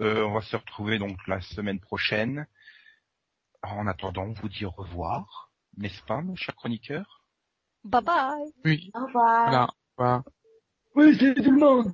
Euh, 0.00 0.24
on 0.24 0.32
va 0.32 0.40
se 0.40 0.56
retrouver 0.56 0.98
donc 0.98 1.18
la 1.26 1.42
semaine 1.42 1.78
prochaine. 1.78 2.46
En 3.62 3.86
attendant, 3.86 4.24
on 4.24 4.32
vous 4.32 4.48
dit 4.48 4.64
au 4.64 4.70
revoir, 4.70 5.52
n'est-ce 5.76 6.02
pas, 6.04 6.22
mes 6.22 6.36
chers 6.36 6.56
chroniqueurs 6.56 7.22
Bye 7.84 8.02
bye. 8.02 8.52
Oui, 8.64 8.90
Au 8.94 9.04
revoir. 9.04 9.44
voilà. 9.44 9.68
voilà. 9.98 10.24
Oui, 10.94 11.14
c'est 11.20 11.34
tout 11.34 11.50
le 11.50 11.58
monde. 11.58 11.92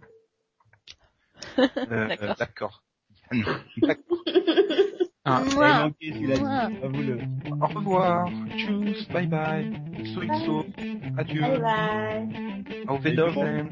Euh, 1.59 2.17
D'accord. 2.39 2.85
Ah, 5.25 5.43
Il 5.45 5.55
Mouah. 5.57 5.85
a 6.83 6.89
vous 6.89 7.03
le. 7.03 7.19
Au 7.61 7.67
revoir. 7.67 8.29
Tchuss. 8.57 9.07
Bye 9.09 9.27
bye. 9.27 9.71
XO 10.03 10.23
XO. 10.23 10.65
Adieu. 11.19 11.43
Bye 11.43 11.59
bye. 11.61 12.85
Auf 12.89 13.05
Wiedersehen. 13.05 13.69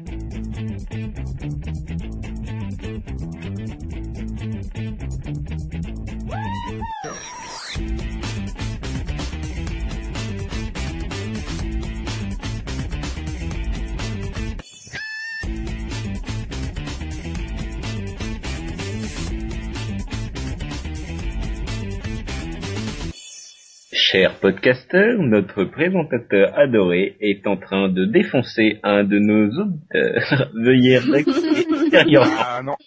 Cher 24.09 24.39
podcasteur, 24.39 25.17
notre 25.19 25.65
présentateur 25.65 26.57
adoré 26.57 27.17
est 27.19 27.45
en 27.45 27.57
train 27.57 27.89
de 27.89 28.05
défoncer 28.05 28.79
un 28.81 29.03
de 29.03 29.19
nos 29.19 29.49
auditeurs. 29.59 30.49
Veuillez 30.53 30.99
rectifier 30.99 31.67
ultérieurement. 31.67 32.31
Ah 32.39 32.61
non. 32.63 32.77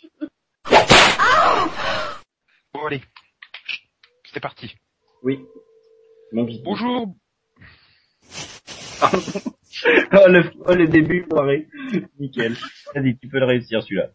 Bon 2.73 2.87
allez. 2.87 3.03
C'est 4.33 4.41
parti. 4.41 4.75
Oui. 5.23 5.45
Mon. 6.33 6.49
Bonjour. 6.65 7.15
oh, 9.03 10.27
le, 10.27 10.51
oh, 10.65 10.75
le 10.75 10.89
début, 10.89 11.27
foiré. 11.31 11.69
Nickel. 12.19 12.57
Vas-y, 12.95 13.19
tu 13.19 13.29
peux 13.29 13.41
le 13.41 13.45
réussir, 13.45 13.83
celui-là. 13.83 14.09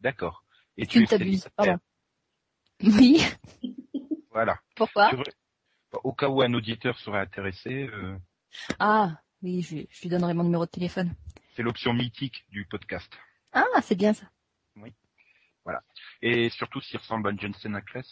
D'accord. 0.00 0.44
Et 0.76 0.86
Tu 0.86 1.00
ne 1.00 1.06
t'abuses. 1.06 1.48
Oui. 2.80 3.20
Voilà. 4.76 5.10
Pourquoi 5.10 5.10
veux- 5.12 5.98
Au 6.02 6.12
cas 6.12 6.28
où 6.28 6.42
un 6.42 6.52
auditeur 6.54 6.98
serait 6.98 7.20
intéressé, 7.20 7.88
euh, 7.92 8.16
Ah, 8.78 9.20
oui, 9.42 9.62
je, 9.62 9.78
je 9.90 10.02
lui 10.02 10.08
donnerai 10.08 10.34
mon 10.34 10.44
numéro 10.44 10.64
de 10.66 10.70
téléphone. 10.70 11.14
c'est 11.56 11.62
l'option 11.62 11.92
mythique 11.92 12.44
du 12.50 12.64
podcast. 12.66 13.12
Ah, 13.52 13.64
c'est 13.82 13.94
bien 13.94 14.12
ça. 14.12 14.26
Et 16.20 16.50
surtout 16.50 16.80
s'il 16.80 16.98
ressemble 16.98 17.28
à 17.28 17.36
Jensen 17.36 17.74
Ackles. 17.76 18.02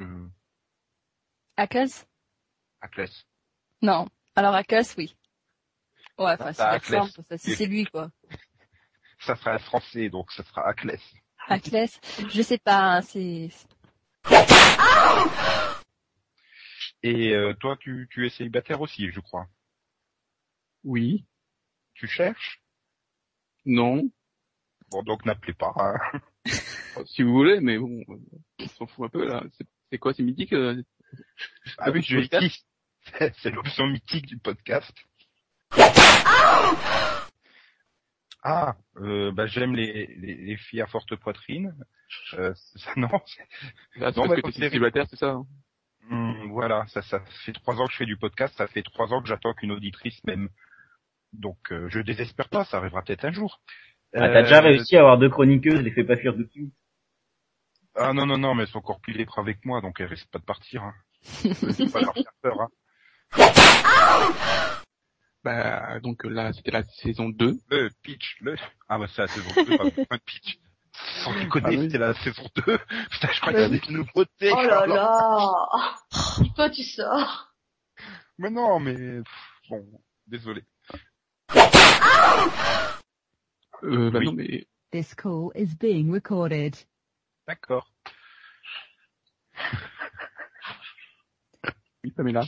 Euh, 0.00 0.26
Ackles 1.56 2.04
Ackles. 2.80 3.12
Non. 3.82 4.08
Alors 4.34 4.54
Ackles, 4.54 4.84
oui. 4.98 5.14
Ouais, 6.18 6.32
enfin, 6.32 6.52
c'est 6.52 6.62
Ah, 6.62 6.78
si 7.38 7.54
c'est 7.54 7.66
lui, 7.66 7.84
quoi. 7.86 8.10
Ça 9.20 9.36
sera 9.36 9.52
un 9.52 9.58
français, 9.58 10.08
donc 10.10 10.30
ça 10.32 10.42
sera 10.44 10.66
Ackles. 10.68 10.98
Ackles, 11.48 11.88
je 12.28 12.42
sais 12.42 12.58
pas, 12.58 12.96
hein, 12.96 13.02
c'est... 13.02 13.48
Et 17.06 17.32
euh, 17.34 17.52
toi, 17.52 17.76
tu, 17.78 18.08
tu 18.10 18.26
es 18.26 18.30
célibataire 18.30 18.80
aussi, 18.80 19.10
je 19.10 19.20
crois. 19.20 19.46
oui, 20.84 21.26
Tu 21.94 22.06
cherches? 22.08 22.62
Non, 23.66 24.10
Bon, 24.90 25.02
donc 25.02 25.24
n'appelez 25.26 25.52
pas. 25.54 25.72
hein. 25.76 26.20
si 27.06 27.22
vous 27.22 27.32
voulez, 27.32 27.60
mais 27.60 27.76
bon, 27.78 28.04
on 28.58 28.68
s'en 28.68 28.86
fout 28.86 29.04
un 29.06 29.08
peu 29.10 29.26
là. 29.28 29.44
C'est- 29.90 29.98
quoi, 29.98 30.12
c'est 30.14 30.22
mythique 30.22 30.52
euh, 30.54 30.82
Ah 31.78 31.90
oui, 31.90 32.02
je. 32.02 32.18
C'est 33.38 33.50
l'option 33.50 33.86
mythique 33.86 34.24
du 34.26 34.38
podcast. 34.38 34.92
Ah, 38.42 38.76
euh, 38.96 39.30
bah 39.32 39.46
j'aime 39.46 39.74
les, 39.74 40.06
les, 40.16 40.34
les 40.34 40.56
filles 40.56 40.80
à 40.82 40.86
forte 40.86 41.14
poitrine. 41.16 41.74
Euh, 42.34 42.52
ça, 42.76 42.92
non, 42.96 43.08
c'est- 43.26 43.42
Ah, 43.42 43.46
c'est 43.94 44.00
Non, 44.00 44.12
parce 44.14 44.28
bah, 44.28 44.36
que 44.36 44.40
t'es 44.50 44.68
célibataire, 44.68 45.06
c'est 45.08 45.16
ça 45.16 45.30
hein? 45.30 45.46
Hum, 46.10 46.50
voilà, 46.50 46.86
ça, 46.88 47.02
ça 47.02 47.20
fait 47.44 47.52
trois 47.52 47.80
ans 47.80 47.86
que 47.86 47.92
je 47.92 47.96
fais 47.98 48.06
du 48.06 48.16
podcast, 48.16 48.54
ça 48.56 48.66
fait 48.66 48.82
trois 48.82 49.12
ans 49.12 49.22
que 49.22 49.28
j'attends 49.28 49.54
qu'une 49.54 49.72
auditrice 49.72 50.22
m'aime. 50.24 50.48
Donc 51.32 51.72
euh, 51.72 51.88
je 51.88 52.00
désespère 52.00 52.48
pas, 52.48 52.64
ça 52.64 52.76
arrivera 52.78 53.02
peut-être 53.02 53.24
un 53.24 53.32
jour. 53.32 53.60
Ah, 54.14 54.28
t'as 54.28 54.42
déjà 54.42 54.58
Euh, 54.58 54.62
réussi 54.68 54.96
à 54.96 55.00
avoir 55.00 55.18
deux 55.18 55.30
chroniqueuses, 55.30 55.80
les 55.80 55.90
fais 55.90 56.04
pas 56.04 56.16
fuir 56.16 56.34
tout 56.34 56.44
de 56.44 56.50
suite. 56.50 56.72
Ah 57.96 58.12
non 58.12 58.26
non 58.26 58.38
non, 58.38 58.54
mais 58.54 58.62
elles 58.64 58.68
sont 58.68 58.78
encore 58.78 59.00
plus 59.00 59.12
libres 59.14 59.38
avec 59.38 59.64
moi, 59.64 59.80
donc 59.80 60.00
elles 60.00 60.06
risquent 60.06 60.30
pas 60.30 60.38
de 60.38 60.44
partir. 60.44 60.82
Hein. 60.84 60.94
Je 61.42 61.90
pas 61.92 62.00
leur 62.00 62.14
faire 62.14 62.32
peur. 62.42 62.60
Hein. 62.60 62.68
Bah, 65.42 66.00
donc 66.00 66.24
là, 66.24 66.52
c'était 66.52 66.70
la 66.70 66.84
saison 66.84 67.28
2. 67.28 67.58
Le 67.70 67.90
pitch, 68.02 68.38
le 68.40 68.56
ah 68.88 68.98
bah 68.98 69.06
c'est 69.08 69.22
la 69.22 69.28
saison 69.28 69.50
2, 69.54 69.76
pas 69.76 69.84
pas 70.08 70.16
de 70.16 70.22
pitch. 70.24 70.58
Sans 71.24 71.32
déconner, 71.34 71.66
Ah 71.66 71.70
oui. 71.70 71.82
c'était 71.82 71.98
la 71.98 72.14
saison 72.14 72.42
2. 72.54 72.62
Putain, 73.10 73.28
je 73.32 73.40
crois 73.40 73.52
qu'il 73.52 73.62
y 73.62 73.64
a 73.64 73.68
des 73.68 73.80
nouveautés. 73.90 74.52
Oh 74.52 74.62
là 74.62 74.86
là 74.86 75.96
Toi 76.54 76.70
tu 76.70 76.82
sors 76.82 77.52
Mais 78.38 78.50
non, 78.50 78.78
mais 78.80 78.94
pff, 79.22 79.68
bon, 79.70 79.84
désolé. 80.26 80.62
Euh, 83.82 84.10
bah 84.10 84.18
Oui. 84.20 84.24
non, 84.26 84.32
mais 84.32 84.66
This 84.92 85.14
call 85.14 85.50
is 85.56 85.74
being 85.78 86.10
recorded. 86.12 86.76
D'accord. 87.48 87.90
oui, 92.04 92.10
Pamela. 92.12 92.44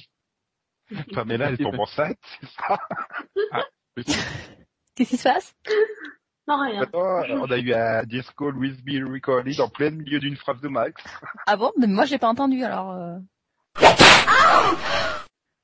Pamela, 1.13 1.49
elle 1.49 1.59
tombe 1.59 1.81
enceinte, 1.81 2.19
c'est 2.41 2.49
ça? 2.51 2.79
Qu'est-ce 4.95 5.11
qui 5.11 5.17
se 5.17 5.23
passe? 5.25 5.55
Non, 6.49 6.63
rien. 6.63 6.83
Attends, 6.83 7.23
euh, 7.23 7.39
on 7.41 7.51
a 7.51 7.59
eu 7.59 7.75
un 7.75 8.05
disco 8.05 8.51
Louis 8.51 8.77
B. 8.85 9.03
Recorded 9.13 9.61
en 9.61 9.69
plein 9.69 9.91
milieu 9.91 10.21
d'une 10.21 10.37
phrase 10.37 10.61
de 10.61 10.69
Max. 10.69 11.03
Ah 11.47 11.57
bon? 11.57 11.73
Mais 11.77 11.89
moi, 11.89 12.05
j'ai 12.05 12.19
pas 12.19 12.29
entendu, 12.29 12.63
alors... 12.63 12.93
Euh... 12.93 13.19
Ah 13.83 14.63